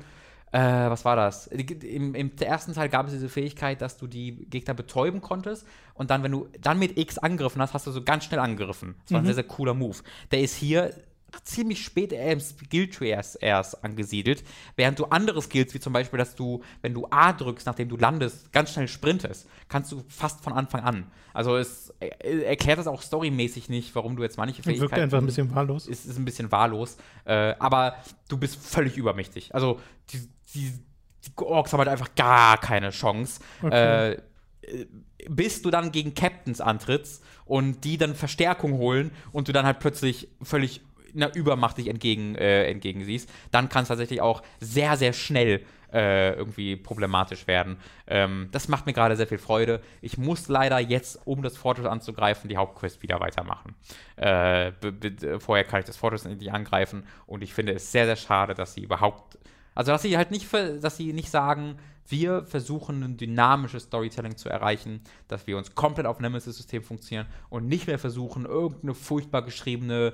[0.51, 1.47] äh, was war das?
[1.47, 6.09] Im, Im, ersten Teil gab es diese Fähigkeit, dass du die Gegner betäuben konntest und
[6.09, 8.95] dann, wenn du dann mit X angegriffen hast, hast du so ganz schnell angegriffen.
[9.03, 9.23] Das war mhm.
[9.23, 9.97] ein sehr, sehr cooler Move.
[10.31, 10.93] Der ist hier
[11.43, 14.43] ziemlich spät im Skill-Tree erst, erst, angesiedelt,
[14.75, 17.97] während du andere Skills, wie zum Beispiel, dass du, wenn du A drückst, nachdem du
[17.97, 21.11] landest, ganz schnell sprintest, kannst du fast von Anfang an.
[21.33, 24.91] Also es äh, erklärt das auch storymäßig nicht, warum du jetzt manche Fähigkeiten...
[24.91, 25.87] Wirkt einfach ein bisschen wahllos.
[25.87, 27.95] Ist, ist ein bisschen wahllos, äh, aber
[28.27, 29.53] du bist völlig übermächtig.
[29.53, 30.73] Also die, die,
[31.25, 33.41] die Orks haben halt einfach gar keine Chance.
[33.61, 34.11] Okay.
[34.11, 34.21] Äh,
[35.27, 39.79] bis du dann gegen Captains antrittst und die dann Verstärkung holen und du dann halt
[39.79, 40.81] plötzlich völlig
[41.15, 45.65] einer Übermacht dich entgegen, äh, entgegen siehst, dann kann es tatsächlich auch sehr, sehr schnell
[45.91, 47.77] äh, irgendwie problematisch werden.
[48.05, 49.81] Ähm, das macht mir gerade sehr viel Freude.
[50.01, 53.75] Ich muss leider jetzt, um das Fortress anzugreifen, die Hauptquest wieder weitermachen.
[54.15, 54.71] Äh,
[55.39, 58.75] vorher kann ich das Fortress nicht angreifen und ich finde es sehr, sehr schade, dass
[58.75, 59.38] sie überhaupt
[59.75, 61.77] also, dass sie halt nicht, dass sie nicht sagen,
[62.07, 67.67] wir versuchen ein dynamisches Storytelling zu erreichen, dass wir uns komplett auf Nemesis-System funktionieren und
[67.67, 70.13] nicht mehr versuchen, irgendeine furchtbar geschriebene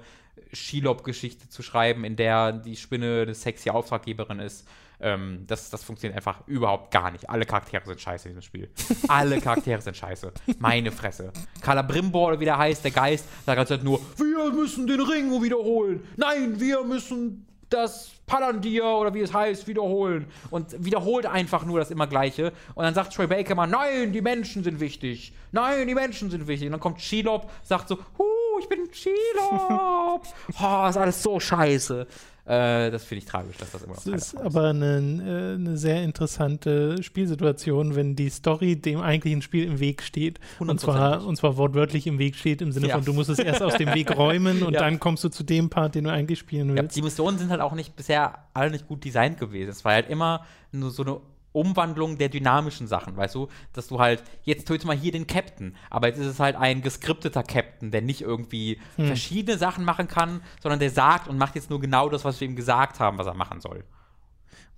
[0.52, 4.68] Shelob-Geschichte zu schreiben, in der die Spinne eine sexy Auftraggeberin ist.
[5.00, 7.30] Ähm, das, das funktioniert einfach überhaupt gar nicht.
[7.30, 8.70] Alle Charaktere sind scheiße in diesem Spiel.
[9.08, 10.32] Alle Charaktere sind scheiße.
[10.60, 11.32] Meine Fresse.
[11.62, 16.04] Calabrimbor, oder wie der heißt, der Geist, sagt halt nur, wir müssen den Ring wiederholen.
[16.18, 20.28] Nein, wir müssen das Palantir oder wie es heißt, wiederholen.
[20.50, 22.54] Und wiederholt einfach nur das immer Gleiche.
[22.74, 25.34] Und dann sagt Troy Baker mal, nein, die Menschen sind wichtig.
[25.52, 26.68] Nein, die Menschen sind wichtig.
[26.68, 30.24] Und dann kommt Shelob, sagt so, huh, ich bin Shelob.
[30.62, 32.08] oh, ist alles so scheiße.
[32.46, 36.04] Äh, das finde ich tragisch, dass das immer noch Das ist aber eine, eine, sehr
[36.04, 40.40] interessante Spielsituation, wenn die Story dem eigentlichen Spiel im Weg steht.
[40.60, 42.96] Und zwar, und zwar wortwörtlich im Weg steht, im Sinne ja.
[42.96, 44.82] von, du musst es erst aus dem Weg räumen und ja.
[44.82, 46.96] dann kommst du zu dem Part, den du eigentlich spielen willst.
[46.96, 49.72] Ja, die Missionen sind halt auch nicht bisher alle nicht gut designt gewesen.
[49.72, 51.20] Es war halt immer nur so eine
[51.56, 53.48] Umwandlung der dynamischen Sachen, weißt du?
[53.74, 56.82] Dass du halt, jetzt tötest mal hier den Captain, aber jetzt ist es halt ein
[56.82, 59.08] geskripteter Captain, der nicht irgendwie hm.
[59.08, 62.48] verschiedene Sachen machen kann, sondern der sagt und macht jetzt nur genau das, was wir
[62.48, 63.84] ihm gesagt haben, was er machen soll.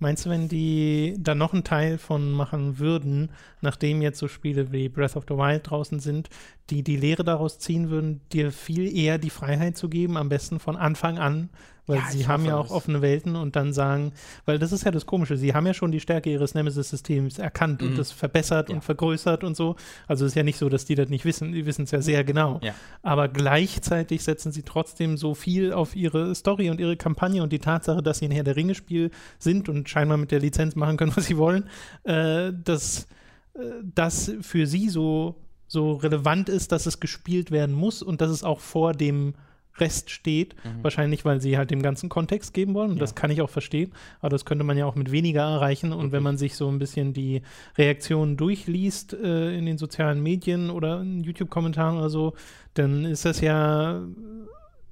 [0.00, 3.30] Meinst du, wenn die da noch einen Teil von machen würden,
[3.60, 6.28] nachdem jetzt so Spiele wie Breath of the Wild draußen sind,
[6.70, 10.60] die die Lehre daraus ziehen würden, dir viel eher die Freiheit zu geben, am besten
[10.60, 11.50] von Anfang an
[11.88, 14.12] weil ja, sie haben ja auch offene Welten und dann sagen,
[14.44, 17.80] weil das ist ja das Komische, sie haben ja schon die Stärke ihres Nemesis-Systems erkannt
[17.80, 17.88] mhm.
[17.88, 18.76] und das verbessert ja.
[18.76, 19.76] und vergrößert und so.
[20.06, 22.00] Also es ist ja nicht so, dass die das nicht wissen, die wissen es ja
[22.00, 22.60] sehr genau.
[22.62, 22.74] Ja.
[23.02, 27.58] Aber gleichzeitig setzen sie trotzdem so viel auf ihre Story und ihre Kampagne und die
[27.58, 31.12] Tatsache, dass sie ein Herr der Ringe-Spiel sind und scheinbar mit der Lizenz machen können,
[31.16, 31.68] was sie wollen,
[32.04, 33.08] äh, dass
[33.54, 35.36] äh, das für sie so,
[35.66, 39.34] so relevant ist, dass es gespielt werden muss und dass es auch vor dem
[39.80, 40.54] Rest steht.
[40.64, 40.82] Mhm.
[40.82, 42.90] Wahrscheinlich, weil sie halt dem ganzen Kontext geben wollen.
[42.90, 43.00] Und ja.
[43.00, 43.92] das kann ich auch verstehen.
[44.20, 45.92] Aber das könnte man ja auch mit weniger erreichen.
[45.92, 46.12] Und okay.
[46.12, 47.42] wenn man sich so ein bisschen die
[47.76, 52.34] Reaktionen durchliest äh, in den sozialen Medien oder in YouTube-Kommentaren oder so,
[52.74, 54.02] dann ist das ja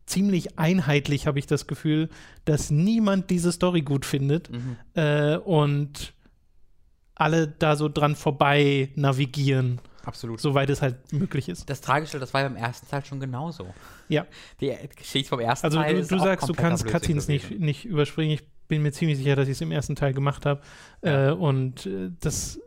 [0.07, 2.09] ziemlich einheitlich, habe ich das Gefühl,
[2.45, 4.51] dass niemand diese Story gut findet.
[4.51, 4.77] Mhm.
[4.95, 6.15] Äh, und
[7.15, 9.81] alle da so dran vorbei navigieren.
[10.07, 10.41] Absolut.
[10.41, 11.69] Soweit es halt möglich ist.
[11.69, 13.75] Das Tragische, das war ja beim ersten Teil schon genauso.
[14.09, 14.25] Ja.
[14.61, 15.97] Die Geschichte vom ersten also Teil.
[15.97, 18.31] Also, du, du sagst, du kannst Cutscenes nicht, nicht überspringen.
[18.31, 20.61] Ich bin mir ziemlich sicher, dass ich es im ersten Teil gemacht habe.
[21.03, 21.31] Ja.
[21.31, 22.61] Äh, und äh, das,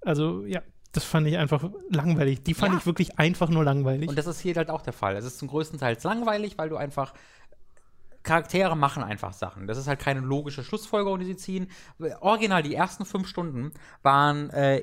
[0.00, 2.42] also, ja, das fand ich einfach langweilig.
[2.42, 2.78] Die fand ja.
[2.80, 4.08] ich wirklich einfach nur langweilig.
[4.08, 5.16] Und das ist hier halt auch der Fall.
[5.16, 7.14] Es ist zum größten Teil langweilig, weil du einfach
[8.24, 9.68] Charaktere machen einfach Sachen.
[9.68, 11.70] Das ist halt keine logische Schlussfolgerung, die sie ziehen.
[12.20, 13.72] Original, die ersten fünf Stunden
[14.02, 14.82] waren äh,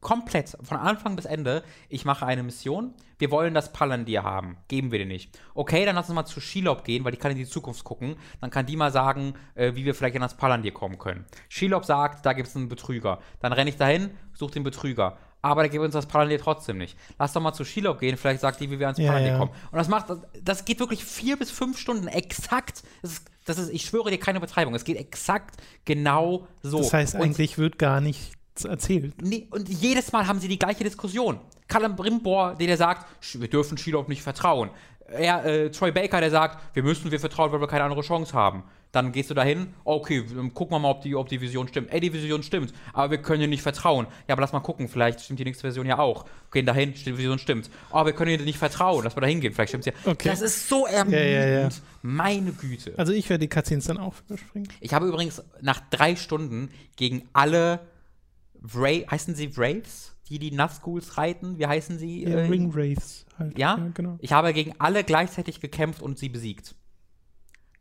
[0.00, 4.92] komplett von Anfang bis Ende, ich mache eine Mission, wir wollen das Palandir haben, geben
[4.92, 5.38] wir dir nicht.
[5.54, 8.16] Okay, dann lass uns mal zu Shelob gehen, weil die kann in die Zukunft gucken,
[8.40, 11.26] dann kann die mal sagen, äh, wie wir vielleicht an das Palandir kommen können.
[11.48, 13.20] Shelob sagt, da gibt es einen Betrüger.
[13.40, 15.18] Dann renne ich dahin, suche den Betrüger.
[15.42, 16.98] Aber der gibt uns das Palandir trotzdem nicht.
[17.18, 19.38] Lass doch mal zu Shelob gehen, vielleicht sagt die, wie wir ans Palandir ja, ja.
[19.38, 19.52] kommen.
[19.70, 20.06] Und das macht,
[20.42, 22.82] das geht wirklich vier bis fünf Stunden exakt.
[23.02, 24.74] Das ist, das ist, ich schwöre dir keine Betreibung.
[24.74, 26.78] Es geht exakt genau so.
[26.78, 29.14] Das heißt, Und eigentlich wird gar nicht erzählt.
[29.22, 31.40] Nee, und jedes Mal haben sie die gleiche Diskussion.
[31.68, 34.70] Callum Brimbor, der sagt, wir dürfen Shiloh nicht vertrauen.
[35.08, 38.32] Er, äh, Troy Baker, der sagt, wir müssen wir vertrauen, weil wir keine andere Chance
[38.32, 38.62] haben.
[38.92, 41.92] Dann gehst du dahin, okay, gucken wir mal, ob die, ob die Vision stimmt.
[41.92, 44.06] Ey, die Vision stimmt, aber wir können ihr nicht vertrauen.
[44.26, 46.24] Ja, aber lass mal gucken, vielleicht stimmt die nächste Version ja auch.
[46.50, 47.70] Gehen dahin, die Vision stimmt.
[47.92, 50.10] Oh, wir können ihr nicht vertrauen, lass mal dahin gehen, vielleicht stimmt sie ja.
[50.10, 50.28] Okay.
[50.28, 51.22] Das ist so ermüdend.
[51.22, 51.68] Ja, ja, ja.
[52.02, 52.94] Meine Güte.
[52.96, 54.68] Also ich werde die Cutscenes dann auch überspringen.
[54.80, 57.80] Ich habe übrigens nach drei Stunden gegen alle
[58.60, 61.58] Wra heißen sie Wraiths, die die Nazguls reiten?
[61.58, 62.24] Wie heißen sie?
[62.24, 63.58] Ja, äh, Ring Wraiths halt.
[63.58, 63.78] Ja?
[63.78, 63.90] ja?
[63.94, 64.18] genau.
[64.20, 66.74] Ich habe gegen alle gleichzeitig gekämpft und sie besiegt.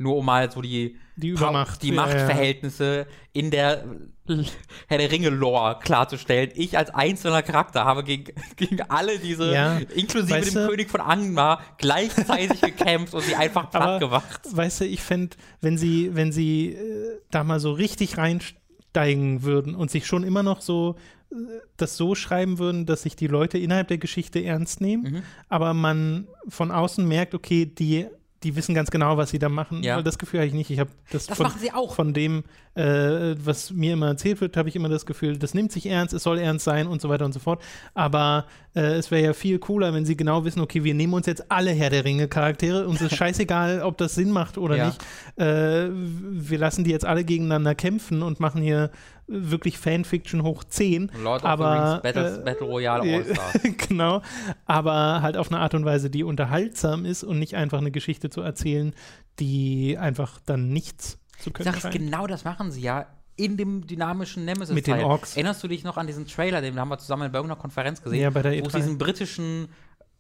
[0.02, 3.84] Nur um mal so die, die, Übermacht, die ja, Machtverhältnisse in der
[4.88, 6.52] Herr der Ringe-Lore klarzustellen.
[6.56, 11.02] Ich als einzelner Charakter habe gegen, gegen alle diese, inklusive weißt dem du, König von
[11.02, 14.42] Angmar, gleichzeitig gekämpft und sie einfach platt gemacht.
[14.50, 18.59] Weißt du, ich fände, wenn sie, wenn sie äh, da mal so richtig reinstellen,
[18.90, 20.96] einsteigen würden und sich schon immer noch so
[21.32, 21.36] äh,
[21.78, 25.24] das so schreiben würden, dass sich die Leute innerhalb der Geschichte ernst nehmen, mhm.
[25.48, 28.08] aber man von außen merkt, okay, die
[28.44, 29.84] die wissen ganz genau, was sie da machen.
[29.84, 30.02] Ja.
[30.02, 30.70] Das Gefühl habe ich nicht.
[30.70, 31.94] Ich habe das, das von, machen sie auch.
[31.94, 32.44] von dem,
[32.76, 36.14] äh, was mir immer erzählt wird, habe ich immer das Gefühl, das nimmt sich ernst,
[36.14, 37.62] es soll ernst sein und so weiter und so fort.
[37.94, 38.46] Aber
[38.76, 41.52] äh, es wäre ja viel cooler, wenn sie genau wissen, okay, wir nehmen uns jetzt
[41.52, 42.88] alle Herr der Ringe Charaktere.
[42.88, 44.86] Uns ist scheißegal, ob das Sinn macht oder ja.
[44.88, 45.02] nicht.
[45.38, 48.90] Äh, wir lassen die jetzt alle gegeneinander kämpfen und machen hier
[49.30, 51.12] wirklich Fanfiction hoch 10.
[51.24, 53.60] Lord aber, of the Rings Battle, äh, Battle Royale All-Stars.
[53.88, 54.22] genau,
[54.66, 58.30] aber halt auf eine Art und Weise, die unterhaltsam ist und nicht einfach eine Geschichte
[58.30, 58.94] zu erzählen,
[59.40, 61.94] die einfach dann nichts zu können scheint.
[61.94, 65.36] Genau das machen sie ja in dem dynamischen Nemesis Mit den Orks.
[65.36, 68.20] Erinnerst du dich noch an diesen Trailer, den haben wir zusammen bei irgendeiner Konferenz gesehen,
[68.20, 69.70] ja, bei der wo es diesen britischen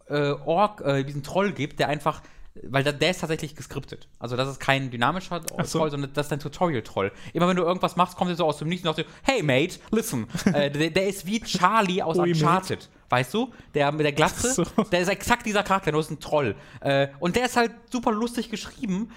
[0.08, 2.22] äh, Ork, äh, diesen Troll gibt, der einfach
[2.64, 4.08] weil da, der ist tatsächlich geskriptet.
[4.20, 5.80] Also das ist kein dynamischer so.
[5.80, 7.12] Troll, sondern das ist ein Tutorial-Troll.
[7.34, 9.44] Immer wenn du irgendwas machst, kommt er so aus dem Nichts und sagt, so, hey
[9.44, 10.28] Mate, listen.
[10.46, 12.40] äh, der, der ist wie Charlie aus Ui, Mate.
[12.40, 12.90] Uncharted.
[13.10, 13.52] Weißt du?
[13.74, 14.64] Der mit der Glatze, so.
[14.92, 16.56] der ist exakt dieser Charakter, nur ist ein Troll.
[16.80, 19.12] Äh, und der ist halt super lustig geschrieben.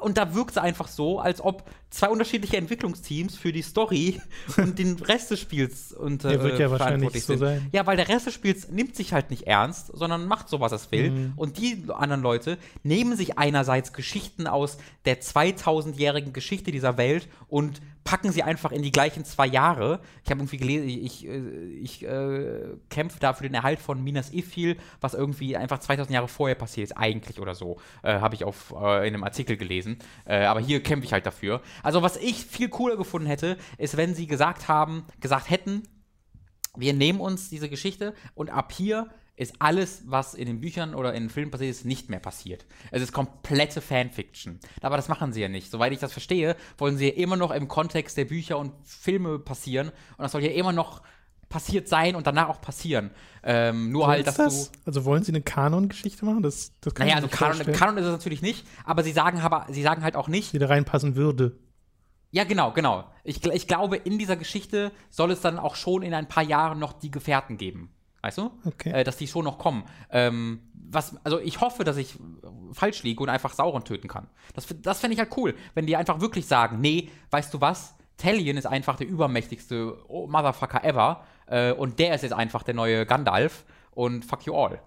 [0.00, 4.20] Und da wirkt es einfach so, als ob zwei unterschiedliche Entwicklungsteams für die Story
[4.56, 7.38] und den Rest des Spiels unter Der wird ja äh, wahrscheinlich verantwortlich so sind.
[7.38, 7.68] sein.
[7.72, 10.72] Ja, weil der Rest des Spiels nimmt sich halt nicht ernst, sondern macht so, was
[10.72, 11.10] es will.
[11.10, 11.32] Mhm.
[11.36, 17.80] Und die anderen Leute nehmen sich einerseits Geschichten aus der 2000-jährigen Geschichte dieser Welt und
[18.06, 20.00] packen sie einfach in die gleichen zwei Jahre.
[20.24, 21.38] Ich habe irgendwie gelesen, ich, ich, äh,
[21.82, 26.28] ich äh, kämpfe da für den Erhalt von Minas Ithil, was irgendwie einfach 2000 Jahre
[26.28, 27.78] vorher passiert ist, eigentlich oder so.
[28.02, 29.98] Äh, habe ich auf, äh, in einem Artikel gelesen.
[30.24, 31.60] Äh, aber hier kämpfe ich halt dafür.
[31.82, 35.82] Also, was ich viel cooler gefunden hätte, ist, wenn sie gesagt haben, gesagt hätten,
[36.76, 41.12] wir nehmen uns diese Geschichte und ab hier ist alles, was in den Büchern oder
[41.14, 42.64] in den Filmen passiert ist, nicht mehr passiert.
[42.90, 44.58] Es ist komplette Fanfiction.
[44.80, 45.70] Aber das machen sie ja nicht.
[45.70, 49.38] Soweit ich das verstehe, wollen sie ja immer noch im Kontext der Bücher und Filme
[49.38, 49.88] passieren.
[49.88, 51.02] Und das soll ja immer noch
[51.48, 53.10] passiert sein und danach auch passieren.
[53.42, 54.72] Ähm, nur halt, dass das?
[54.72, 54.78] du.
[54.86, 56.42] Also wollen sie eine Kanon-Geschichte machen?
[56.42, 59.40] Das, das kann Naja, ich also Kanon, Kanon ist es natürlich nicht, aber sie sagen,
[59.40, 61.56] aber, sie sagen halt auch nicht, die da reinpassen würde.
[62.30, 63.04] Ja, genau, genau.
[63.22, 66.78] Ich, ich glaube, in dieser Geschichte soll es dann auch schon in ein paar Jahren
[66.78, 67.95] noch die Gefährten geben.
[68.26, 68.50] Weißt du?
[68.64, 68.90] Okay.
[68.90, 69.84] Äh, dass die schon noch kommen.
[70.10, 72.18] Ähm, was, also ich hoffe, dass ich äh,
[72.72, 74.26] falsch liege und einfach Sauron töten kann.
[74.52, 77.94] Das, das fände ich halt cool, wenn die einfach wirklich sagen, nee, weißt du was?
[78.16, 82.74] Talion ist einfach der übermächtigste oh, Motherfucker ever äh, und der ist jetzt einfach der
[82.74, 84.80] neue Gandalf und fuck you all.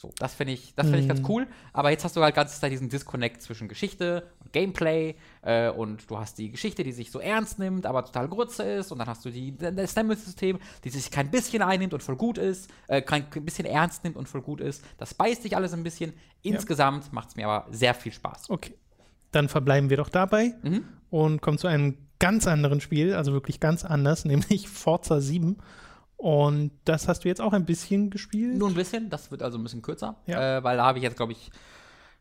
[0.00, 1.48] So, das finde ich, das finde ich ganz cool.
[1.72, 6.08] Aber jetzt hast du halt ganz Zeit diesen Disconnect zwischen Geschichte und Gameplay äh, und
[6.08, 9.08] du hast die Geschichte, die sich so ernst nimmt, aber total Grütze ist und dann
[9.08, 13.02] hast du die, das Stammet-System, die sich kein bisschen einnimmt und voll gut ist, äh,
[13.02, 14.84] kein ein bisschen ernst nimmt und voll gut ist.
[14.98, 16.12] Das beißt sich alles ein bisschen.
[16.42, 18.50] Insgesamt macht es mir aber sehr viel Spaß.
[18.50, 18.74] Okay.
[19.32, 20.84] Dann verbleiben wir doch dabei Mhm.
[21.10, 25.56] und kommen zu einem ganz anderen Spiel, also wirklich ganz anders, nämlich Forza 7.
[26.18, 28.56] Und das hast du jetzt auch ein bisschen gespielt.
[28.58, 30.58] Nur ein bisschen, das wird also ein bisschen kürzer, Ja.
[30.58, 31.50] äh, weil da habe ich jetzt, glaube ich,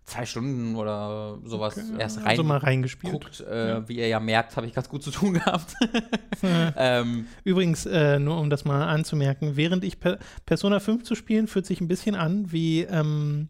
[0.06, 3.12] zwei Stunden oder sowas erst rein also mal reingespielt.
[3.12, 3.42] geguckt.
[3.42, 5.74] Äh, Wie ihr ja merkt, habe ich ganz gut zu tun gehabt.
[6.44, 11.48] ähm, Übrigens, äh, nur um das mal anzumerken, während ich per Persona 5 zu spielen,
[11.48, 13.50] fühlt sich ein bisschen an wie, ähm,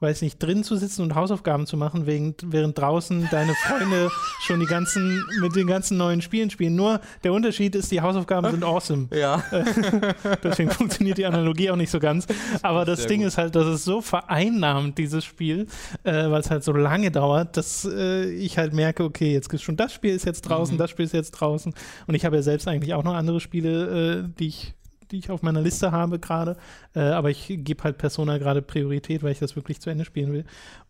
[0.00, 4.10] weiß nicht, drin zu sitzen und Hausaufgaben zu machen, während, draußen deine Freunde
[4.40, 6.76] schon die ganzen, mit den ganzen neuen Spielen spielen.
[6.76, 9.08] Nur der Unterschied ist, die Hausaufgaben sind awesome.
[9.14, 9.42] ja.
[10.44, 12.26] Deswegen funktioniert die Analogie auch nicht so ganz.
[12.62, 13.28] Aber das Sehr Ding gut.
[13.28, 15.66] ist halt, dass es so vereinnahmt, dieses Spiel,
[16.04, 19.62] äh, weil es halt so lange dauert, dass äh, ich halt merke, okay, jetzt ist
[19.62, 20.78] schon das Spiel ist jetzt draußen, Mhm.
[20.78, 21.72] das Spiel ist jetzt draußen.
[22.06, 24.74] Und ich habe ja selbst eigentlich auch noch andere Spiele, äh, die ich
[25.10, 26.56] die ich auf meiner Liste habe gerade,
[26.94, 30.32] äh, aber ich gebe halt Persona gerade Priorität, weil ich das wirklich zu Ende spielen
[30.32, 30.44] will.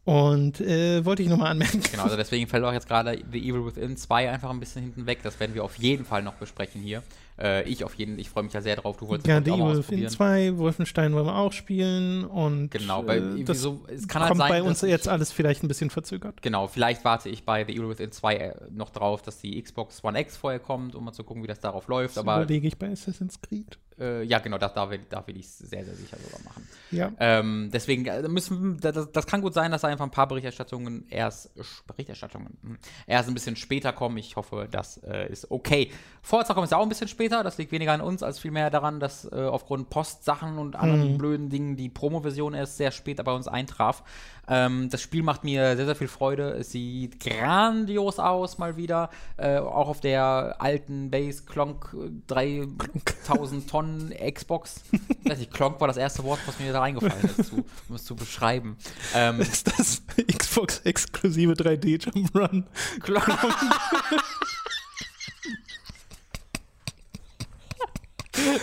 [0.06, 1.82] Und äh, wollte ich nochmal anmerken.
[1.90, 5.04] Genau, also deswegen fällt auch jetzt gerade The Evil Within 2 einfach ein bisschen hinten
[5.06, 5.18] weg.
[5.24, 7.02] Das werden wir auf jeden Fall noch besprechen hier.
[7.38, 8.96] Äh, ich auf jeden ich freue mich ja sehr drauf.
[8.98, 10.08] Du wolltest Ja, mal Evil Within ausprobieren.
[10.10, 14.28] 2, Wolfenstein wollen wir auch spielen und Genau, bei äh, das so, es kann halt
[14.30, 16.40] kommt sein, bei uns ich- jetzt alles vielleicht ein bisschen verzögert.
[16.40, 20.04] Genau, vielleicht warte ich bei The Evil Within 2 äh, noch drauf, dass die Xbox
[20.04, 22.16] One X vorher kommt, um mal zu gucken, wie das darauf läuft.
[22.16, 23.76] Das Aber überlege ich bei Assassin's Creed.
[24.00, 26.66] äh, ja, genau, das, da will, da will ich es sehr, sehr sicher sogar machen.
[26.92, 27.12] Ja.
[27.18, 31.50] Ähm, deswegen müssen das, das kann gut sein, dass da einfach ein paar Berichterstattungen erst
[31.86, 34.18] Berichterstattungen hm, erst ein bisschen später kommen.
[34.18, 35.90] Ich hoffe, das äh, ist okay.
[36.22, 37.42] Forza kommt jetzt auch ein bisschen später.
[37.42, 41.48] Das liegt weniger an uns als vielmehr daran, dass äh, aufgrund Postsachen und anderen blöden
[41.48, 44.02] Dingen die Promo-Version erst sehr spät bei uns eintraf.
[44.48, 46.50] Ähm, das Spiel macht mir sehr, sehr viel Freude.
[46.50, 49.10] Es sieht grandios aus, mal wieder.
[49.36, 54.82] Äh, auch auf der alten Base Clonk äh, 3000 Tonnen Xbox.
[54.92, 57.94] Ich weiß nicht, Clonk war das erste Wort, was mir da eingefallen ist, zu, um
[57.94, 58.76] es zu beschreiben.
[59.14, 62.64] Ähm, Ist das Xbox-exklusive 3D-Jump'n'Run?
[63.00, 63.26] Clonk.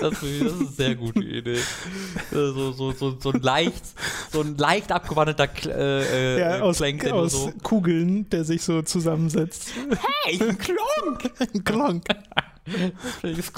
[0.02, 1.60] Das, das ist eine sehr gute Idee.
[2.32, 3.84] So, so, so, so ein leicht,
[4.32, 7.52] so ein leicht abgewandelter Kl äh, äh, Ja, aus, aus so.
[7.64, 9.72] Kugeln, der sich so zusammensetzt.
[10.24, 11.32] Hey, ein Klonk!
[11.54, 12.04] Ein Klonk.
[13.22, 13.52] Find ich,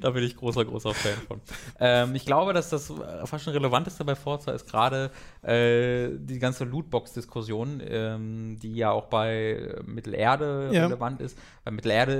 [0.00, 1.40] da bin ich großer, großer Fan von.
[1.78, 5.10] Ähm, ich glaube, dass das äh, fast schon relevanteste bei Forza ist gerade
[5.42, 10.84] äh, die ganze Lootbox-Diskussion, ähm, die ja auch bei Mittelerde Ja.
[10.86, 11.38] relevant ist.
[11.64, 12.14] Bei Mittelerde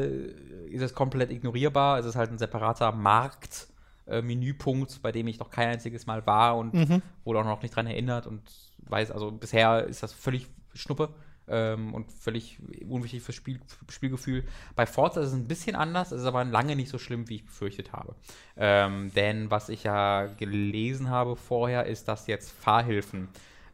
[0.71, 1.99] ist es komplett ignorierbar.
[1.99, 3.69] Es ist halt ein separater Markt.
[4.09, 7.03] äh, Menüpunkt, bei dem ich noch kein einziges Mal war und Mhm.
[7.25, 8.43] wurde auch noch nicht dran erinnert und
[8.89, 11.11] weiß, also bisher ist das völlig Schnuppe
[11.49, 12.59] ähm, und völlig
[12.89, 14.45] unwichtig fürs Spiel, Spielgefühl.
[14.77, 17.45] Bei Forza ist es ein bisschen anders, ist aber lange nicht so schlimm, wie ich
[17.45, 18.15] befürchtet habe.
[18.57, 23.29] Ähm, denn was ich ja gelesen habe vorher, ist, dass jetzt Fahrhilfen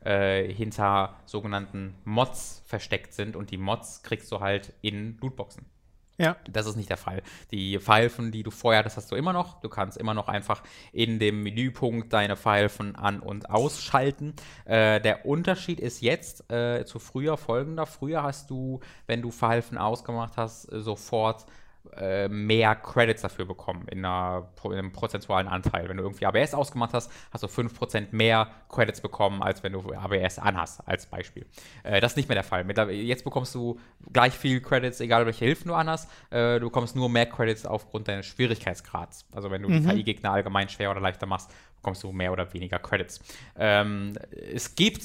[0.05, 5.66] äh, hinter sogenannten Mods versteckt sind und die Mods kriegst du halt in Lootboxen.
[6.19, 6.36] Ja.
[6.51, 7.23] Das ist nicht der Fall.
[7.53, 9.61] Die Pfeifen, die du vorher hattest, hast du immer noch.
[9.61, 10.62] Du kannst immer noch einfach
[10.93, 14.35] in dem Menüpunkt deine Pfeifen an- und ausschalten.
[14.65, 17.86] Äh, der Unterschied ist jetzt äh, zu früher folgender.
[17.86, 21.47] Früher hast du, wenn du Pfeifen ausgemacht hast, sofort
[21.97, 25.89] äh, mehr Credits dafür bekommen in, einer, in, einem prozentualen Anteil.
[25.89, 29.93] Wenn du irgendwie ABS ausgemacht hast, hast du 5% mehr Credits bekommen, als wenn du
[29.93, 31.47] ABS anhast, als Beispiel.
[31.82, 32.65] Äh, das ist nicht mehr der Fall.
[32.65, 33.78] Mit, jetzt bekommst du
[34.12, 36.10] gleich viel Credits, egal welche Hilfen du anhast.
[36.31, 39.27] Äh, du bekommst nur mehr Credits aufgrund deines Schwierigkeitsgrads.
[39.32, 39.82] Also wenn du mhm.
[39.82, 43.20] die KI-Gegner allgemein schwer oder leichter machst, bekommst du mehr oder weniger Credits.
[43.56, 45.02] Ähm, es gibt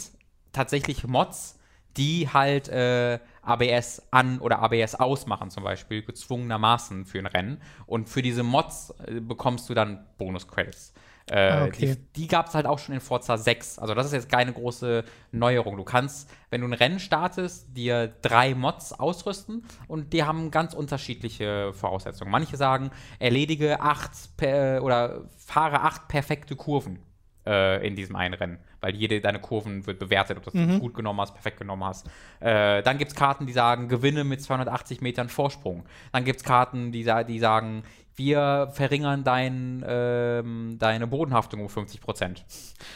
[0.51, 1.60] tatsächlich Mods,
[1.97, 7.61] die halt äh, ABS an oder ABS ausmachen, zum Beispiel, gezwungenermaßen für ein Rennen.
[7.85, 10.93] Und für diese Mods äh, bekommst du dann Bonus-Credits.
[11.29, 11.95] Äh, ah, okay.
[11.95, 13.79] Die, die gab es halt auch schon in Forza 6.
[13.79, 15.77] Also das ist jetzt keine große Neuerung.
[15.77, 20.73] Du kannst, wenn du ein Rennen startest, dir drei Mods ausrüsten und die haben ganz
[20.73, 22.29] unterschiedliche Voraussetzungen.
[22.29, 24.11] Manche sagen, erledige acht
[24.41, 26.99] oder fahre acht perfekte Kurven
[27.45, 30.80] äh, in diesem einen Rennen weil jede deine Kurven wird bewertet, ob du das mhm.
[30.80, 32.05] gut genommen hast, perfekt genommen hast.
[32.41, 35.85] Äh, dann gibt es Karten, die sagen, gewinne mit 280 Metern Vorsprung.
[36.11, 37.84] Dann gibt es Karten, die, die sagen,
[38.15, 42.45] wir verringern dein, ähm, deine Bodenhaftung um 50 Prozent.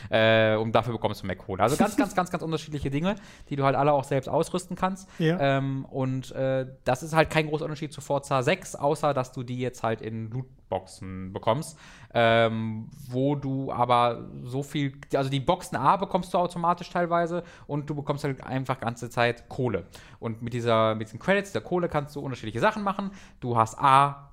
[0.09, 1.63] Äh, und dafür bekommst du mehr Kohle.
[1.63, 3.15] Also ganz, ganz, ganz, ganz unterschiedliche Dinge,
[3.49, 5.09] die du halt alle auch selbst ausrüsten kannst.
[5.19, 5.39] Ja.
[5.39, 9.43] Ähm, und äh, das ist halt kein großer Unterschied zu Forza 6, außer dass du
[9.43, 11.77] die jetzt halt in Lootboxen bekommst.
[12.13, 17.89] Ähm, wo du aber so viel, also die Boxen A bekommst du automatisch teilweise und
[17.89, 19.85] du bekommst halt einfach ganze Zeit Kohle.
[20.19, 23.11] Und mit dieser, mit diesen Credits der Kohle kannst du unterschiedliche Sachen machen.
[23.39, 24.31] Du hast A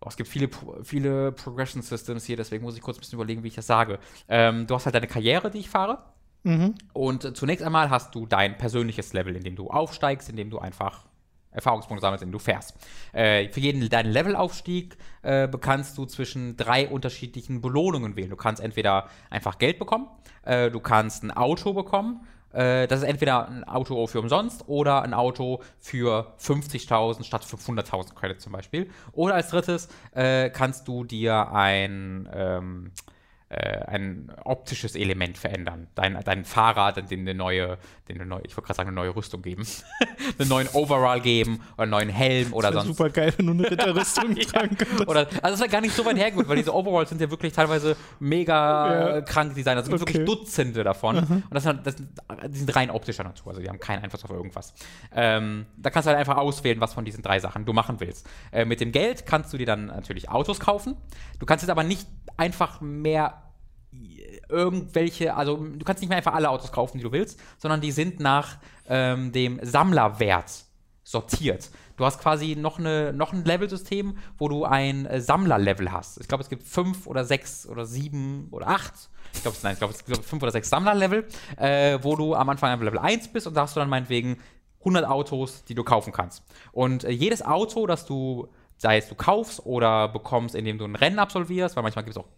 [0.00, 0.48] Oh, es gibt viele,
[0.82, 3.98] viele Progression Systems hier, deswegen muss ich kurz ein bisschen überlegen, wie ich das sage.
[4.28, 5.98] Ähm, du hast halt deine Karriere, die ich fahre.
[6.42, 6.74] Mhm.
[6.94, 10.48] Und äh, zunächst einmal hast du dein persönliches Level, in dem du aufsteigst, in dem
[10.48, 11.04] du einfach
[11.50, 12.74] Erfahrungspunkte sammelst, in dem du fährst.
[13.12, 18.30] Äh, für jeden deinen Levelaufstieg äh, kannst du zwischen drei unterschiedlichen Belohnungen wählen.
[18.30, 20.08] Du kannst entweder einfach Geld bekommen,
[20.44, 25.02] äh, du kannst ein Auto bekommen äh, das ist entweder ein Auto für umsonst oder
[25.02, 28.90] ein Auto für 50.000 statt 500.000 Credits zum Beispiel.
[29.12, 33.10] Oder als drittes äh, kannst du dir ein ähm, äh,
[33.50, 35.88] ein optisches Element verändern.
[35.96, 37.78] Dein, dein Fahrrad, dem eine neue,
[38.08, 39.66] dem eine neue, ich wollte gerade sagen, eine neue Rüstung geben.
[40.38, 42.96] einen neuen Overall geben oder einen neuen Helm oder sonst.
[42.96, 44.44] Super geil, wenn du eine Ritterrüstung ja.
[44.44, 47.20] tragen Oder, also das ist ja gar nicht so weit hergeholt, weil diese Overalls sind
[47.20, 49.20] ja wirklich teilweise mega ja.
[49.22, 49.78] krank designt.
[49.78, 50.18] Also es gibt okay.
[50.20, 51.16] wirklich Dutzende davon.
[51.16, 51.42] Mhm.
[51.48, 54.30] Und das sind, das die sind rein optischer Natur, also die haben keinen Einfluss auf
[54.30, 54.74] irgendwas.
[55.14, 58.28] Ähm, da kannst du halt einfach auswählen, was von diesen drei Sachen du machen willst.
[58.52, 60.96] Äh, mit dem Geld kannst du dir dann natürlich Autos kaufen.
[61.38, 62.06] Du kannst jetzt aber nicht
[62.36, 63.39] einfach mehr
[64.50, 67.92] irgendwelche, also du kannst nicht mehr einfach alle Autos kaufen, die du willst, sondern die
[67.92, 68.58] sind nach
[68.88, 70.64] ähm, dem Sammlerwert
[71.04, 71.70] sortiert.
[71.96, 76.18] Du hast quasi noch, eine, noch ein Level-System, wo du ein äh, Sammlerlevel hast.
[76.20, 78.94] Ich glaube, es gibt fünf oder sechs oder sieben oder acht.
[79.34, 82.48] Ich glaube, nein, ich glaube, es gibt fünf oder sechs Sammlerlevel, äh, wo du am
[82.48, 84.38] Anfang einfach Level 1 bist und da hast du dann meinetwegen
[84.80, 86.42] 100 Autos, die du kaufen kannst.
[86.72, 88.48] Und äh, jedes Auto, das du
[88.80, 92.22] sei es du kaufst oder bekommst, indem du ein Rennen absolvierst, weil manchmal gibt es
[92.22, 92.28] auch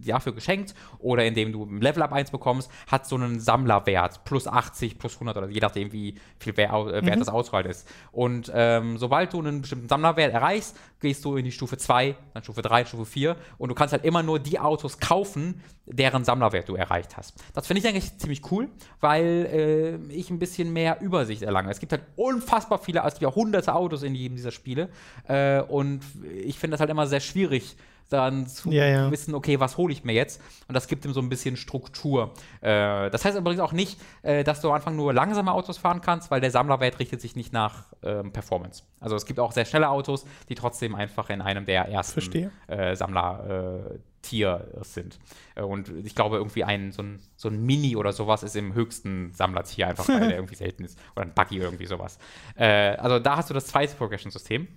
[0.00, 4.46] dafür geschenkt oder indem du ein Level Up 1 bekommst, hat so einen Sammlerwert, plus
[4.46, 7.20] 80, plus 100 oder je nachdem, wie viel Wert, äh, Wert mhm.
[7.20, 7.88] das Auswahl ist.
[8.10, 12.42] Und ähm, sobald du einen bestimmten Sammlerwert erreichst, gehst du in die Stufe 2, dann
[12.42, 16.68] Stufe 3, Stufe 4 und du kannst halt immer nur die Autos kaufen, deren Sammlerwert
[16.68, 17.34] du erreicht hast.
[17.54, 18.68] Das finde ich eigentlich ziemlich cool,
[19.00, 21.70] weil äh, ich ein bisschen mehr Übersicht erlange.
[21.70, 24.88] Es gibt halt unfassbar viele, also hunderte Autos in jedem dieser Spiele
[25.28, 26.02] äh, und
[26.44, 27.76] ich finde das halt immer sehr schwierig,
[28.08, 29.10] dann zu ja, ja.
[29.10, 30.40] wissen, okay, was hole ich mir jetzt?
[30.68, 32.32] Und das gibt ihm so ein bisschen Struktur.
[32.60, 36.00] Äh, das heißt übrigens auch nicht, äh, dass du am Anfang nur langsame Autos fahren
[36.00, 38.82] kannst, weil der Sammlerwert richtet sich nicht nach ähm, Performance.
[39.00, 42.94] Also es gibt auch sehr schnelle Autos, die trotzdem einfach in einem der ersten äh,
[42.94, 45.18] Sammler Tier sind.
[45.54, 48.72] Äh, und ich glaube, irgendwie ein so, ein so ein Mini oder sowas ist im
[48.72, 50.98] höchsten Sammlertier, einfach weil der irgendwie selten ist.
[51.14, 52.18] Oder ein Buggy irgendwie sowas.
[52.56, 54.68] Äh, also da hast du das zweite Progression-System.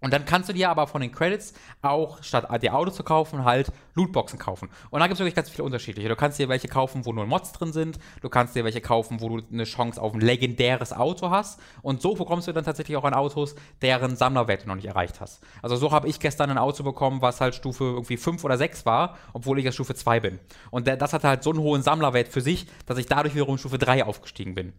[0.00, 1.52] Und dann kannst du dir aber von den Credits
[1.82, 4.70] auch, statt dir Autos zu kaufen, halt Lootboxen kaufen.
[4.90, 6.08] Und da gibt es wirklich ganz viele unterschiedliche.
[6.08, 7.98] Du kannst dir welche kaufen, wo nur Mods drin sind.
[8.22, 11.60] Du kannst dir welche kaufen, wo du eine Chance auf ein legendäres Auto hast.
[11.82, 15.42] Und so bekommst du dann tatsächlich auch an Autos, deren Sammlerwerte noch nicht erreicht hast.
[15.60, 18.86] Also so habe ich gestern ein Auto bekommen, was halt Stufe irgendwie 5 oder 6
[18.86, 20.38] war, obwohl ich ja Stufe 2 bin.
[20.70, 23.76] Und das hatte halt so einen hohen Sammlerwert für sich, dass ich dadurch wiederum Stufe
[23.76, 24.72] 3 aufgestiegen bin.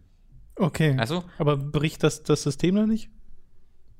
[0.56, 0.96] Okay.
[0.98, 1.22] Also?
[1.38, 3.08] Aber bricht das, das System dann nicht?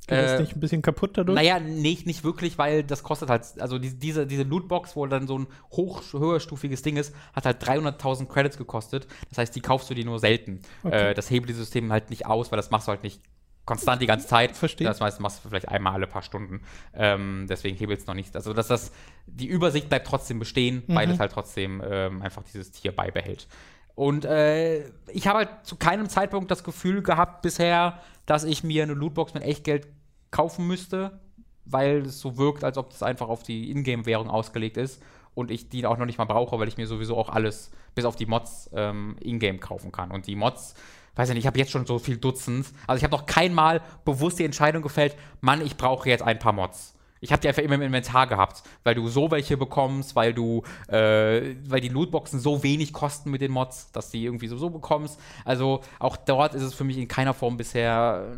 [0.09, 1.37] Geht das Äh, nicht ein bisschen kaputt dadurch?
[1.37, 5.27] Naja, nicht, nicht wirklich, weil das kostet halt, also die, diese, diese Lootbox, wo dann
[5.29, 9.07] so ein hoch, höherstufiges Ding ist, hat halt 300.000 Credits gekostet.
[9.29, 10.61] Das heißt, die kaufst du dir nur selten.
[10.83, 11.11] Okay.
[11.11, 13.21] Äh, das hebelt dieses System halt nicht aus, weil das machst du halt nicht
[13.65, 14.57] konstant die ganze Zeit.
[14.57, 14.89] Verstehe.
[14.89, 16.63] Das meiste machst du vielleicht einmal alle paar Stunden.
[16.95, 18.35] Ähm, deswegen hebelt es noch nicht.
[18.35, 18.91] Also, dass das,
[19.27, 21.13] die Übersicht bleibt trotzdem bestehen, weil Mhm.
[21.13, 23.47] es halt trotzdem ähm, einfach dieses Tier beibehält.
[23.95, 28.83] Und äh, ich habe halt zu keinem Zeitpunkt das Gefühl gehabt bisher, dass ich mir
[28.83, 29.87] eine Lootbox mit Echtgeld
[30.31, 31.21] kaufen müsste,
[31.65, 35.03] weil es so wirkt, als ob das einfach auf die Ingame-Währung ausgelegt ist
[35.35, 38.05] und ich die auch noch nicht mal brauche, weil ich mir sowieso auch alles, bis
[38.05, 40.11] auf die Mods, ähm, Ingame kaufen kann.
[40.11, 40.75] Und die Mods,
[41.15, 42.67] weiß ich nicht, ich habe jetzt schon so viel Dutzend.
[42.87, 46.39] Also ich habe noch kein Mal bewusst die Entscheidung gefällt, Mann, ich brauche jetzt ein
[46.39, 46.95] paar Mods.
[47.23, 50.65] Ich habe die einfach immer im Inventar gehabt, weil du so welche bekommst, weil du,
[50.89, 55.21] äh, weil die Lootboxen so wenig kosten mit den Mods, dass die irgendwie sowieso bekommst.
[55.45, 58.37] Also auch dort ist es für mich in keiner Form bisher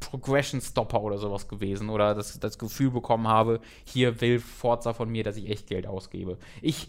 [0.00, 5.08] Progression Stopper oder sowas gewesen oder dass das Gefühl bekommen habe, hier will Forza von
[5.08, 6.36] mir, dass ich echt Geld ausgebe.
[6.60, 6.88] Ich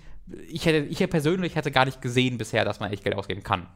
[0.49, 3.67] ich hätte, ich persönlich hätte gar nicht gesehen bisher, dass man echt Geld ausgeben kann.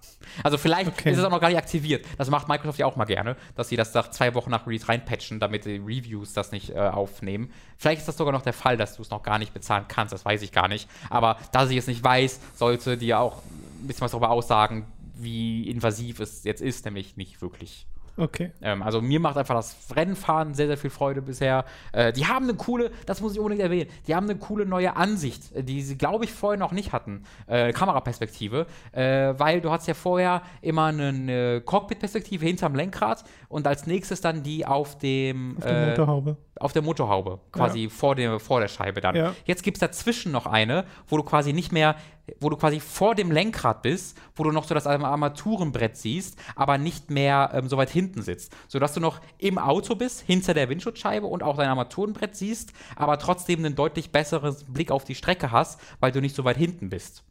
[0.44, 1.12] Also vielleicht Okay.
[1.12, 2.06] ist es auch noch gar nicht aktiviert.
[2.18, 4.88] Das macht Microsoft ja auch mal gerne, dass sie das nach zwei Wochen nach Release
[4.88, 7.52] reinpatchen, damit die Reviews das nicht äh, aufnehmen.
[7.78, 10.14] Vielleicht ist das sogar noch der Fall, dass du es noch gar nicht bezahlen kannst,
[10.14, 10.90] das weiß ich gar nicht.
[11.10, 13.38] Aber da ich es nicht weiß, sollte dir auch
[13.82, 17.86] ein bisschen was darüber aussagen, wie invasiv es jetzt ist, nämlich nicht wirklich.
[18.18, 18.52] Okay.
[18.62, 21.66] Ähm, also mir macht einfach das Rennenfahren sehr, sehr viel Freude bisher.
[21.92, 24.96] Äh, die haben eine coole, das muss ich unbedingt erwähnen, die haben eine coole neue
[24.96, 27.24] Ansicht, äh, die sie, glaube ich, vorher noch nicht hatten.
[27.48, 28.68] Äh, Kameraperspektive.
[28.92, 34.22] Äh, weil du hast ja vorher immer eine, eine Cockpit-Perspektive hinterm Lenkrad und als nächstes
[34.22, 36.38] dann die auf dem Auf der äh, Motorhaube.
[36.62, 39.16] Auf der Motorhaube, quasi vor, der, vor der Scheibe dann.
[39.16, 39.36] Ja.
[39.46, 41.96] Jetzt gibt es dazwischen noch eine, wo du quasi nicht mehr,
[42.40, 46.78] wo du quasi vor dem Lenkrad bist, wo du noch so das Armaturenbrett siehst, aber
[46.78, 48.56] nicht mehr ähm, so weit hinten sitzt.
[48.68, 53.18] Sodass du noch im Auto bist, hinter der Windschutzscheibe und auch dein Armaturenbrett siehst, aber
[53.18, 56.90] trotzdem einen deutlich besseren Blick auf die Strecke hast, weil du nicht so weit hinten
[56.90, 57.24] bist.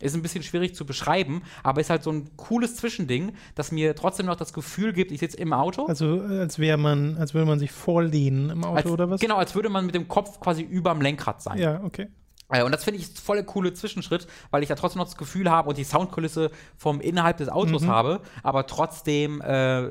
[0.00, 3.96] Ist ein bisschen schwierig zu beschreiben, aber ist halt so ein cooles Zwischending, das mir
[3.96, 5.86] trotzdem noch das Gefühl gibt, ich sitze im Auto.
[5.86, 9.20] Also als wäre man, als würde man sich vorlehnen im Auto als, oder was?
[9.20, 11.58] Genau, als würde man mit dem Kopf quasi überm Lenkrad sein.
[11.58, 12.06] Ja, okay.
[12.50, 15.16] Äh, Und das finde ich voll der coole Zwischenschritt, weil ich ja trotzdem noch das
[15.16, 17.88] Gefühl habe und die Soundkulisse vom Innerhalb des Autos Mhm.
[17.88, 19.90] habe, aber trotzdem äh,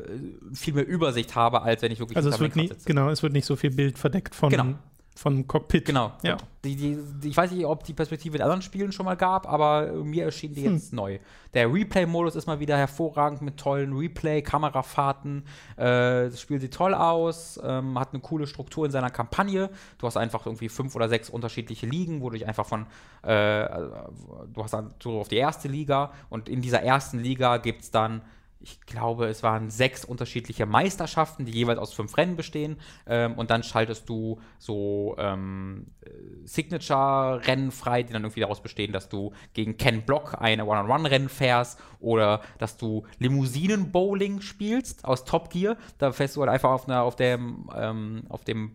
[0.53, 3.33] viel mehr Übersicht habe, als wenn ich wirklich Also es wird nie, genau, es wird
[3.33, 4.73] nicht so viel Bild verdeckt von, Genau.
[5.17, 5.85] Vom Cockpit.
[5.85, 6.11] Genau.
[6.21, 6.37] Ja.
[6.63, 9.51] Die, die, die, ich weiß nicht, ob die Perspektive in anderen Spielen schon mal gab,
[9.51, 11.17] aber mir erschien die jetzt neu.
[11.53, 15.43] Der Replay-Modus ist mal wieder hervorragend mit tollen Replay-Kamerafahrten.
[15.75, 19.71] Äh, das Spiel sieht toll aus, ähm, hat eine coole Struktur in seiner Kampagne.
[19.97, 22.85] Du hast einfach irgendwie fünf oder sechs unterschiedliche Ligen, wo du dich einfach von,
[23.23, 23.67] äh,
[24.53, 27.91] du hast dann so auf die erste Liga und in dieser ersten Liga gibt es
[27.91, 28.21] dann
[28.59, 32.77] ich glaube, es waren sechs unterschiedliche Meisterschaften, die jeweils aus fünf Rennen bestehen.
[33.05, 36.09] Ähm, und dann schaltest du so ähm, äh,
[36.43, 41.79] Signature-Rennen frei, die dann irgendwie daraus bestehen, dass du gegen Ken Block ein One-on-One-Rennen fährst
[41.99, 45.77] oder dass du Limousinen-Bowling spielst aus Top Gear.
[45.97, 48.73] Da fährst du halt einfach auf, einer, auf, dem, ähm, auf dem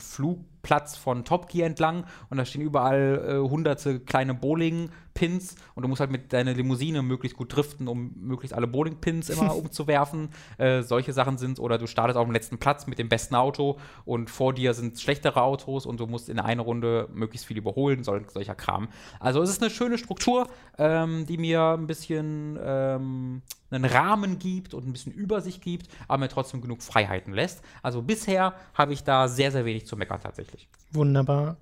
[0.63, 5.89] Flugplatz von Top Gear entlang und da stehen überall äh, hunderte kleine Bowling-Pins und du
[5.89, 10.31] musst halt mit deiner Limousine möglichst gut driften, um möglichst alle Bowling-Pins immer umzuwerfen.
[10.59, 13.79] Äh, solche Sachen sind oder du startest auf dem letzten Platz mit dem besten Auto
[14.05, 18.05] und vor dir sind schlechtere Autos und du musst in einer Runde möglichst viel überholen,
[18.05, 18.89] sol solcher Kram.
[19.19, 20.49] Also es ist eine schöne Struktur,
[20.79, 26.19] ähm, die mir ein bisschen ähm, einen Rahmen gibt und ein bisschen Übersicht gibt, aber
[26.19, 27.63] mir trotzdem genug Freiheiten lässt.
[27.83, 30.69] Also bisher habe ich da sehr, sehr wenig zu meckern tatsächlich.
[30.93, 31.57] Wunderbar.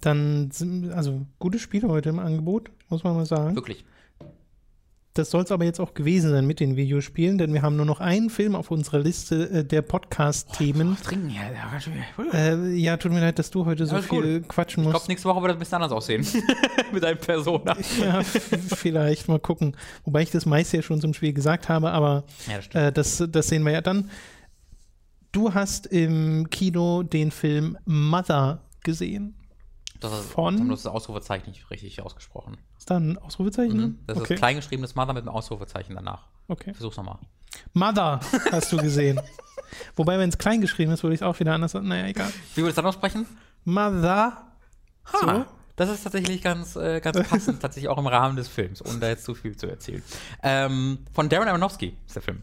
[0.00, 3.54] Dann sind, also gute Spiele heute im Angebot, muss man mal sagen.
[3.54, 3.84] Wirklich.
[5.16, 7.86] Das soll es aber jetzt auch gewesen sein mit den Videospielen, denn wir haben nur
[7.86, 10.96] noch einen Film auf unserer Liste äh, der Podcast-Themen.
[11.04, 11.42] Trinken, ja.
[12.32, 14.24] Äh, ja, tut mir leid, dass du heute so Alles gut.
[14.24, 14.96] viel quatschen Ich musst.
[14.98, 16.26] glaube, nächste Woche wird das ein bisschen anders aussehen.
[16.92, 17.76] Mit deinem Persona.
[18.00, 19.76] Ja, vielleicht mal gucken.
[20.04, 23.22] Wobei ich das meiste ja schon zum Spiel gesagt habe, aber Ja, das äh, das,
[23.30, 24.10] das sehen wir ja dann.
[25.30, 29.36] Du hast im Kino den Film Mother gesehen.
[30.00, 32.56] Das ist, von- das Ausrufezeichen nicht richtig ausgesprochen.
[32.84, 33.78] Ist da ein Ausrufezeichen?
[33.78, 33.98] Mhm.
[34.06, 34.34] Das okay.
[34.34, 36.26] ist kleingeschriebenes Mother mit einem Ausrufezeichen danach.
[36.48, 36.74] okay.
[36.74, 37.16] Versuch's nochmal.
[37.72, 38.20] Mother
[38.52, 39.18] hast du gesehen.
[39.96, 41.88] Wobei, wenn es klein geschrieben ist, würde ich es auch wieder anders sagen.
[41.88, 42.30] Naja, egal.
[42.54, 43.24] Wie würdest du das aussprechen?
[43.64, 44.36] Mother.
[45.10, 45.26] So.
[45.26, 45.46] Ha,
[45.76, 49.08] Das ist tatsächlich ganz, äh, ganz passend, tatsächlich auch im Rahmen des Films, ohne da
[49.08, 50.02] jetzt zu viel zu erzählen.
[50.42, 52.42] Ähm, von Darren Aronofsky ist der Film.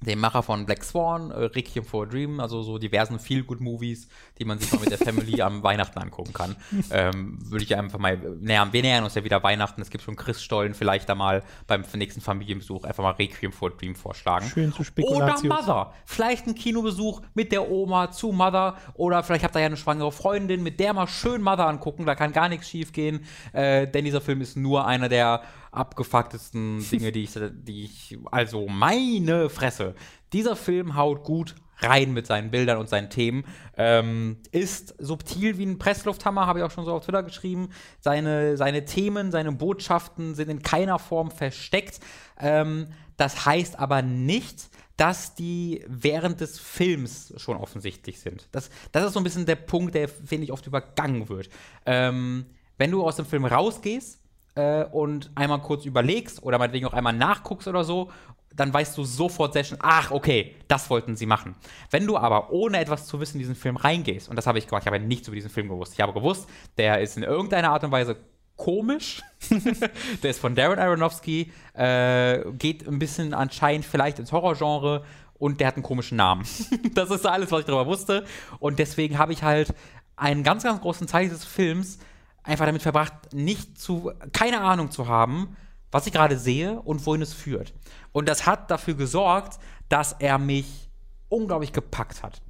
[0.00, 4.08] Dem Macher von Black Swan, äh, Requiem for a Dream, also so diversen Feel-Good-Movies,
[4.38, 6.56] die man sich mal mit der Family am Weihnachten angucken kann.
[6.90, 8.72] Ähm, Würde ich einfach mal nähern.
[8.72, 9.82] Wir nähern uns ja wieder Weihnachten.
[9.82, 13.72] Es gibt schon Christstollen, vielleicht da mal beim nächsten Familienbesuch einfach mal Requiem for a
[13.76, 14.46] Dream vorschlagen.
[14.46, 15.42] Schön zu Oder Spekulatius.
[15.42, 15.92] Mother.
[16.06, 18.76] Vielleicht ein Kinobesuch mit der Oma zu Mother.
[18.94, 22.06] Oder vielleicht habt ihr ja eine schwangere Freundin, mit der mal schön Mother angucken.
[22.06, 23.26] Da kann gar nichts schief gehen.
[23.52, 28.18] Äh, denn dieser Film ist nur einer der abgefucktesten Dinge, die ich, die ich.
[28.30, 29.94] Also meine Fresse.
[30.32, 33.44] Dieser Film haut gut rein mit seinen Bildern und seinen Themen.
[33.76, 37.70] Ähm, ist subtil wie ein Presslufthammer, habe ich auch schon so auf Twitter geschrieben.
[38.00, 42.00] Seine, seine Themen, seine Botschaften sind in keiner Form versteckt.
[42.38, 48.48] Ähm, das heißt aber nicht, dass die während des Films schon offensichtlich sind.
[48.52, 51.48] Das, das ist so ein bisschen der Punkt, der, finde ich, oft übergangen wird.
[51.86, 54.20] Ähm, wenn du aus dem Film rausgehst
[54.54, 58.10] äh, und einmal kurz überlegst oder meinetwegen auch einmal nachguckst oder so,
[58.54, 61.54] dann weißt du sofort sehr schnell, ach, okay, das wollten sie machen.
[61.90, 64.66] Wenn du aber ohne etwas zu wissen in diesen Film reingehst, und das habe ich
[64.66, 65.94] gemacht, ich habe nichts über diesen Film gewusst.
[65.94, 68.16] Ich habe gewusst, der ist in irgendeiner Art und Weise
[68.56, 69.22] komisch.
[70.22, 75.04] der ist von Darren Aronofsky, äh, geht ein bisschen anscheinend vielleicht ins Horrorgenre
[75.38, 76.44] und der hat einen komischen Namen.
[76.94, 78.24] das ist alles, was ich darüber wusste.
[78.58, 79.74] Und deswegen habe ich halt
[80.16, 81.98] einen ganz, ganz großen Teil dieses Films
[82.42, 85.56] einfach damit verbracht, nicht zu, keine Ahnung zu haben,
[85.90, 87.74] was ich gerade sehe und wohin es führt.
[88.12, 89.58] Und das hat dafür gesorgt,
[89.88, 90.88] dass er mich
[91.28, 92.40] unglaublich gepackt hat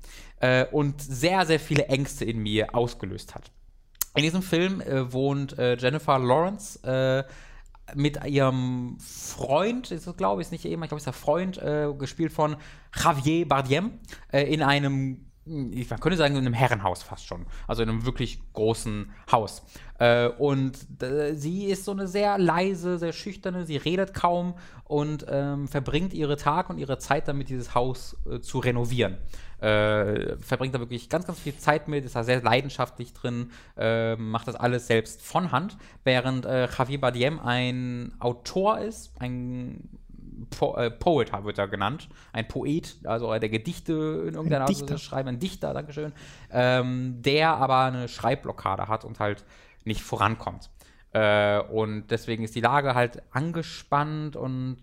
[0.41, 3.51] äh, und sehr, sehr viele Ängste in mir ausgelöst hat.
[4.15, 7.25] In diesem Film äh, wohnt äh, Jennifer Lawrence äh,
[7.95, 11.93] mit ihrem Freund, ist glaube ich, ist nicht Ehemann, ich glaube, ist der Freund, äh,
[11.97, 12.57] gespielt von
[12.95, 14.01] Javier Bardem,
[14.33, 15.30] äh, in einem,
[15.73, 17.47] ich man könnte sagen, in einem Herrenhaus fast schon.
[17.67, 19.63] Also in einem wirklich großen Haus.
[19.99, 24.55] Äh, und äh, sie ist so eine sehr leise, sehr schüchterne, sie redet kaum
[24.85, 29.19] und ähm, verbringt ihre Tag und ihre Zeit damit, dieses Haus äh, zu renovieren.
[29.61, 34.17] Äh, verbringt da wirklich ganz, ganz viel Zeit mit, ist da sehr leidenschaftlich drin, äh,
[34.17, 39.91] macht das alles selbst von Hand, während äh, Javier Bardem ein Autor ist, ein
[40.49, 43.93] po äh, Poet wird er genannt, ein Poet, also der Gedichte
[44.29, 44.93] in irgendeiner Art und.
[44.95, 46.13] Weise schreibt, ein Dichter, Dankeschön,
[46.51, 49.45] ähm, der aber eine Schreibblockade hat und halt
[49.85, 50.71] nicht vorankommt.
[51.13, 54.79] Äh, und deswegen ist die Lage halt angespannt und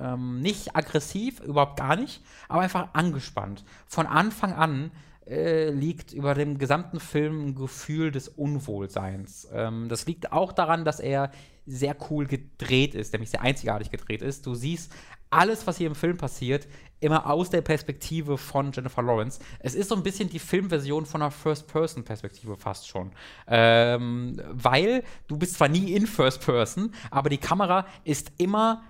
[0.00, 3.64] ähm, nicht aggressiv, überhaupt gar nicht, aber einfach angespannt.
[3.86, 4.90] Von Anfang an
[5.30, 9.48] äh, liegt über dem gesamten Film ein Gefühl des Unwohlseins.
[9.52, 11.30] Ähm, das liegt auch daran, dass er
[11.66, 14.44] sehr cool gedreht ist, nämlich sehr einzigartig gedreht ist.
[14.44, 14.92] Du siehst
[15.30, 16.66] alles, was hier im Film passiert,
[16.98, 19.38] immer aus der Perspektive von Jennifer Lawrence.
[19.60, 23.12] Es ist so ein bisschen die Filmversion von einer First-Person-Perspektive fast schon.
[23.46, 28.82] Ähm, weil du bist zwar nie in First-Person, aber die Kamera ist immer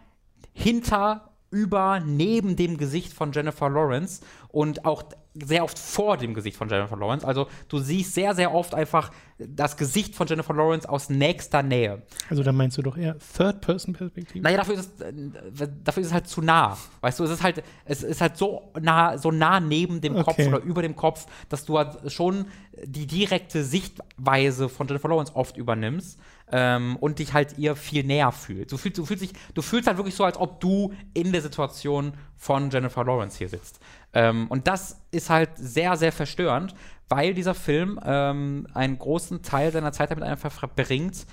[0.52, 5.02] hinter, über, neben dem Gesicht von Jennifer Lawrence und auch
[5.34, 7.26] sehr oft vor dem Gesicht von Jennifer Lawrence.
[7.26, 12.02] Also du siehst sehr, sehr oft einfach das Gesicht von Jennifer Lawrence aus nächster Nähe.
[12.28, 14.42] Also da meinst du doch eher Third-Person-Perspektive.
[14.42, 16.76] Naja, dafür ist es, äh, dafür ist es halt zu nah.
[17.00, 20.30] Weißt du, es ist halt, es ist halt so nah, so nah neben dem Kopf
[20.30, 20.48] Okay.
[20.48, 22.46] oder über dem Kopf, dass du halt schon
[22.84, 26.18] die direkte Sichtweise von Jennifer Lawrence oft übernimmst
[26.52, 28.72] ähm, und dich halt ihr viel näher fühlst.
[28.72, 31.42] Du fühlst, du fühlst dich, du fühlst halt wirklich so, als ob du in der
[31.42, 33.80] Situation von Jennifer Lawrence hier sitzt.
[34.12, 36.74] Ähm, und das ist halt sehr, sehr verstörend,
[37.08, 41.26] weil dieser Film ähm, einen großen Teil seiner Zeit damit einfach verbringt,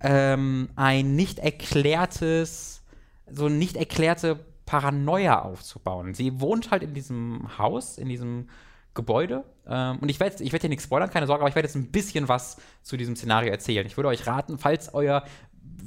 [0.00, 2.82] ähm, ein nicht erklärtes,
[3.30, 6.14] so nicht erklärte Paranoia aufzubauen.
[6.14, 8.48] Sie wohnt halt in diesem Haus, in diesem
[8.94, 9.44] Gebäude.
[9.66, 11.76] Ähm, und ich werde ich werd hier nichts spoilern, keine Sorge, aber ich werde jetzt
[11.76, 13.86] ein bisschen was zu diesem Szenario erzählen.
[13.86, 15.24] Ich würde euch raten, falls euer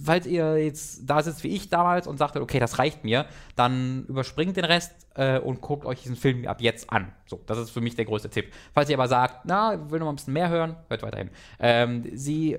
[0.04, 3.26] falls ihr jetzt da sitzt wie ich damals und sagt, okay, das reicht mir,
[3.56, 7.12] dann überspringt den Rest äh, und guckt euch diesen Film ab jetzt an.
[7.28, 8.54] So, das ist für mich der größte Tipp.
[8.74, 11.30] Falls ihr aber sagt, na, will noch mal ein bisschen mehr hören, hört weiterhin.
[11.60, 12.58] Ähm, sie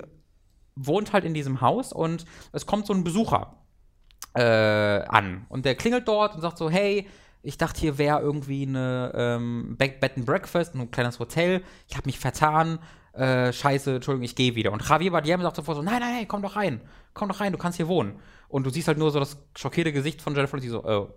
[0.75, 3.53] wohnt halt in diesem Haus und es kommt so ein Besucher
[4.33, 5.45] äh, an.
[5.49, 7.07] Und der klingelt dort und sagt so, hey,
[7.43, 11.63] ich dachte, hier wäre irgendwie eine ähm, Bed and Breakfast, ein kleines Hotel.
[11.87, 12.79] Ich habe mich vertan.
[13.13, 14.71] Äh, scheiße, Entschuldigung, ich gehe wieder.
[14.71, 16.81] Und Javier Bardem sagt sofort so, nein, nein, nein, komm doch rein.
[17.15, 18.19] Komm doch rein, du kannst hier wohnen.
[18.47, 21.09] Und du siehst halt nur so das schockierte Gesicht von Jennifer und die so, wa-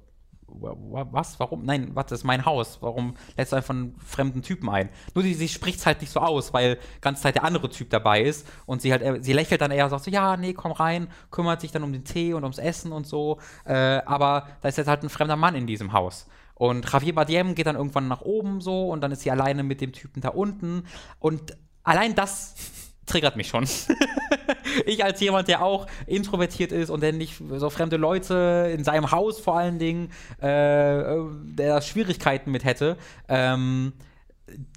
[0.53, 1.65] was, warum?
[1.65, 2.79] Nein, das ist mein Haus.
[2.81, 4.89] Warum lädst du einfach einen fremden Typen ein?
[5.15, 7.91] Nur sie, sie spricht es halt nicht so aus, weil ganze Zeit der andere Typ
[7.91, 10.73] dabei ist und sie halt, sie lächelt dann eher und sagt so, ja, nee, komm
[10.73, 13.39] rein, kümmert sich dann um den Tee und ums Essen und so.
[13.65, 16.27] Äh, aber da ist jetzt halt ein fremder Mann in diesem Haus.
[16.55, 19.81] Und Javier Bardem geht dann irgendwann nach oben so und dann ist sie alleine mit
[19.81, 20.85] dem Typen da unten.
[21.19, 22.55] Und allein das
[23.07, 23.65] triggert mich schon.
[24.87, 29.11] ich als jemand, der auch introvertiert ist und der nicht so fremde Leute in seinem
[29.11, 32.97] Haus vor allen Dingen, äh, der Schwierigkeiten mit hätte,
[33.29, 33.93] ähm,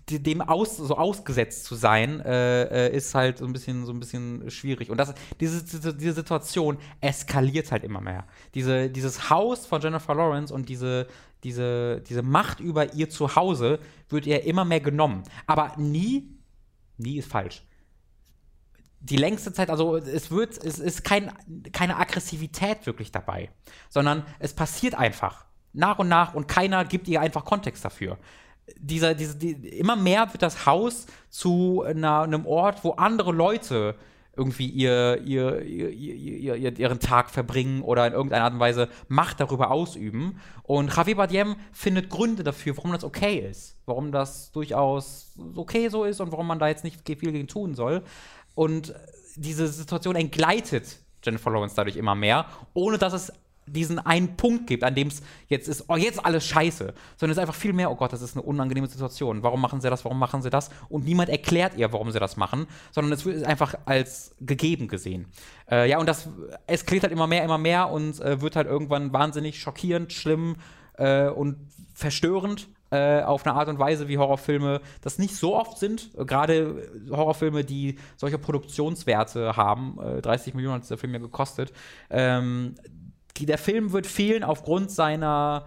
[0.10, 4.00] dem aus, so ausgesetzt zu sein, äh, äh, ist halt so ein bisschen, so ein
[4.00, 4.90] bisschen schwierig.
[4.90, 5.64] Und das, diese,
[5.96, 8.26] diese, Situation eskaliert halt immer mehr.
[8.54, 11.08] Diese, dieses Haus von Jennifer Lawrence und diese,
[11.44, 13.80] diese, diese Macht über ihr Zuhause
[14.10, 15.24] wird ihr immer mehr genommen.
[15.48, 16.30] Aber nie,
[16.98, 17.64] nie ist falsch.
[19.04, 21.32] Die längste Zeit, also es wird, es ist kein,
[21.72, 23.50] keine Aggressivität wirklich dabei,
[23.90, 28.18] sondern es passiert einfach nach und nach und keiner gibt ihr einfach Kontext dafür
[28.78, 33.96] dieser, diese, die, immer mehr wird das Haus zu einer, einem Ort, wo andere Leute
[34.36, 39.70] irgendwie ihr, ihr, ihr, ihren Tag verbringen oder in irgendeiner Art und Weise Macht darüber
[39.70, 40.40] ausüben.
[40.64, 46.04] Und Javier Bardem findet Gründe dafür, warum das okay ist, warum das durchaus okay so
[46.04, 48.02] ist und warum man da jetzt nicht viel gegen tun soll.
[48.56, 48.94] Und
[49.36, 53.32] diese Situation entgleitet Jennifer Lawrence dadurch immer mehr, ohne dass es
[53.66, 57.38] diesen einen Punkt gibt, an dem es jetzt ist, oh, jetzt alles scheiße, sondern es
[57.38, 59.42] ist einfach viel mehr, oh Gott, das ist eine unangenehme Situation.
[59.42, 60.04] Warum machen sie das?
[60.04, 60.70] Warum machen sie das?
[60.90, 65.28] Und niemand erklärt ihr, warum sie das machen, sondern es wird einfach als gegeben gesehen.
[65.72, 66.28] Äh, ja, und das
[66.68, 70.58] eskaliert halt immer mehr, immer mehr und äh, wird halt irgendwann wahnsinnig schockierend, schlimm
[70.98, 71.56] äh, und
[71.94, 76.12] verstörend äh, auf eine Art und Weise, wie Horrorfilme das nicht so oft sind.
[76.16, 79.98] Gerade Horrorfilme, die solche Produktionswerte haben.
[80.22, 81.74] 30 äh, Millionen hat der Film ja gekostet.
[82.12, 82.76] Ähm,
[83.40, 85.66] der Film wird fehlen aufgrund seiner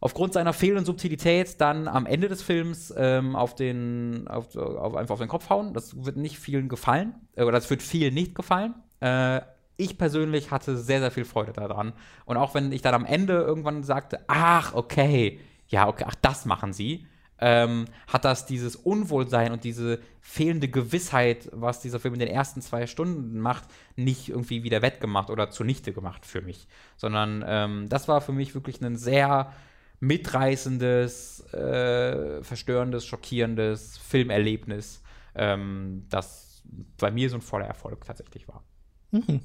[0.00, 5.14] aufgrund seiner fehlenden Subtilität dann am Ende des Films ähm, auf den auf, auf, einfach
[5.14, 5.74] auf den Kopf hauen.
[5.74, 8.74] Das wird nicht vielen gefallen äh, oder das wird vielen nicht gefallen.
[9.00, 9.42] Äh,
[9.76, 11.92] ich persönlich hatte sehr sehr viel Freude daran
[12.24, 16.44] und auch wenn ich dann am Ende irgendwann sagte, ach okay, ja okay, ach das
[16.44, 17.06] machen sie,
[17.38, 22.62] ähm, hat das dieses Unwohlsein und diese fehlende Gewissheit, was dieser Film in den ersten
[22.62, 23.64] zwei Stunden macht,
[23.94, 26.66] nicht irgendwie wieder wettgemacht oder zunichte gemacht für mich.
[26.96, 29.52] Sondern ähm, das war für mich wirklich ein sehr
[30.00, 35.02] mitreißendes, äh, verstörendes, schockierendes Filmerlebnis,
[35.34, 36.62] ähm, das
[36.98, 38.64] bei mir so ein voller Erfolg tatsächlich war.
[39.10, 39.40] Mhm.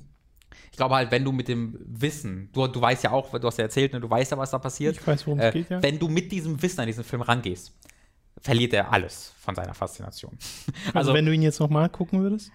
[0.71, 3.57] Ich glaube halt, wenn du mit dem Wissen, du, du weißt ja auch, du hast
[3.57, 4.97] ja erzählt, ne, du weißt ja, was da passiert.
[4.97, 5.81] Ich weiß, worum es äh, geht, ja.
[5.81, 7.73] Wenn du mit diesem Wissen an diesen Film rangehst,
[8.39, 10.37] verliert er alles von seiner Faszination.
[10.87, 12.51] Also, also wenn du ihn jetzt nochmal gucken würdest?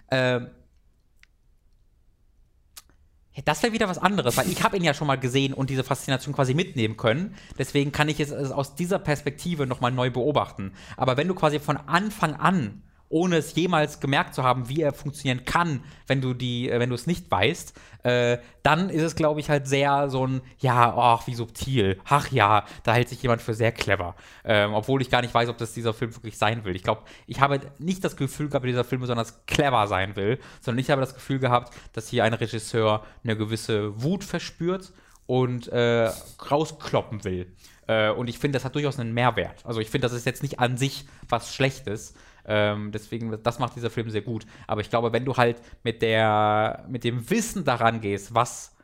[3.37, 5.69] Ja, das wäre wieder was anderes, weil ich habe ihn ja schon mal gesehen und
[5.69, 7.35] diese Faszination quasi mitnehmen können.
[7.59, 10.73] Deswegen kann ich es aus dieser Perspektive nochmal neu beobachten.
[10.97, 14.93] Aber wenn du quasi von Anfang an ohne es jemals gemerkt zu haben, wie er
[14.93, 19.17] funktionieren kann, wenn du die, äh, wenn du es nicht weißt, äh, dann ist es,
[19.17, 22.01] glaube ich, halt sehr so ein, ja, ach, wie subtil.
[22.05, 24.15] Ach ja, da hält sich jemand für sehr clever.
[24.45, 26.77] Ähm, obwohl ich gar nicht weiß, ob das dieser Film wirklich sein will.
[26.77, 30.39] Ich glaube, ich habe nicht das Gefühl gehabt, dass dieser Film besonders clever sein will,
[30.61, 34.93] sondern ich habe das Gefühl gehabt, dass hier ein Regisseur eine gewisse Wut verspürt
[35.27, 36.11] und äh,
[36.51, 37.53] rauskloppen will.
[37.87, 39.65] Äh, und ich finde, das hat durchaus einen Mehrwert.
[39.65, 42.15] Also ich finde, das ist jetzt nicht an sich was Schlechtes,
[42.47, 44.47] ähm, deswegen, das macht dieser Film sehr gut.
[44.67, 48.77] Aber ich glaube, wenn du halt mit der, mit dem Wissen daran gehst, was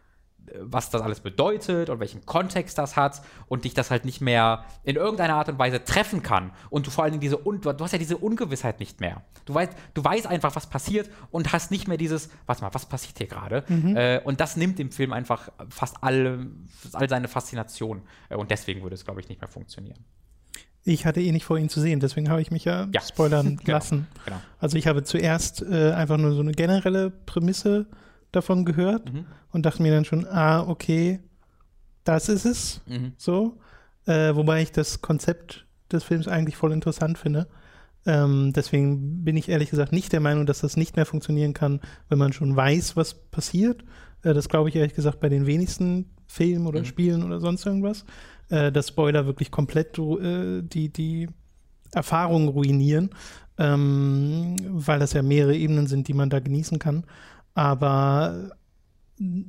[0.61, 4.65] was das alles bedeutet und welchen Kontext das hat und dich das halt nicht mehr
[4.85, 7.79] in irgendeiner Art und Weise treffen kann und du vor allen Dingen diese Un du
[7.79, 9.23] hast ja diese Ungewissheit nicht mehr.
[9.45, 12.87] Du weißt, du weißt einfach, was passiert und hast nicht mehr dieses, warte mal, was
[12.87, 13.65] passiert hier gerade?
[13.69, 13.97] Mhm.
[13.97, 16.47] Äh, und das nimmt dem Film einfach fast all,
[16.93, 20.05] all seine Faszination äh, und deswegen würde es, glaube ich, nicht mehr funktionieren.
[20.85, 23.01] Ich hatte eh nicht vor, ihn zu sehen, deswegen habe ich mich ja, ja.
[23.01, 23.79] spoilern genau.
[23.79, 24.07] lassen.
[24.25, 24.41] Genau.
[24.59, 27.87] Also ich habe zuerst äh, einfach nur so eine generelle Prämisse
[28.33, 29.27] davon gehört mhm.
[29.51, 31.21] und dachte mir dann schon, ah, okay,
[32.05, 32.81] das ist es.
[32.87, 33.13] Mhm.
[33.17, 33.59] So.
[34.07, 37.47] Äh, wobei ich das Konzept des Films eigentlich voll interessant finde.
[38.05, 41.81] Ähm, deswegen bin ich ehrlich gesagt nicht der Meinung, dass das nicht mehr funktionieren kann,
[42.09, 43.85] wenn man schon weiß, was passiert.
[44.23, 46.87] Äh, das glaube ich ehrlich gesagt bei den wenigsten Filmen oder mhm.
[46.87, 48.05] Spielen oder sonst irgendwas
[48.53, 51.29] äh, dass Spoiler wirklich komplett äh, die, die
[51.93, 53.11] Erfahrung ruinieren,
[53.59, 57.05] ähm, weil das ja mehrere Ebenen sind, die man da genießen kann.
[57.55, 58.51] Aber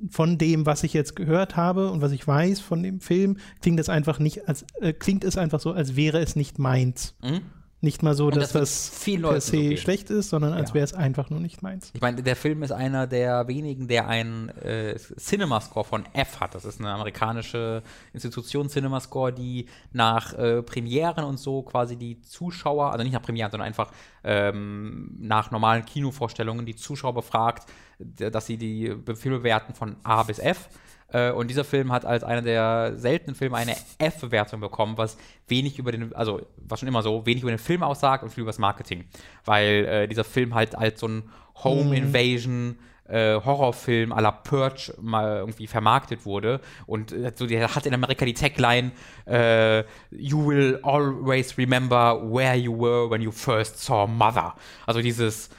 [0.10, 3.80] von dem, was ich jetzt gehört habe und was ich weiß von dem Film, klingt
[3.80, 7.16] es einfach nicht als äh, klingt es einfach so, als wäre es nicht meins.
[7.22, 7.42] Mhm.
[7.84, 10.76] Nicht mal so, dass das, das per se so schlecht ist, sondern als ja.
[10.76, 11.92] wäre es einfach nur nicht meins.
[11.94, 16.56] Ich meine, der Film ist einer der wenigen, der einen äh, Cinema-Score von F hat.
[16.56, 17.84] Das ist eine amerikanische
[18.14, 23.52] Institution, Cinema-Score, die nach äh, Premieren und so quasi die Zuschauer, also nicht nach Premieren,
[23.52, 23.92] sondern einfach
[24.24, 27.70] ähm, nach normalen Kinovorstellungen die Zuschauer befragt,
[28.00, 30.70] dass sie die Filme bewerten von A bis F.
[31.14, 35.18] Äh, und dieser Film hat als einer der seltenen Filme eine F-Bewertung bekommen, was
[35.48, 38.42] wenig über den, also was schon immer so, wenig über den Film aussagt und viel
[38.42, 39.06] über das Marketing.
[39.46, 41.24] Weil äh, dieser Film halt als so ein
[41.64, 41.94] Home Mhm.
[41.94, 42.78] Invasion
[43.08, 46.62] äh, Horrorfilm à la Purge mal irgendwie vermarktet wurde.
[46.88, 48.92] Und äh, so, der hat in Amerika die Tagline
[49.28, 54.56] äh, You will always remember where you were when you first saw Mother.
[54.88, 55.50] Also dieses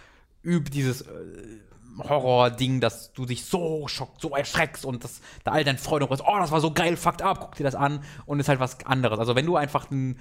[0.43, 1.11] üb dieses äh,
[1.99, 6.23] Horror-Ding, dass du dich so schockt, so erschreckst und das, da all dein Freunde ist,
[6.27, 8.85] oh, das war so geil, fucked up, guck dir das an und ist halt was
[8.87, 9.19] anderes.
[9.19, 10.19] Also wenn du einfach einen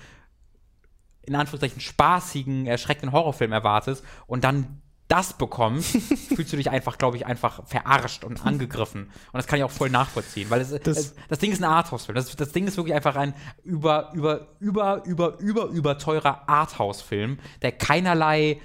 [1.26, 5.92] in Anführungszeichen spaßigen, erschreckenden Horrorfilm erwartest und dann das bekommst,
[6.36, 9.04] fühlst du dich einfach, glaube ich, einfach verarscht und angegriffen.
[9.04, 11.70] Und das kann ich auch voll nachvollziehen, weil es, Das- das, das Ding ist ein
[11.70, 12.16] Arthouse-Film.
[12.16, 13.34] Das, das Ding ist wirklich einfach ein
[13.64, 18.60] über, über, über, über, über, über teurer Arthouse-Film, der keinerlei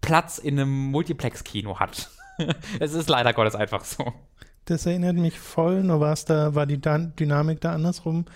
[0.00, 2.10] Platz in einem Multiplex-Kino hat.
[2.80, 4.12] es ist leider Gottes einfach so.
[4.64, 8.26] Das erinnert mich voll, nur war's da, war die Dan Dynamik da andersrum,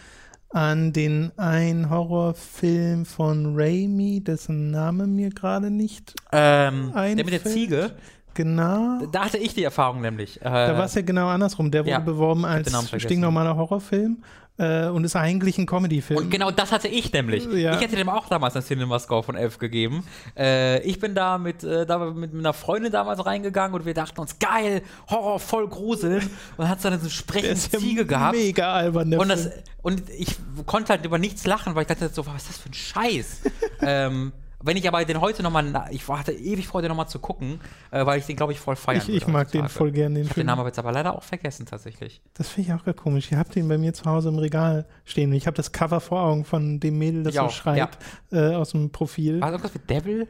[0.48, 7.30] an den einen Horrorfilm von Raimi, dessen Name mir gerade nicht Ähm, der einfällt.
[7.30, 7.96] mit der Ziege,
[8.34, 9.06] Genau.
[9.10, 10.40] da hatte ich die Erfahrung nämlich.
[10.40, 11.70] Äh, Da war es ja genau andersrum.
[11.70, 14.22] Der wurde ja, beworben als stinknormaler Horrorfilm
[14.58, 16.18] äh, und ist eigentlich ein Comedy-Film.
[16.18, 17.44] Und genau das hatte ich nämlich.
[17.46, 17.74] Ja.
[17.74, 20.04] Ich hätte dem auch damals einen Cinema-Score von 11 gegeben.
[20.36, 24.20] Äh, ich bin da mit, äh, da mit einer Freundin damals reingegangen und wir dachten
[24.20, 26.28] uns, geil, Horror, voll gruseln.
[26.56, 28.36] Und hat dann so eine sprechende ja Ziege gehabt.
[28.36, 29.50] mega albern, der Und, das,
[29.82, 30.36] und ich
[30.66, 33.40] konnte halt über nichts lachen, weil ich dachte so, was ist das für ein Scheiß?
[33.80, 37.60] ähm, wenn ich aber den heute nochmal, ich hatte ewig vor, den nochmal zu gucken,
[37.90, 40.22] äh, weil ich den, glaube ich, voll feiern Ich, ich mag den voll gern, den
[40.24, 40.46] Ich habe den Film.
[40.46, 42.20] Namen aber jetzt aber leider auch vergessen, tatsächlich.
[42.34, 43.30] Das finde ich auch gerade komisch.
[43.32, 45.32] Ihr habt den bei mir zu Hause im Regal stehen.
[45.32, 47.98] Ich habe das Cover vor Augen von dem Mädel, das Ich so auch, schreit
[48.30, 49.40] äh, aus dem Profil.
[49.40, 50.28] War das irgendwas mit Devil?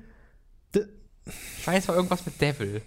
[0.74, 0.86] D-
[1.58, 2.82] Ich weiß, war irgendwas mit Devil.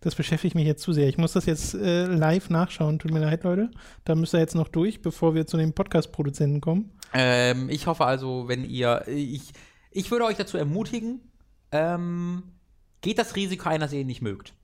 [0.00, 1.08] Das beschäftigt mich jetzt zu sehr.
[1.08, 3.00] Ich muss das jetzt äh, live nachschauen.
[3.00, 3.68] Tut mir leid, Leute.
[4.04, 6.92] Da müsst ihr jetzt noch durch, bevor wir zu den Podcast-Produzenten kommen.
[7.12, 9.52] Ähm, ich hoffe also, wenn ihr, ich,
[9.92, 11.20] ich würde euch dazu ermutigen,
[11.70, 12.42] ähm,
[13.00, 14.54] geht das Risiko ein, dass ihr ihn nicht mögt.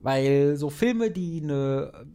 [0.00, 2.06] Weil so Filme, die eine,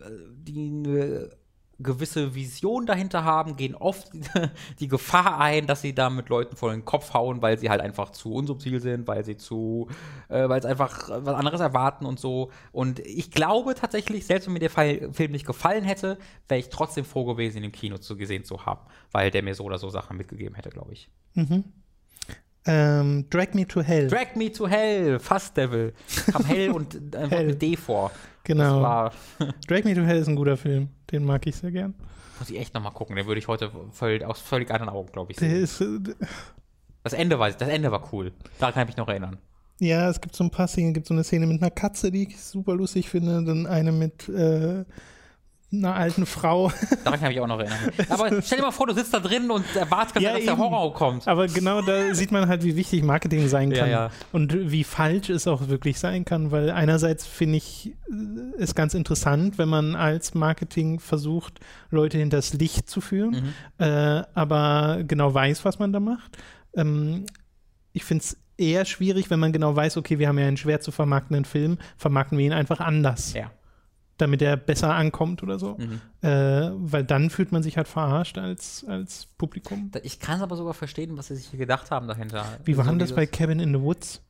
[0.44, 1.32] die eine
[1.80, 4.12] gewisse Vision dahinter haben, gehen oft
[4.80, 7.82] die Gefahr ein, dass sie da mit Leuten vor den Kopf hauen, weil sie halt
[7.82, 9.88] einfach zu unsubtil sind, weil sie zu,
[10.28, 12.52] äh, weil sie einfach was anderes erwarten und so.
[12.72, 16.18] Und ich glaube tatsächlich, selbst wenn mir der Fall, Film nicht gefallen hätte,
[16.48, 18.82] wäre ich trotzdem froh gewesen, ihn im Kino zu gesehen zu haben,
[19.12, 21.10] weil der mir so oder so Sachen mitgegeben hätte, glaube ich.
[22.66, 24.08] Ähm, Drag Me to Hell.
[24.08, 25.94] Drag Me to Hell, Fast Devil.
[26.32, 27.48] Kam Hell und einfach Hell.
[27.48, 28.12] mit D vor.
[28.44, 29.10] Genau.
[29.68, 30.90] Drag Me to Hell ist ein guter Film.
[31.12, 31.94] Den mag ich sehr gern.
[32.40, 33.16] muss ich echt nochmal gucken.
[33.16, 35.64] Den würde ich heute voll, aus völlig anderen Augen, glaube ich, Der sehen.
[35.64, 36.16] ist, äh,
[37.04, 38.32] Das Ende war, das Ende war cool.
[38.60, 39.38] Daran kann ich mich noch erinnern.
[39.80, 42.24] ja, es gibt so ein paar Szenen, gibt so eine Szene mit einer Katze, die
[42.28, 44.84] ich super lustig finde, dann eine mit äh,
[45.72, 46.72] einer alten Frau.
[47.04, 47.78] Daran kann ich auch noch erinnern.
[48.10, 50.54] Aber stell dir mal vor, du sitzt da drin und erwartest, ganz Ja, dass der
[50.54, 50.62] eben.
[50.62, 51.28] Horror kommt.
[51.28, 53.90] Aber genau da sieht man halt, wie wichtig Marketing sein Ja, kann.
[53.92, 54.10] ja.
[54.32, 58.94] Und wie falsch es auch wirklich sein kann, weil einerseits finde ich äh, es ganz
[58.94, 61.60] interessant, wenn man als Marketing versucht,
[61.92, 63.54] Leute hinters Licht zu führen, Mhm.
[63.86, 66.38] äh, aber genau weiß, was man da macht.
[66.76, 67.26] Ähm,
[67.94, 70.80] ich finde es eher schwierig, wenn man genau weiß, okay, wir haben ja einen schwer
[70.82, 73.52] zu vermarktenden Film, vermarkten wir ihn einfach anders, Ja.
[74.20, 75.78] Damit er besser ankommt oder so.
[75.78, 76.02] Mhm.
[76.22, 79.92] Äh, weil dann fühlt man sich halt verarscht als, als Publikum.
[80.04, 82.46] Ich kann es aber sogar verstehen, was sie sich hier gedacht haben dahinter.
[82.64, 84.22] Wie war So denn das bei Cabin in the Woods?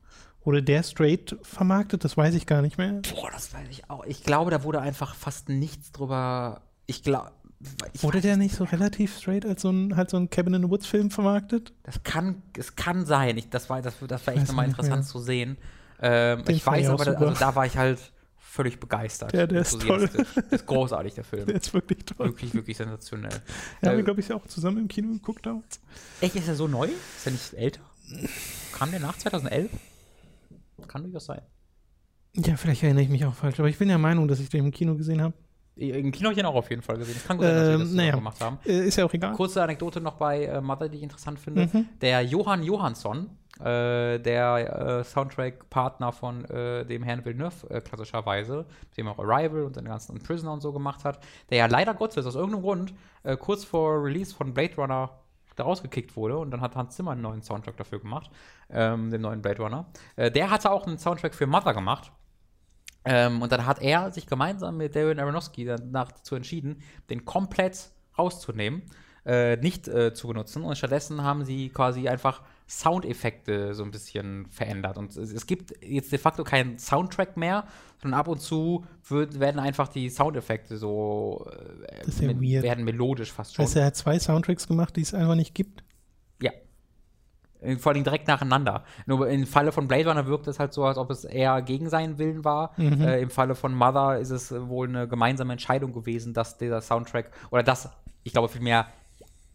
[0.42, 2.02] Wurde der straight vermarktet?
[2.04, 3.02] Das weiß ich gar nicht mehr.
[3.14, 4.04] Boah, das weiß ich auch.
[4.06, 6.62] Ich glaube, da wurde einfach fast nichts drüber.
[6.86, 7.32] Ich glaube.
[8.00, 10.70] Wurde der nicht so relativ straight als so ein, halt so ein Cabin in the
[10.70, 11.74] Woods Film vermarktet?
[11.82, 13.36] Das kann, es kann sein.
[13.36, 15.06] Ich, das war, das, das war echt nochmal interessant mehr.
[15.06, 15.58] zu sehen.
[16.00, 17.98] Ähm, ich weiß aber, also da war ich halt
[18.50, 19.32] völlig begeistert.
[19.32, 20.08] Ja, der ist toll.
[20.08, 21.46] Der ist großartig, der Film.
[21.46, 22.26] Der ist wirklich toll.
[22.26, 23.30] Wirklich, wirklich sensationell.
[23.80, 25.80] Ja, haben Äh, wir, glaube ich, auch zusammen im Kino geguckt damals.
[26.20, 26.86] echt, ist er so neu?
[26.86, 27.80] Ist er nicht älter?
[28.72, 29.70] Kam der nach 2011?
[30.88, 31.42] Kann durchaus sein.
[32.34, 34.64] Ja, vielleicht erinnere ich mich auch falsch, aber ich bin der Meinung, dass ich den
[34.66, 35.34] im Kino gesehen habe.
[35.76, 37.16] Im Kino habe ich ihn auch auf jeden Fall gesehen.
[37.16, 38.10] Es kann gut sein, dass wir Ähm, das naja.
[38.10, 38.58] zusammen gemacht haben.
[38.66, 39.32] Äh, ist ja auch egal.
[39.32, 41.68] Kurze Anekdote noch bei äh, Mother, die ich interessant finde.
[41.72, 41.88] Mhm.
[42.02, 43.30] Der Johann Johansson,
[43.60, 49.62] äh, der äh, Soundtrack-Partner von äh, dem Herrn Villeneuve, äh, klassischerweise, mit dem auch Arrival
[49.64, 51.20] und seine ganzen Prisoner und so gemacht hat,
[51.50, 52.94] der ja leider Gottes aus irgendeinem Grund
[53.38, 55.10] kurz vor Release von Blade Runner
[55.56, 58.30] da rausgekickt wurde und dann hat Hans Zimmer einen neuen Soundtrack dafür gemacht,
[58.70, 59.84] ähm, den neuen Blade Runner.
[60.16, 62.12] Der hatte auch einen Soundtrack für Mother gemacht.
[63.04, 67.90] Ähm, und dann hat er sich gemeinsam mit Darren Aronofsky danach dazu entschieden, den komplett
[68.18, 68.82] rauszunehmen,
[69.24, 70.64] äh, nicht äh, zu benutzen.
[70.64, 74.96] Und stattdessen haben sie quasi einfach Soundeffekte so ein bisschen verändert.
[74.96, 77.64] Und es, es gibt jetzt de facto keinen Soundtrack mehr,
[78.00, 83.54] sondern ab und zu wird, werden einfach die Soundeffekte so äh, ja werden melodisch fast
[83.54, 83.64] schon.
[83.64, 85.82] Du, er hat zwei Soundtracks gemacht, die es einfach nicht gibt.
[87.60, 88.84] Äh, Vor allem direkt nacheinander.
[89.06, 91.88] Nur im Falle von Blade Runner wirkt es halt so, als ob es eher gegen
[91.88, 92.72] seinen Willen war.
[92.76, 93.00] Mhm.
[93.00, 96.80] Äh, Im Falle von Mother ist es äh, wohl eine gemeinsame Entscheidung gewesen, dass dieser
[96.80, 97.90] Soundtrack oder dass,
[98.22, 98.86] ich glaube vielmehr,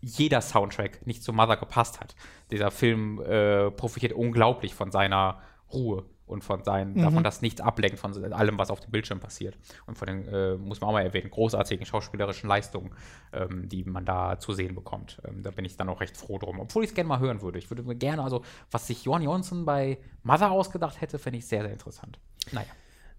[0.01, 2.15] jeder Soundtrack nicht zu Mother gepasst hat.
[2.51, 5.39] Dieser Film äh, profitiert unglaublich von seiner
[5.73, 7.01] Ruhe und von seinen, Mhm.
[7.01, 9.57] davon, dass nichts ablenkt von allem, was auf dem Bildschirm passiert.
[9.85, 12.91] Und von den, äh, muss man auch mal erwähnen, großartigen schauspielerischen Leistungen,
[13.33, 15.21] ähm, die man da zu sehen bekommt.
[15.27, 16.59] Ähm, da bin ich dann auch recht froh drum.
[16.59, 17.59] Obwohl ich es gerne mal hören würde.
[17.59, 21.45] Ich würde mir gerne, also, was sich Johan Jonsson bei Mother ausgedacht hätte, fände ich
[21.45, 22.19] sehr, sehr interessant.
[22.51, 22.67] Naja.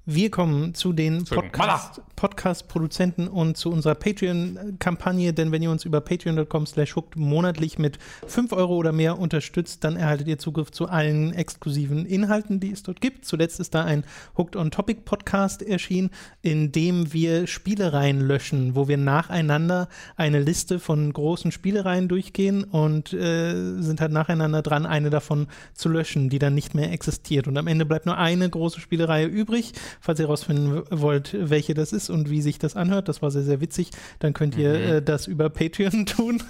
[0.08, 1.50] Wir kommen zu den Entschuldigung.
[1.50, 7.78] Podcast- Podcast-Produzenten und zu unserer Patreon-Kampagne, denn wenn ihr uns über patreon.com slash hooked monatlich
[7.78, 12.72] mit 5 Euro oder mehr unterstützt, dann erhaltet ihr Zugriff zu allen exklusiven Inhalten, die
[12.72, 13.26] es dort gibt.
[13.26, 14.04] Zuletzt ist da ein
[14.36, 16.10] Hooked on Topic Podcast erschienen,
[16.40, 23.12] in dem wir Spielereien löschen, wo wir nacheinander eine Liste von großen Spielereien durchgehen und
[23.12, 27.46] äh, sind halt nacheinander dran, eine davon zu löschen, die dann nicht mehr existiert.
[27.46, 29.74] Und am Ende bleibt nur eine große Spielereihe übrig.
[30.00, 33.42] Falls ihr herausfinden wollt, welche das ist und wie sich das anhört, das war sehr,
[33.42, 34.84] sehr witzig, dann könnt ihr Mhm.
[34.96, 36.42] äh, das über Patreon tun.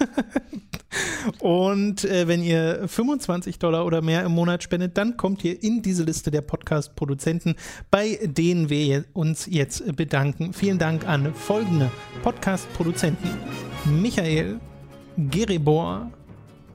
[1.39, 5.81] und äh, wenn ihr 25 Dollar oder mehr im Monat spendet, dann kommt ihr in
[5.81, 7.55] diese Liste der Podcast-Produzenten,
[7.91, 10.53] bei denen wir uns jetzt bedanken.
[10.53, 11.91] Vielen Dank an folgende
[12.23, 13.29] Podcast-Produzenten:
[13.85, 14.59] Michael,
[15.17, 16.11] Gerebor,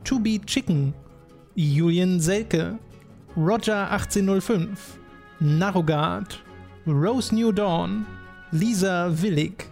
[0.05, 0.94] To Be Chicken,
[1.55, 2.78] Julian Selke,
[3.36, 4.99] Roger 1805,
[5.40, 6.43] Narogard,
[6.86, 8.06] Rose New Dawn,
[8.50, 9.66] Lisa Willig,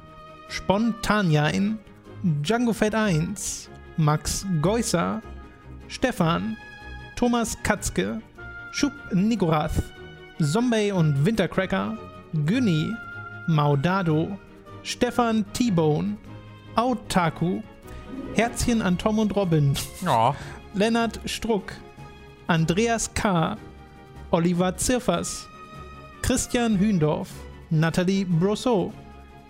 [0.48, 1.78] Spontanjain,
[2.42, 5.20] Django Fett 1, Max Geusser,
[5.88, 6.56] Stefan,
[7.16, 8.20] Thomas Katzke,
[8.72, 9.82] Schub Nigorath,
[10.40, 11.98] Zombie und Wintercracker,
[12.46, 12.94] Günni,
[13.48, 14.38] Maudado,
[14.82, 16.16] Stefan T-Bone,
[16.76, 17.62] Autaku,
[18.34, 20.34] Herzchen an Tom und Robin, Ja.
[20.74, 21.72] Lennart Struck,
[22.46, 23.56] Andreas K.,
[24.30, 25.48] Oliver Zirfers,
[26.22, 27.28] Christian Hündorf,
[27.70, 28.92] Nathalie Brosseau,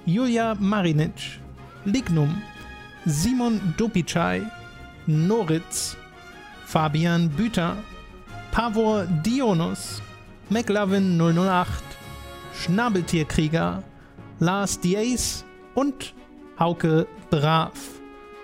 [0.06, 1.40] Julia Marinic,
[1.84, 2.42] Lignum,
[3.06, 4.42] Simon Dopicai,
[5.06, 5.96] Noritz,
[6.66, 7.76] Fabian Büter,
[8.52, 10.00] Pavor Dionus,
[10.48, 11.66] McLovin 008,
[12.54, 13.82] Schnabeltierkrieger,
[14.38, 15.44] Lars Diaz
[15.74, 16.14] und
[16.58, 17.72] Hauke Brav.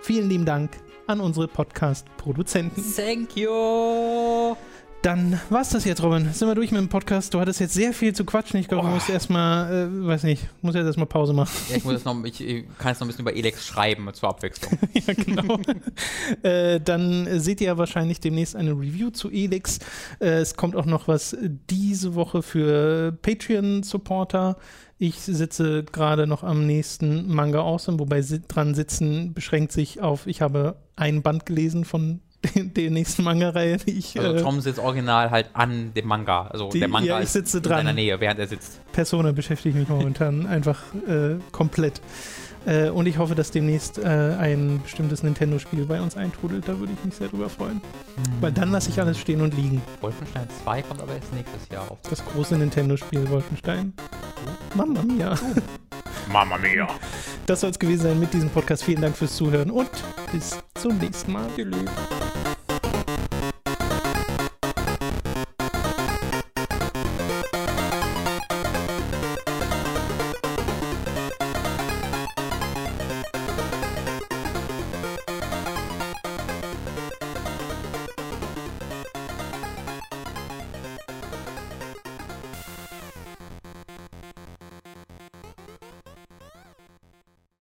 [0.03, 0.71] Vielen lieben Dank
[1.07, 2.83] an unsere Podcast-Produzenten.
[2.95, 4.57] Thank you.
[5.07, 6.33] Dann war's das jetzt, Robin.
[6.33, 7.33] Sind wir durch mit dem Podcast.
[7.33, 8.59] Du hattest jetzt sehr viel zu quatschen.
[8.59, 8.95] Ich glaube, du Oh.
[8.95, 11.57] musst erstmal, äh, weiß nicht, muss jetzt erstmal Pause machen.
[11.69, 14.13] Ja, ich muss jetzt noch, ich, ich kann jetzt noch ein bisschen über Elex schreiben
[14.15, 14.77] zur Abwechslung.
[14.95, 15.61] ja, genau.
[16.43, 19.79] äh, dann seht ihr ja wahrscheinlich demnächst eine Review zu Elix.
[20.19, 21.37] Äh, es kommt auch noch was
[21.71, 24.57] diese Woche für Patreon-Supporter.
[24.99, 30.41] Ich sitze gerade noch am nächsten Manga Awesome, wobei dran sitzen beschränkt sich auf, ich
[30.41, 32.23] habe ein Band gelesen von
[32.55, 36.47] den, nächsten Manga-Reihe, die ich Also äh, Tom sitzt original halt an dem Manga.
[36.49, 37.79] Also Die- der Manga ja, ich ist sitze in dran.
[37.79, 38.81] seiner Nähe, während er sitzt.
[38.93, 42.01] Persona beschäftige ich mich momentan einfach äh, komplett.
[42.67, 46.67] Äh, und ich hoffe, dass demnächst äh, ein bestimmtes Nintendo-Spiel bei uns eintrudelt.
[46.67, 47.81] Da würde ich mich sehr drüber freuen.
[48.41, 49.81] Weil dann lasse ich alles stehen und liegen.
[50.01, 51.99] Wolfenstein 2 kommt aber erst nächstes Jahr auf.
[52.11, 53.93] Das große Nintendo-Spiel Wolfenstein.
[54.75, 55.39] Mamma mia.
[56.33, 56.89] Mama mia.
[57.47, 58.83] Das soll es gewesen sein mit diesem Podcast.
[58.83, 59.91] Vielen Dank fürs Zuhören und
[60.33, 61.47] bis zum nächsten Mal.
[61.57, 61.73] Tschüss.